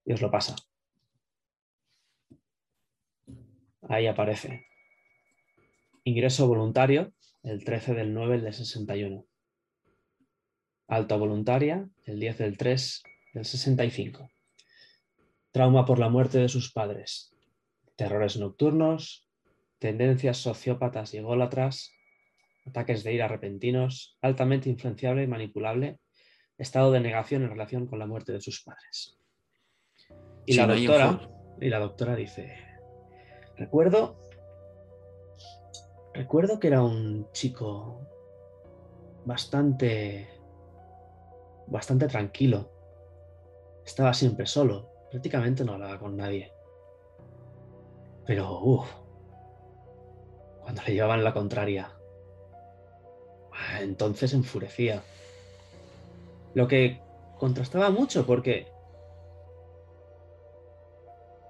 [0.05, 0.55] Y os lo pasa.
[3.89, 4.65] Ahí aparece.
[6.05, 7.11] Ingreso voluntario,
[7.43, 9.25] el 13 del 9 del 61.
[10.87, 13.03] Alta voluntaria, el 10 del 3
[13.39, 14.29] del 65.
[15.51, 17.33] Trauma por la muerte de sus padres.
[17.95, 19.29] Terrores nocturnos,
[19.79, 21.89] tendencias sociópatas y ególatras,
[22.65, 25.99] ataques de ira repentinos, altamente influenciable y manipulable,
[26.57, 29.17] estado de negación en relación con la muerte de sus padres.
[30.45, 31.29] Y, la, doctora,
[31.61, 32.57] y la doctora dice,
[33.55, 34.19] recuerdo,
[36.13, 38.05] recuerdo que era un chico
[39.25, 40.27] bastante,
[41.67, 42.78] bastante tranquilo.
[43.85, 46.51] Estaba siempre solo, prácticamente no hablaba con nadie.
[48.25, 48.87] Pero, uff,
[50.61, 51.91] cuando le llevaban la contraria,
[53.51, 55.01] ah, entonces enfurecía.
[56.53, 57.01] Lo que
[57.39, 58.67] contrastaba mucho porque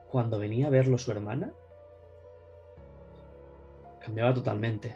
[0.09, 1.53] cuando venía a verlo su hermana,
[3.99, 4.95] cambiaba totalmente.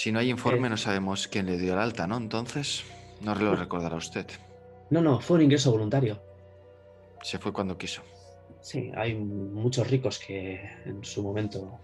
[0.00, 0.70] Si no hay informe, Eh.
[0.70, 2.16] no sabemos quién le dio el alta, ¿no?
[2.16, 2.84] Entonces,
[3.20, 4.24] no lo recordará usted.
[4.88, 6.18] No, no, fue un ingreso voluntario.
[7.22, 8.00] Se fue cuando quiso.
[8.62, 11.78] Sí, hay muchos ricos que en su momento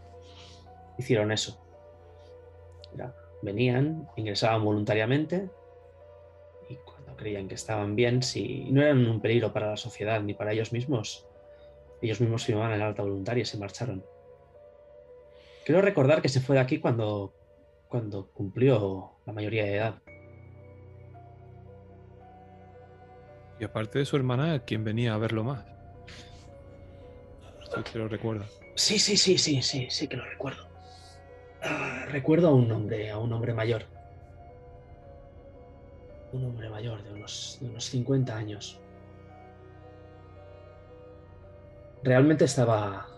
[0.96, 1.62] hicieron eso.
[2.94, 5.50] Era, venían, ingresaban voluntariamente
[6.70, 10.32] y cuando creían que estaban bien, si no eran un peligro para la sociedad ni
[10.32, 11.26] para ellos mismos,
[12.00, 14.02] ellos mismos firmaban el alta voluntaria y se marcharon.
[15.66, 17.34] Quiero recordar que se fue de aquí cuando,
[17.88, 20.02] cuando cumplió la mayoría de edad.
[23.58, 25.64] Y aparte de su hermana, ¿quién venía a verlo más?
[27.62, 28.44] Esto que lo recuerda.
[28.74, 30.66] Sí, sí, sí, sí, sí, sí que lo recuerdo.
[31.62, 33.84] Ah, recuerdo a un hombre, a un hombre mayor.
[36.32, 38.78] Un hombre mayor de unos, de unos 50 años.
[42.02, 43.08] Realmente estaba,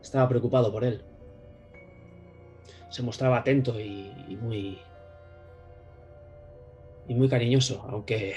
[0.00, 1.04] estaba preocupado por él.
[2.90, 4.78] Se mostraba atento y, y muy
[7.08, 8.34] y muy cariñoso, aunque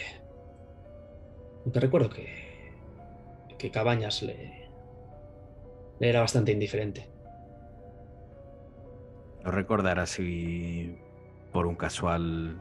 [1.63, 2.43] aunque recuerdo que
[3.57, 4.67] que Cabañas le,
[5.99, 7.07] le era bastante indiferente.
[9.45, 10.97] No recordará si
[11.53, 12.59] por un casual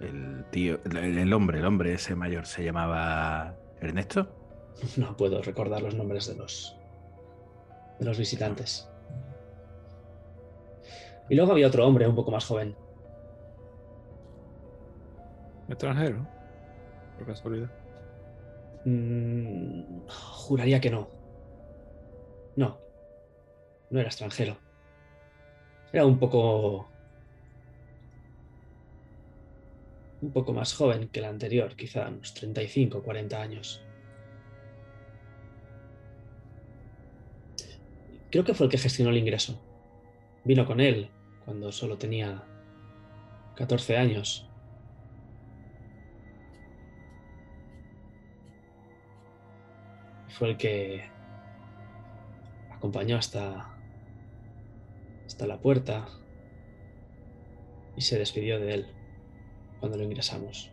[0.00, 4.28] el tío, el, el hombre, el hombre ese mayor se llamaba Ernesto.
[4.98, 6.76] No puedo recordar los nombres de los
[7.98, 8.89] de los visitantes.
[11.30, 12.74] Y luego había otro hombre un poco más joven.
[15.68, 16.26] Extranjero.
[17.16, 17.70] Por casualidad.
[18.84, 21.08] Mm, juraría que no.
[22.56, 22.78] No.
[23.90, 24.58] No era extranjero.
[25.92, 26.88] Era un poco...
[30.22, 33.80] Un poco más joven que el anterior, quizá unos 35 o 40 años.
[38.32, 39.62] Creo que fue el que gestionó el ingreso.
[40.44, 41.08] Vino con él
[41.50, 42.44] cuando solo tenía
[43.56, 44.46] 14 años.
[50.28, 51.02] fue el que
[52.70, 53.76] acompañó hasta,
[55.26, 56.06] hasta la puerta
[57.96, 58.86] y se despidió de él
[59.80, 60.69] cuando lo ingresamos.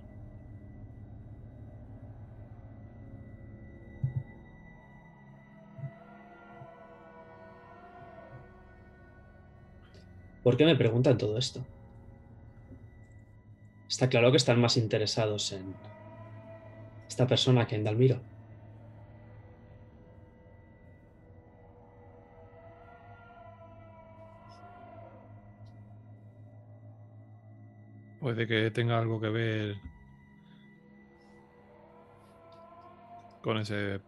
[10.48, 11.60] ¿Por qué me preguntan todo esto?
[13.90, 15.76] Está claro que están más interesados en
[17.06, 18.22] esta persona que en Dalmiro.
[28.22, 29.76] Puede que tenga algo que ver
[33.42, 34.00] con ese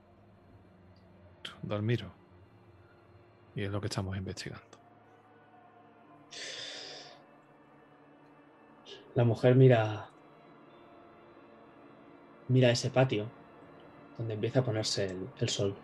[1.64, 2.14] Dalmiro.
[3.56, 4.69] Y es lo que estamos investigando.
[9.20, 10.08] La mujer mira.
[12.48, 13.26] Mira ese patio
[14.18, 15.76] donde empieza a ponerse el, sol.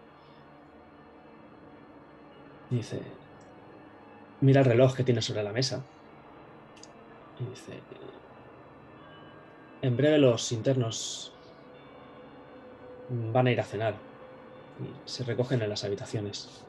[2.70, 3.02] Dice.
[4.40, 5.84] Mira el reloj que tiene sobre la mesa.
[7.42, 7.74] Y dice.
[9.82, 11.34] En breve los internos
[13.10, 13.96] van a ir a cenar.
[14.80, 16.64] Y se recogen en las habitaciones.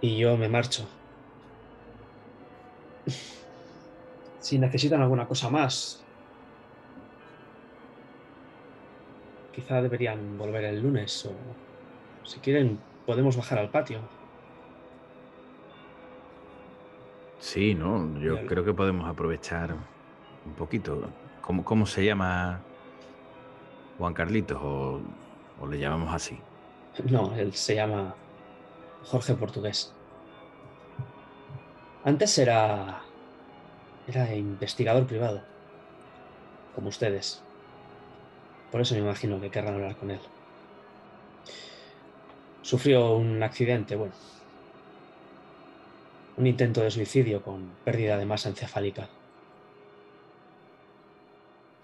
[0.00, 0.88] Y yo me marcho.
[4.46, 6.04] Si necesitan alguna cosa más,
[9.52, 11.32] quizá deberían volver el lunes o
[12.24, 13.98] si quieren podemos bajar al patio.
[17.40, 18.20] Sí, ¿no?
[18.20, 19.74] Yo creo que podemos aprovechar
[20.44, 21.10] un poquito.
[21.40, 22.60] ¿Cómo, cómo se llama
[23.98, 24.62] Juan Carlitos?
[24.62, 25.00] O,
[25.60, 26.38] o le llamamos así?
[27.10, 28.14] No, él se llama
[29.06, 29.92] Jorge Portugués.
[32.04, 33.02] Antes era
[34.06, 35.42] era investigador privado,
[36.74, 37.42] como ustedes.
[38.70, 40.20] Por eso me imagino que querrán hablar con él.
[42.62, 44.14] Sufrió un accidente, bueno,
[46.36, 49.08] un intento de suicidio con pérdida de masa encefálica.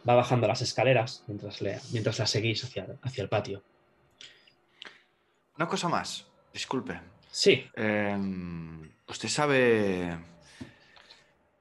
[0.08, 3.62] Va bajando las escaleras mientras, le, mientras la seguís hacia, hacia el patio.
[5.56, 7.00] Una cosa más, disculpe.
[7.30, 10.18] Sí, Em, ¿Usted sabe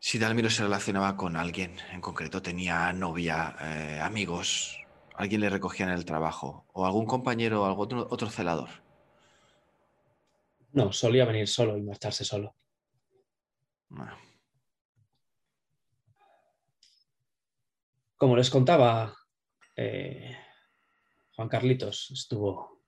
[0.01, 2.41] si Dalmiro se relacionaba con alguien en concreto?
[2.41, 4.79] ¿Tenía novia, eh, amigos?
[5.15, 6.65] ¿Alguien le recogía en el trabajo?
[6.73, 8.69] ¿O algún compañero o algún otro, otro celador?
[10.73, 12.55] no, solía venir solo y marcharse solo.
[13.89, 14.17] Bueno,
[18.15, 19.15] Como les contaba,
[19.75, 20.37] eh,
[21.35, 22.81] Juan Carlitos estuvo,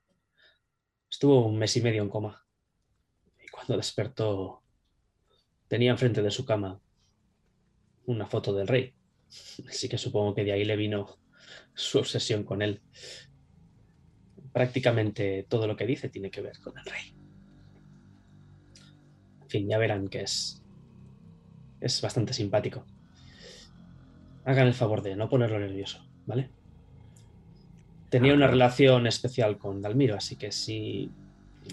[1.09, 2.45] estuvo un mes y medio en coma.
[3.39, 4.63] Y cuando despertó,
[5.67, 6.79] tenía enfrente de su cama
[8.05, 8.93] una foto del rey.
[9.67, 11.17] Así que supongo que de ahí le vino
[11.73, 12.81] su obsesión con él.
[14.51, 17.15] Prácticamente todo lo que dice tiene que ver con el rey.
[19.41, 20.63] En fin, ya verán que es,
[21.79, 22.85] es bastante simpático.
[24.45, 26.49] Hagan el favor de no ponerlo nervioso, ¿vale?
[28.09, 31.09] Tenía Ah, una relación especial con Dalmiro, así que si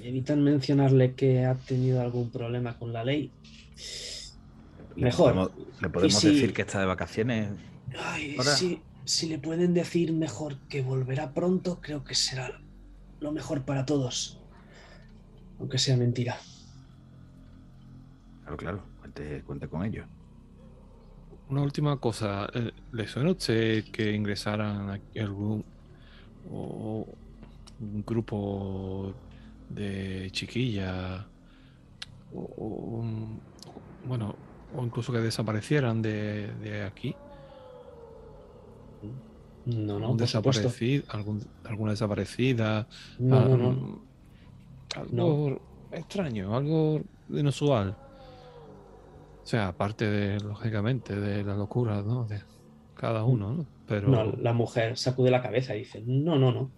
[0.02, 3.30] evitan mencionarle que ha tenido algún problema con la ley,
[5.00, 5.32] Le Mejor.
[5.32, 5.50] podemos-
[5.80, 7.50] Le podemos si- decir que está de vacaciones.
[7.98, 12.60] Ay, si, si le pueden decir mejor que volverá pronto, creo que será
[13.20, 14.38] lo mejor para todos.
[15.58, 16.36] Aunque sea mentira.
[18.42, 20.04] Claro, claro, cuente, cuente con ello.
[21.48, 22.48] Una última cosa.
[22.54, 25.64] eh, ¿Le suena a usted que ingresaran aquí algún
[26.50, 27.06] o
[27.80, 29.14] un grupo
[29.68, 31.24] de chiquillas
[32.34, 33.04] o,
[34.06, 34.34] bueno
[34.72, 37.20] o incluso que desaparecieran de, de aquí?
[39.64, 40.68] No, no, ¿Algún por supuesto.
[40.68, 42.88] desaparecido, algún, alguna desaparecida?
[43.18, 44.08] No, Ah, no, no.
[44.94, 45.60] Algo
[45.90, 47.98] extraño, algo inusual.
[49.42, 52.26] O sea, aparte de, lógicamente, de la locura, ¿no?
[52.26, 52.42] De
[52.94, 53.66] cada uno, ¿no?
[53.86, 56.74] Pero No, la mujer sacude la cabeza y dice, no, no, no.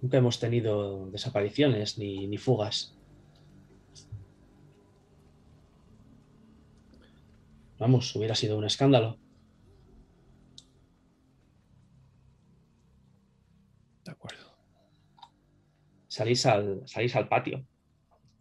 [0.00, 2.93] Nunca hemos tenido desapariciones ni, ni fugas.
[7.78, 9.18] Vamos, hubiera sido un escándalo.
[14.04, 14.56] de acuerdo.
[16.08, 17.66] salís al, salís al patio,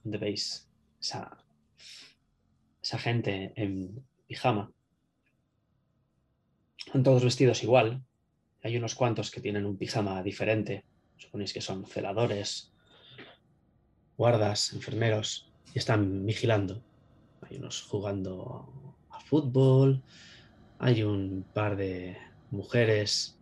[0.03, 0.69] donde veis
[0.99, 1.45] esa,
[2.81, 4.71] esa gente en pijama.
[6.85, 8.03] Están todos vestidos igual.
[8.61, 10.85] Hay unos cuantos que tienen un pijama diferente.
[11.17, 12.73] Suponéis que son celadores,
[14.17, 16.83] guardas, enfermeros, y están vigilando.
[17.41, 18.82] Hay unos jugando
[19.33, 20.03] fútbol,
[20.77, 22.15] hay un par de
[22.51, 23.35] mujeres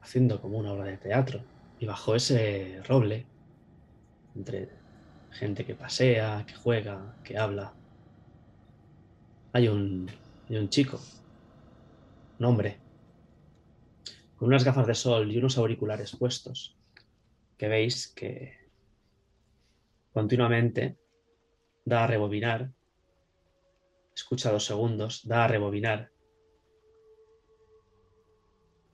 [0.00, 1.44] haciendo como una obra de teatro.
[1.78, 3.24] Y bajo ese roble,
[4.34, 4.70] entre
[5.30, 7.72] gente que pasea, que juega, que habla,
[9.52, 10.10] hay un,
[10.48, 10.98] hay un chico,
[12.40, 12.80] un hombre,
[14.34, 16.76] con unas gafas de sol y unos auriculares puestos,
[17.56, 18.54] que veis que
[20.12, 20.98] continuamente
[21.84, 22.72] da a rebobinar,
[24.14, 26.12] escucha dos segundos, da a rebobinar,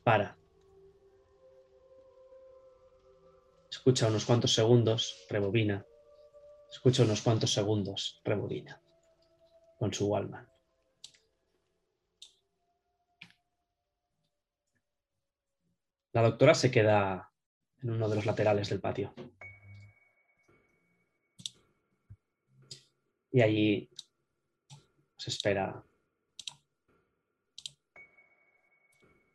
[0.02, 0.38] para.
[3.70, 5.84] Escucha unos cuantos segundos, rebobina.
[6.70, 8.80] Escucha unos cuantos segundos, rebobina.
[9.78, 10.48] Con su Wallman.
[16.12, 17.30] La doctora se queda
[17.82, 19.14] en uno de los laterales del patio.
[23.30, 23.90] Y allí
[25.18, 25.84] se espera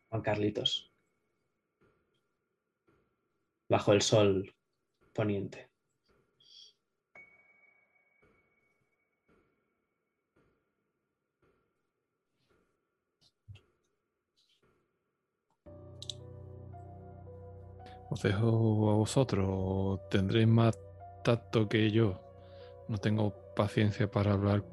[0.09, 0.91] Juan Carlitos.
[3.69, 4.55] Bajo el sol
[5.13, 5.69] poniente.
[18.09, 20.07] Os dejo a vosotros.
[20.09, 20.77] Tendréis más
[21.23, 22.21] tacto que yo.
[22.87, 24.63] No tengo paciencia para hablar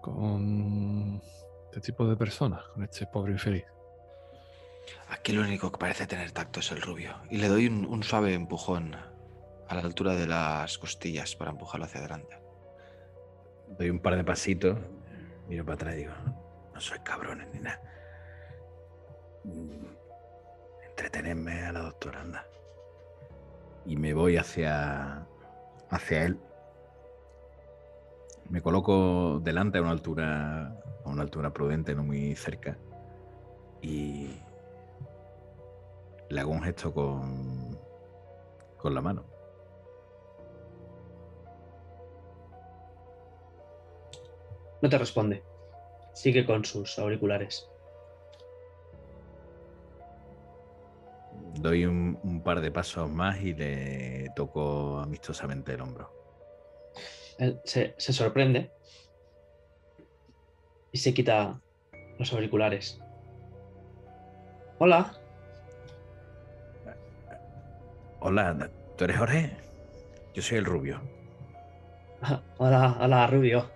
[0.00, 1.20] con
[1.66, 3.64] este tipo de personas, con este pobre infeliz.
[5.08, 7.14] Aquí lo único que parece tener tacto es el rubio.
[7.30, 11.86] Y le doy un, un suave empujón a la altura de las costillas para empujarlo
[11.86, 12.40] hacia adelante.
[13.78, 14.78] Doy un par de pasitos,
[15.48, 16.12] miro para atrás y digo,
[16.74, 17.80] no sois cabrones ni nada.
[19.44, 20.00] Mm,
[20.88, 22.46] Entretenedme a la doctora, anda.
[23.86, 25.26] Y me voy hacia,
[25.88, 26.38] hacia él.
[28.50, 32.76] Me coloco delante a una altura, a una altura prudente, no muy cerca.
[33.80, 34.28] Y
[36.28, 37.78] le hago un gesto con,
[38.76, 39.24] con la mano.
[44.82, 45.44] No te responde.
[46.12, 47.70] Sigue con sus auriculares.
[51.60, 56.19] Doy un, un par de pasos más y le toco amistosamente el hombro.
[57.64, 58.70] Se, se sorprende
[60.92, 61.60] y se quita
[62.18, 63.00] los auriculares.
[64.78, 65.20] Hola,
[68.22, 69.56] Hola, ¿tú eres Jorge?
[70.34, 71.00] Yo soy el rubio.
[72.58, 73.70] Hola, hola, Rubio.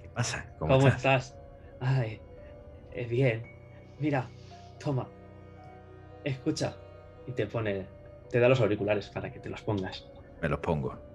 [0.00, 0.46] ¿Qué pasa?
[0.60, 1.26] ¿Cómo, ¿Cómo, estás?
[1.26, 1.38] estás?
[1.80, 2.20] Ay,
[2.92, 3.42] eh, bien.
[3.98, 4.30] Mira,
[4.78, 5.08] toma.
[6.22, 6.76] Escucha.
[7.26, 7.86] Y te pone,
[8.30, 10.08] te da los auriculares para que te los pongas.
[10.40, 11.11] Me los pongo.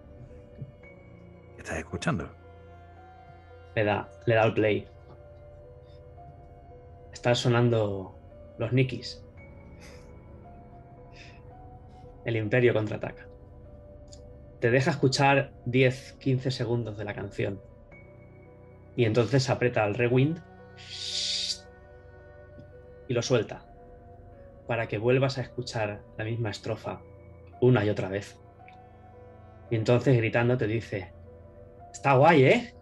[1.67, 2.29] ¿Qué estás escuchando?
[3.75, 4.87] Le da, le da al play.
[7.11, 8.17] Están sonando
[8.57, 9.21] los Nikis.
[12.23, 13.27] El Imperio contraataca.
[14.61, 17.59] Te deja escuchar 10, 15 segundos de la canción.
[18.95, 20.39] Y entonces aprieta el rewind
[23.09, 23.65] y lo suelta
[24.67, 27.01] para que vuelvas a escuchar la misma estrofa
[27.59, 28.39] una y otra vez.
[29.69, 31.16] Y entonces gritando te dice,
[32.07, 32.73] está guay, ¿eh?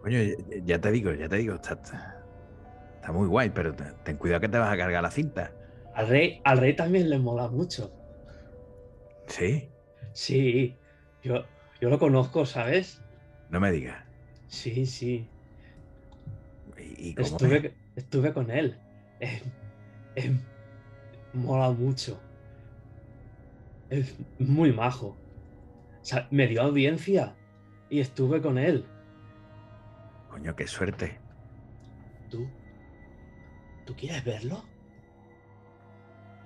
[0.00, 0.18] Coño,
[0.64, 4.58] ya te digo, ya te digo, está, está muy guay, pero ten cuidado que te
[4.58, 5.52] vas a cargar la cinta.
[5.92, 7.92] Al rey, al rey también le mola mucho.
[9.26, 9.68] ¿Sí?
[10.12, 10.76] Sí,
[11.24, 11.44] yo,
[11.80, 13.02] yo lo conozco, ¿sabes?
[13.50, 14.04] No me digas.
[14.46, 15.28] Sí, sí.
[16.78, 17.32] ¿Y, y cómo es?
[17.32, 18.78] Estuve, estuve con él.
[19.18, 19.42] Eh,
[20.14, 20.32] eh,
[21.32, 22.20] mola mucho.
[23.90, 25.16] Es muy majo.
[26.00, 27.34] O sea, me dio audiencia
[27.90, 28.84] y estuve con él.
[30.30, 31.18] Coño, qué suerte.
[32.30, 32.46] ¿Tú?
[33.86, 34.62] ¿Tú quieres verlo?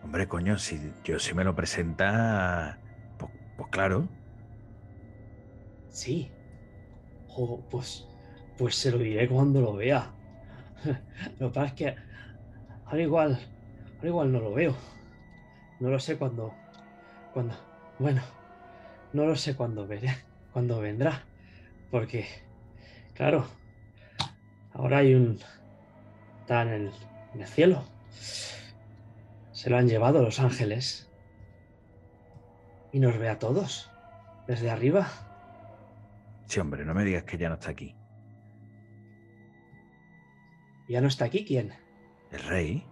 [0.02, 2.78] Hombre, coño, si yo si me lo presenta,
[3.19, 4.09] pues, pues claro.
[5.90, 6.31] Sí.
[7.28, 8.06] Jo, pues,
[8.59, 10.12] pues se lo diré cuando lo vea.
[11.39, 11.97] Lo que pasa es que
[12.86, 13.39] ahora igual,
[13.97, 14.77] ahora igual no lo veo.
[15.81, 16.55] No lo sé cuándo,
[17.32, 17.55] cuando,
[17.98, 18.23] bueno,
[19.12, 20.10] no lo sé cuándo veré,
[20.52, 21.27] cuándo vendrá,
[21.93, 22.27] porque,
[23.14, 23.47] claro,
[24.73, 25.39] ahora hay un,
[26.40, 26.93] está en el,
[27.35, 27.85] en el cielo.
[29.52, 31.09] Se lo han llevado los ángeles
[32.93, 33.90] y nos ve a todos
[34.47, 35.06] desde arriba.
[36.47, 37.94] Sí, hombre, no me digas que ya no está aquí.
[40.89, 41.74] ¿Ya no está aquí quién?
[42.31, 42.86] El rey.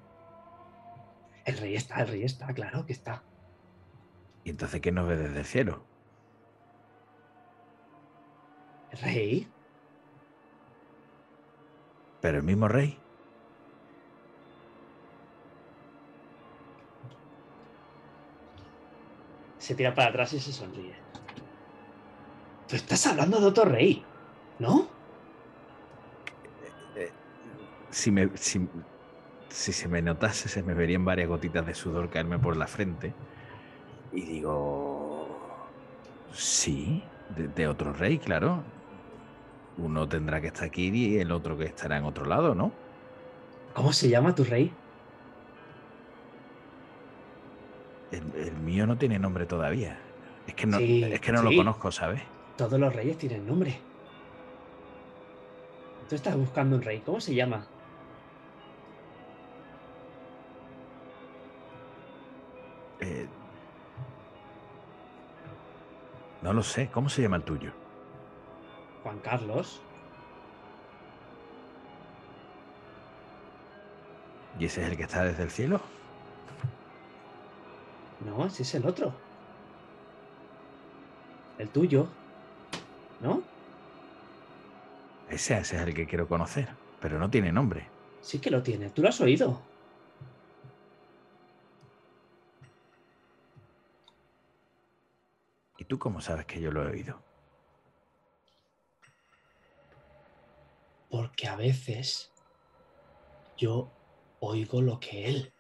[1.47, 3.25] El rey está, el rey está, claro que está.
[4.45, 5.90] ¿Y entonces quién nos ve desde el cielo?
[8.93, 9.49] ¿El rey?
[12.21, 12.99] ¿Pero el mismo rey?
[19.59, 20.95] Se tira para atrás y se sonríe.
[22.69, 24.05] Tú estás hablando de otro rey,
[24.59, 24.89] ¿no?
[27.91, 28.69] Si, me, si,
[29.49, 33.15] si se me notase, se me verían varias gotitas de sudor caerme por la frente.
[34.13, 35.27] Y digo,
[36.33, 38.63] sí, de, de otro rey, claro.
[39.83, 42.71] Uno tendrá que estar aquí y el otro que estará en otro lado, ¿no?
[43.75, 44.71] ¿Cómo se llama tu rey?
[48.11, 49.99] El, el mío no tiene nombre todavía.
[50.47, 52.23] Es que no, Sí, es que no lo conozco, ¿sabes?
[52.57, 53.87] Todos los reyes tienen nombre.
[56.09, 57.01] Tú estás buscando un rey.
[57.01, 57.67] ¿Cómo se llama?
[63.01, 63.27] Eh,
[66.43, 66.91] no lo sé.
[66.91, 67.73] ¿Cómo se llama el tuyo?
[69.03, 69.81] Juan Carlos.
[74.59, 75.81] ¿Y ese es el que está desde el cielo?
[78.25, 79.15] No, ese es el otro.
[81.59, 82.09] El tuyo.
[83.21, 83.43] ¿No?
[85.31, 86.69] Ese, ese es el que quiero conocer,
[87.01, 87.89] pero no tiene nombre.
[88.21, 88.91] Sí que lo tiene.
[88.91, 89.63] ¿Tú lo has oído?
[95.79, 97.30] ¿Y tú cómo sabes que yo lo he oído?
[101.11, 102.33] Porque a veces
[103.57, 103.91] yo
[104.41, 105.53] oigo lo que él.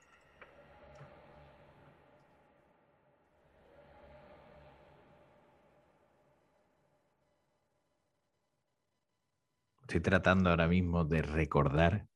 [9.82, 12.06] Estoy tratando ahora mismo de recordar.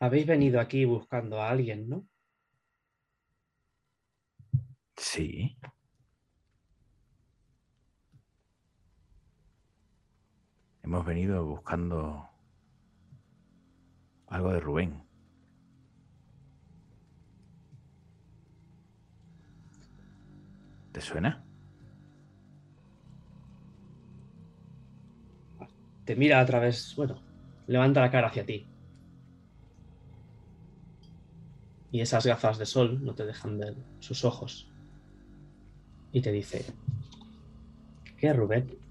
[0.00, 2.06] Habéis venido aquí buscando a alguien, ¿no?
[4.96, 5.56] Sí.
[10.84, 12.28] Hemos venido buscando
[14.26, 15.02] algo de Rubén.
[20.92, 21.42] ¿Te suena?
[26.04, 27.22] Te mira a través, bueno,
[27.66, 28.66] levanta la cara hacia ti.
[31.92, 34.70] Y esas gafas de sol no te dejan ver sus ojos.
[36.12, 36.66] Y te dice,
[38.18, 38.83] ¿qué, Rubén?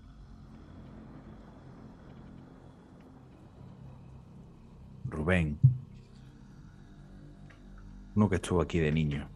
[5.13, 5.59] Rubén,
[8.15, 9.29] uno que estuvo aquí de niño,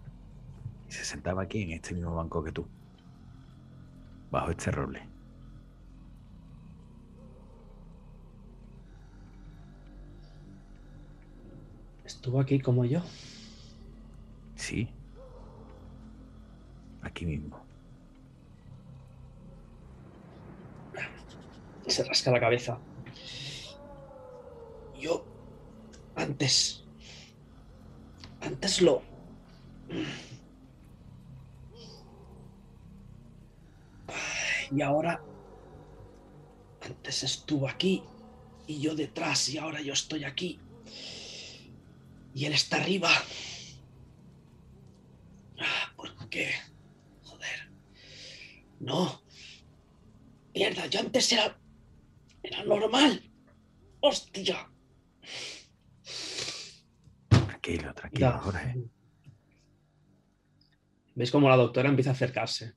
[0.90, 2.68] y se sentaba aquí en este mismo banco que tú,
[4.32, 5.08] bajo este roble.
[12.04, 13.02] ¿Estuvo aquí como yo?
[14.56, 14.90] Sí.
[17.04, 17.60] Aquí mismo.
[21.86, 22.80] Se rasca la cabeza.
[25.00, 25.37] Yo
[26.18, 26.84] antes
[28.42, 29.02] antes lo
[34.72, 35.24] y ahora
[36.82, 38.04] antes estuvo aquí
[38.68, 40.60] y yo detrás y ahora yo estoy aquí
[42.38, 43.10] y él está arriba.
[45.60, 46.52] Ah, ¿Por qué?
[47.24, 47.72] Joder.
[48.80, 49.24] No.
[50.54, 51.60] Mierda, yo antes era.
[52.44, 53.24] Era normal.
[54.02, 54.70] Hostia.
[57.68, 58.38] Tranquilo, tranquilo, Ya.
[58.40, 58.76] Jorge.
[61.16, 62.76] ¿Veis cómo la doctora empieza a acercarse?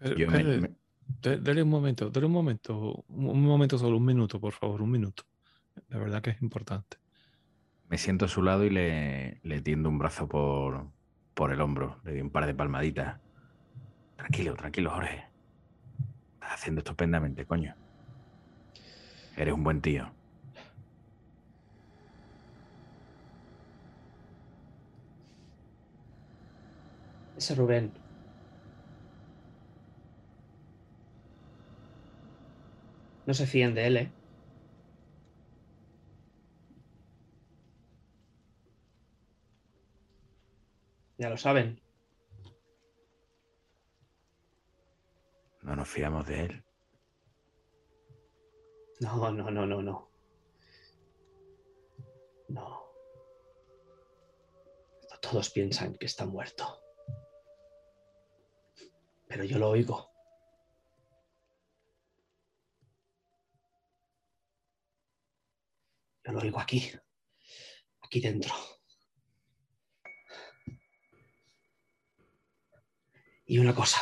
[0.00, 0.26] Me-
[0.60, 0.74] me-
[1.22, 4.80] de- dele un momento, dele un momento, un, un momento solo, un minuto, por favor,
[4.80, 5.24] un minuto.
[5.88, 6.98] De verdad que es importante.
[7.88, 10.86] Me siento a su lado y le, le tiendo un brazo por,
[11.34, 12.00] por el hombro.
[12.04, 13.20] Le doy un par de palmaditas.
[14.16, 15.24] Tranquilo, tranquilo, Jorge.
[16.34, 17.74] Estás haciendo estupendamente, coño.
[19.36, 20.12] Eres un buen tío.
[27.48, 27.92] Rubén.
[33.26, 34.12] No se fíen de él, ¿eh?
[41.18, 41.80] Ya lo saben.
[45.62, 46.64] No nos fiamos de él.
[49.00, 50.10] No, no, no, no, no.
[52.48, 52.80] No.
[55.20, 56.79] Todos piensan que está muerto.
[59.30, 60.10] Pero yo lo oigo.
[66.24, 66.90] Yo lo oigo aquí.
[68.02, 68.52] Aquí dentro.
[73.46, 74.00] Y una cosa.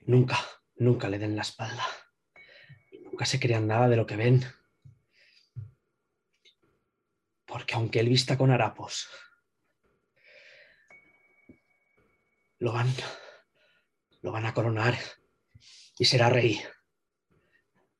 [0.00, 0.36] Nunca,
[0.74, 1.86] nunca le den la espalda.
[3.04, 4.44] Nunca se crean nada de lo que ven.
[7.44, 9.08] Porque aunque él vista con harapos,
[12.58, 12.88] lo van,
[14.22, 14.94] lo van a coronar
[15.98, 16.60] y será rey.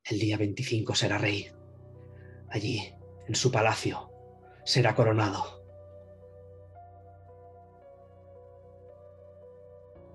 [0.05, 1.51] El día 25 será rey.
[2.51, 2.95] Allí,
[3.27, 4.11] en su palacio,
[4.65, 5.57] será coronado.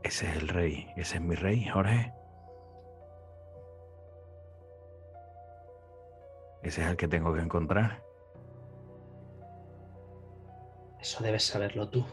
[0.03, 0.87] Ese es el rey.
[0.95, 2.13] Ese es mi rey, Jorge.
[6.63, 8.03] Ese es el que tengo que encontrar.
[10.99, 12.05] Eso debes saberlo tú.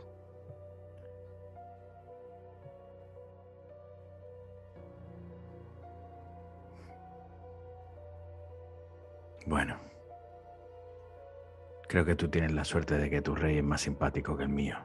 [11.89, 14.51] Creo que tú tienes la suerte de que tu rey es más simpático que el
[14.51, 14.77] mío.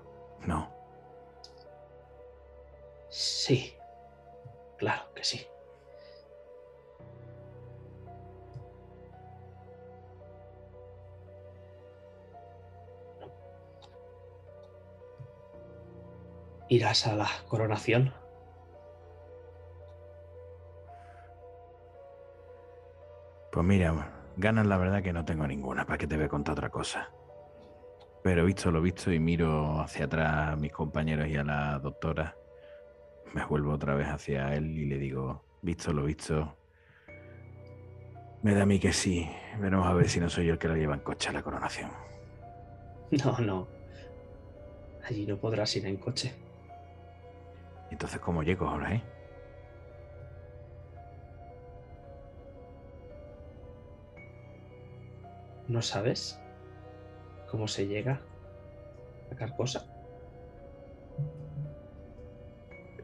[0.48, 0.72] No.
[3.10, 3.76] Sí,
[4.78, 5.46] claro que sí.
[16.70, 18.14] ¿Irás a la coronación?
[23.52, 26.54] Pues mira, ganas la verdad que no tengo ninguna, ¿para qué te voy a contar
[26.54, 27.10] otra cosa?
[28.24, 32.36] Pero visto lo visto y miro hacia atrás a mis compañeros y a la doctora,
[33.34, 36.56] me vuelvo otra vez hacia él y le digo, visto lo visto,
[38.44, 39.30] me da a mí que sí,
[39.60, 41.44] veremos a ver si no soy yo el que lo lleva en coche a la
[41.44, 41.92] coronación.
[43.24, 43.68] No, no.
[45.04, 46.34] Allí no podrás ir en coche.
[47.92, 49.04] Entonces, ¿cómo llego ahora, eh?
[55.74, 56.40] ¿No sabes
[57.50, 58.22] cómo se llega
[59.32, 59.84] a Carcosa?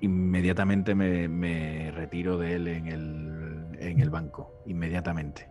[0.01, 5.49] Inmediatamente me, me retiro de él en el, en el banco, inmediatamente.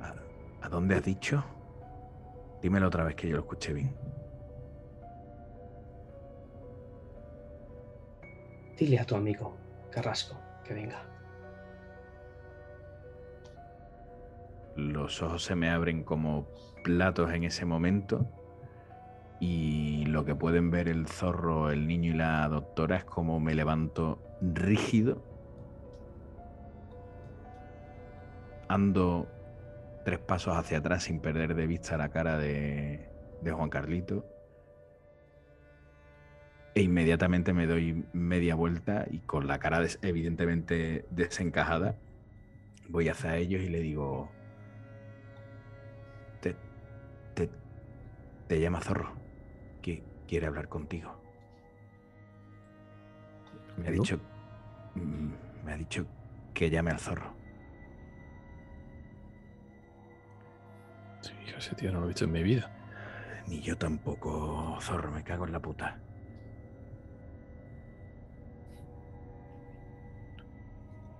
[0.00, 0.14] ¿A,
[0.62, 1.44] a dónde has dicho?
[2.62, 3.94] Dímelo otra vez que yo lo escuché bien.
[8.78, 9.58] Dile a tu amigo
[9.90, 11.15] Carrasco que venga.
[14.76, 16.46] Los ojos se me abren como
[16.84, 18.26] platos en ese momento
[19.40, 23.54] y lo que pueden ver el zorro, el niño y la doctora es como me
[23.54, 25.22] levanto rígido,
[28.68, 29.28] ando
[30.04, 33.08] tres pasos hacia atrás sin perder de vista la cara de,
[33.42, 34.24] de Juan Carlito
[36.74, 41.96] e inmediatamente me doy media vuelta y con la cara evidentemente desencajada
[42.88, 44.30] voy hacia ellos y le digo,
[48.48, 49.12] te llama Zorro,
[49.82, 51.20] que quiere hablar contigo.
[53.76, 54.18] Me ha dicho.
[54.94, 55.30] mm,
[55.64, 56.06] Me ha dicho
[56.54, 57.34] que llame al zorro.
[61.20, 62.70] Sí, ese tío no lo he visto en mi vida.
[63.48, 65.98] Ni yo tampoco, zorro, me cago en la puta.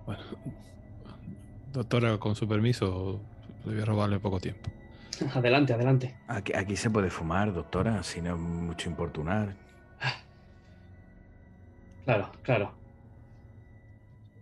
[0.05, 0.23] Bueno,
[1.73, 3.19] doctora, con su permiso,
[3.65, 4.71] le voy a robarle poco tiempo.
[5.35, 6.15] Adelante, adelante.
[6.27, 9.55] Aquí, aquí se puede fumar, doctora, si no es mucho importunar.
[12.05, 12.71] Claro, claro.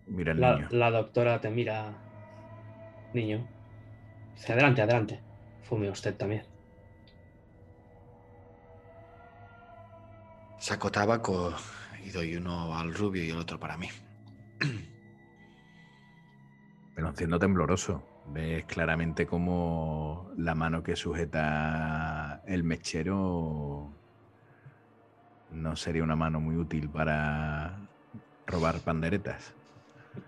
[0.06, 0.68] Mira el La, niño.
[0.70, 1.94] la doctora te mira,
[3.14, 3.48] niño.
[4.36, 5.20] Dice, adelante, adelante.
[5.64, 6.44] Fume usted también.
[10.60, 11.56] Saco tabaco
[12.04, 13.90] y doy uno al rubio y el otro para mí.
[16.94, 18.04] Pero haciendo tembloroso.
[18.28, 23.92] Ves claramente como la mano que sujeta el mechero
[25.52, 27.78] no sería una mano muy útil para
[28.48, 29.54] robar panderetas.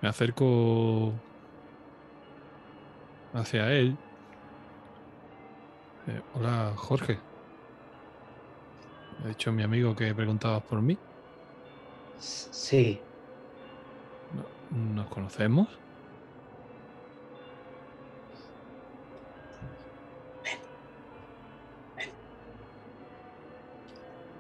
[0.03, 1.13] Me acerco
[3.33, 3.97] hacia él.
[6.09, 7.21] Eh, hola, Jorge.
[9.25, 10.99] He dicho mi amigo que preguntabas por mí.
[12.29, 13.07] Sí,
[14.31, 15.81] No- ¿Nos conocemos?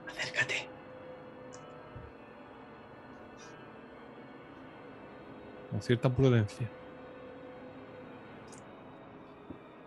[0.06, 0.72] acércate.
[5.68, 6.72] Con cierta prudencia.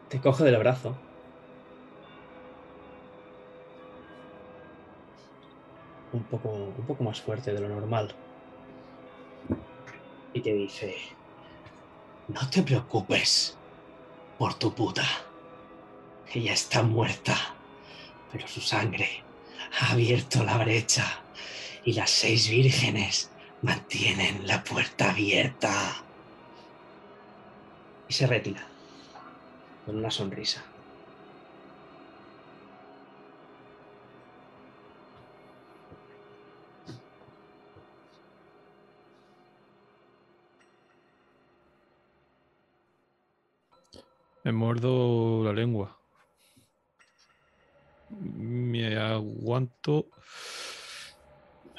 [0.08, 1.05] Te coge del brazo.
[6.16, 8.16] Un poco, un poco más fuerte de lo normal.
[10.34, 10.96] Y te dice,
[12.30, 13.58] no te preocupes
[14.38, 15.04] por tu puta.
[16.34, 17.36] Ella está muerta,
[18.32, 19.24] pero su sangre
[19.82, 21.04] ha abierto la brecha
[21.84, 23.30] y las seis vírgenes
[23.62, 26.02] mantienen la puerta abierta.
[28.08, 28.66] Y se retira
[29.86, 30.64] con una sonrisa.
[44.46, 46.00] Me muerdo la lengua.
[48.12, 50.06] Me aguanto.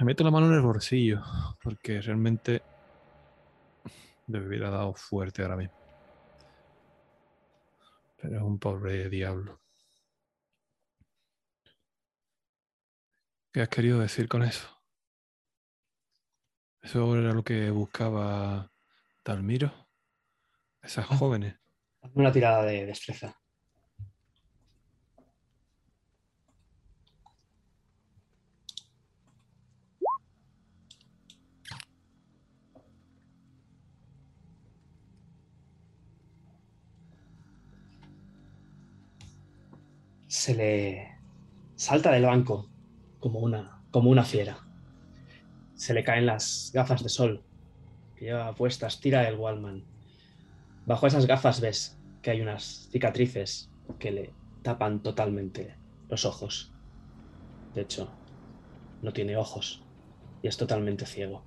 [0.00, 1.22] Me meto la mano en el bolsillo.
[1.62, 2.62] Porque realmente
[4.26, 5.76] le hubiera dado fuerte ahora mismo.
[8.16, 9.60] Pero es un pobre diablo.
[13.52, 14.68] ¿Qué has querido decir con eso?
[16.82, 18.72] ¿Eso era lo que buscaba
[19.24, 19.72] Dalmiro?
[20.82, 21.16] Esas Ah.
[21.16, 21.54] jóvenes.
[22.14, 23.36] Una tirada de destreza.
[40.28, 41.18] Se le
[41.76, 42.70] salta del banco
[43.20, 44.58] como una, como una fiera.
[45.74, 47.44] Se le caen las gafas de sol
[48.16, 49.95] que lleva puestas, tira el Wallman.
[50.86, 53.68] Bajo esas gafas ves que hay unas cicatrices
[53.98, 54.32] que le
[54.62, 55.76] tapan totalmente
[56.08, 56.72] los ojos.
[57.74, 58.08] De hecho,
[59.02, 59.82] no tiene ojos
[60.42, 61.42] y es totalmente ciego.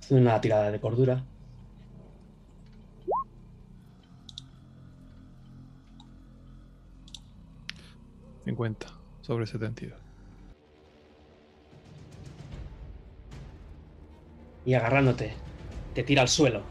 [0.00, 1.26] Hace una tirada de cordura.
[8.44, 8.86] 50
[9.22, 10.10] sobre 72.
[14.64, 15.36] y agarrándote,
[16.00, 16.62] te tira al suelo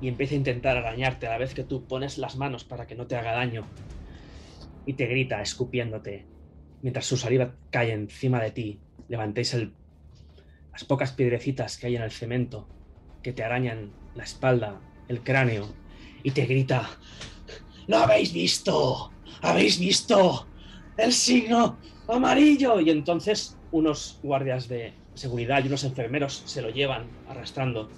[0.00, 2.96] y empieza a intentar arañarte a la vez que tú pones las manos para que
[2.96, 3.68] no te haga daño
[4.84, 6.26] y te grita escupiéndote
[6.82, 8.80] mientras su saliva cae encima de ti.
[9.06, 9.74] Levantéis el,
[10.72, 12.66] las pocas piedrecitas que hay en el cemento
[13.22, 15.68] que te arañan la espalda, el cráneo
[16.24, 16.98] y te grita
[17.86, 19.12] ¿Lo habéis visto?
[19.40, 20.48] ¿Habéis visto
[20.96, 21.78] el signo
[22.08, 22.80] amarillo?
[22.80, 27.88] Y entonces unos guardias de seguridad y unos enfermeros se lo llevan arrastrando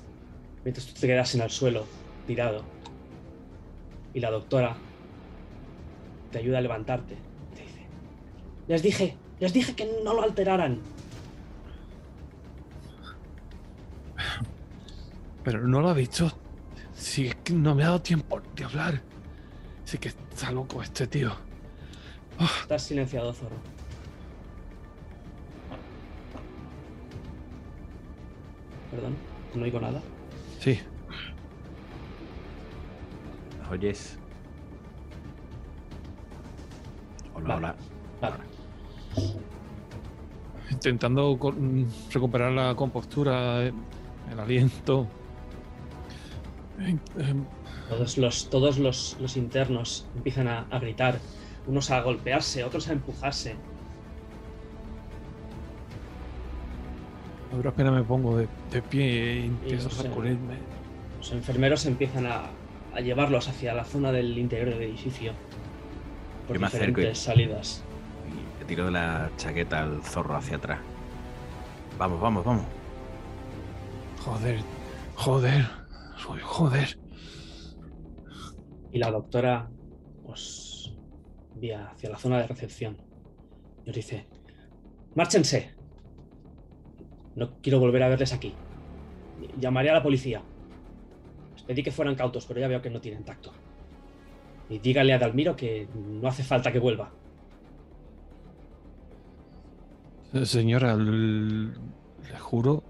[0.64, 1.86] mientras tú te quedas en el suelo,
[2.26, 2.64] tirado.
[4.14, 4.76] Y la doctora
[6.32, 7.16] te ayuda a levantarte.
[7.54, 7.86] Te dice,
[8.66, 10.80] les dije, les dije que no lo alteraran.
[15.44, 16.32] Pero no lo ha dicho.
[16.94, 19.02] Si es que no me ha dado tiempo de hablar.
[19.84, 21.32] Sí que está loco este tío.
[22.62, 23.56] Estás silenciado, zorro.
[28.90, 29.16] perdón.
[29.54, 30.00] No oigo nada.
[30.60, 30.78] Sí.
[33.70, 34.18] ¿Oyes?
[37.34, 37.76] Hola,
[38.20, 38.38] hola.
[40.70, 43.72] Intentando mm, recuperar la compostura, eh,
[44.30, 45.06] el aliento.
[47.88, 51.18] Todos los, todos los, los internos empiezan a gritar,
[51.66, 53.56] unos a golpearse, otros a empujarse,
[57.52, 59.04] A duras penas me pongo de, de pie
[59.42, 60.54] e empiezo a sacudirme.
[61.18, 62.50] Los enfermeros empiezan a,
[62.94, 65.32] a llevarlos hacia la zona del interior del edificio.
[66.46, 67.82] Por Yo me acerco y- salidas.
[68.28, 70.78] Y le tiro de la chaqueta al zorro hacia atrás.
[71.98, 72.64] Vamos, vamos, vamos.
[74.24, 74.60] Joder,
[75.16, 75.66] joder,
[76.16, 76.98] soy joder.
[78.92, 79.68] Y la doctora
[80.24, 80.96] os
[81.56, 82.96] guía hacia la zona de recepción.
[83.84, 84.28] Y os dice,
[85.14, 85.74] márchense.
[87.40, 88.52] No quiero volver a verles aquí.
[89.58, 90.42] Llamaré a la policía.
[91.54, 93.50] Les pedí que fueran cautos, pero ya veo que no tienen tacto.
[94.68, 97.10] Y dígale a Dalmiro que no hace falta que vuelva.
[100.34, 102.82] Eh, Señora, le juro,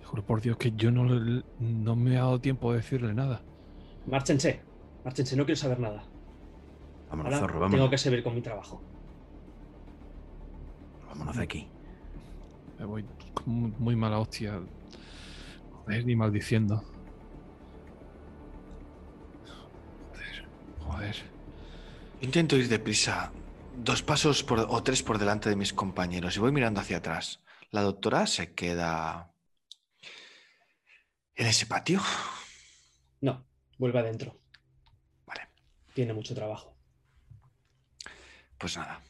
[0.00, 3.12] le juro por Dios que yo no, le- no me he dado tiempo de decirle
[3.12, 3.42] nada.
[4.06, 4.60] Márchense.
[5.04, 6.02] Márchense, no quiero saber nada.
[7.10, 7.76] Vámonos, Ahora zorro, vámonos.
[7.78, 8.80] tengo que seguir con mi trabajo.
[11.08, 11.68] Vámonos de aquí.
[12.78, 13.04] Me voy
[13.44, 14.60] muy mala hostia.
[15.70, 16.82] Joder, ni maldiciendo.
[20.12, 20.48] Joder,
[20.78, 21.16] joder.
[22.20, 23.32] Intento ir deprisa,
[23.88, 27.40] dos pasos por- o tres por delante de mis compañeros y voy mirando hacia atrás.
[27.70, 29.32] La doctora se queda
[31.36, 32.00] en ese patio.
[33.20, 33.44] No,
[33.78, 34.40] vuelve adentro.
[35.26, 35.48] Vale,
[35.94, 36.76] Tiene mucho trabajo.
[38.58, 39.00] pues nada.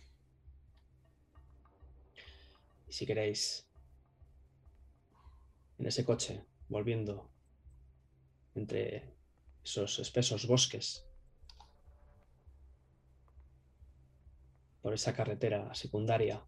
[2.96, 3.68] Si queréis,
[5.78, 7.30] en ese coche, volviendo
[8.54, 9.12] entre
[9.62, 11.06] esos espesos bosques,
[14.80, 16.42] por esa carretera secundaria,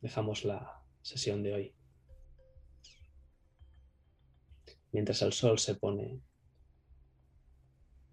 [0.00, 1.74] dejamos la sesión de hoy.
[4.90, 6.24] Mientras el sol se pone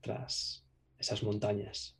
[0.01, 0.63] tras
[0.99, 1.97] esas montañas.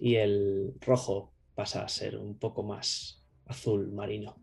[0.00, 4.36] Y el rojo pasa a ser un poco más azul marino.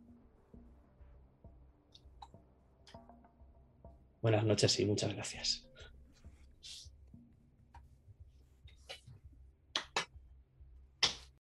[4.21, 5.64] Buenas noches y muchas gracias.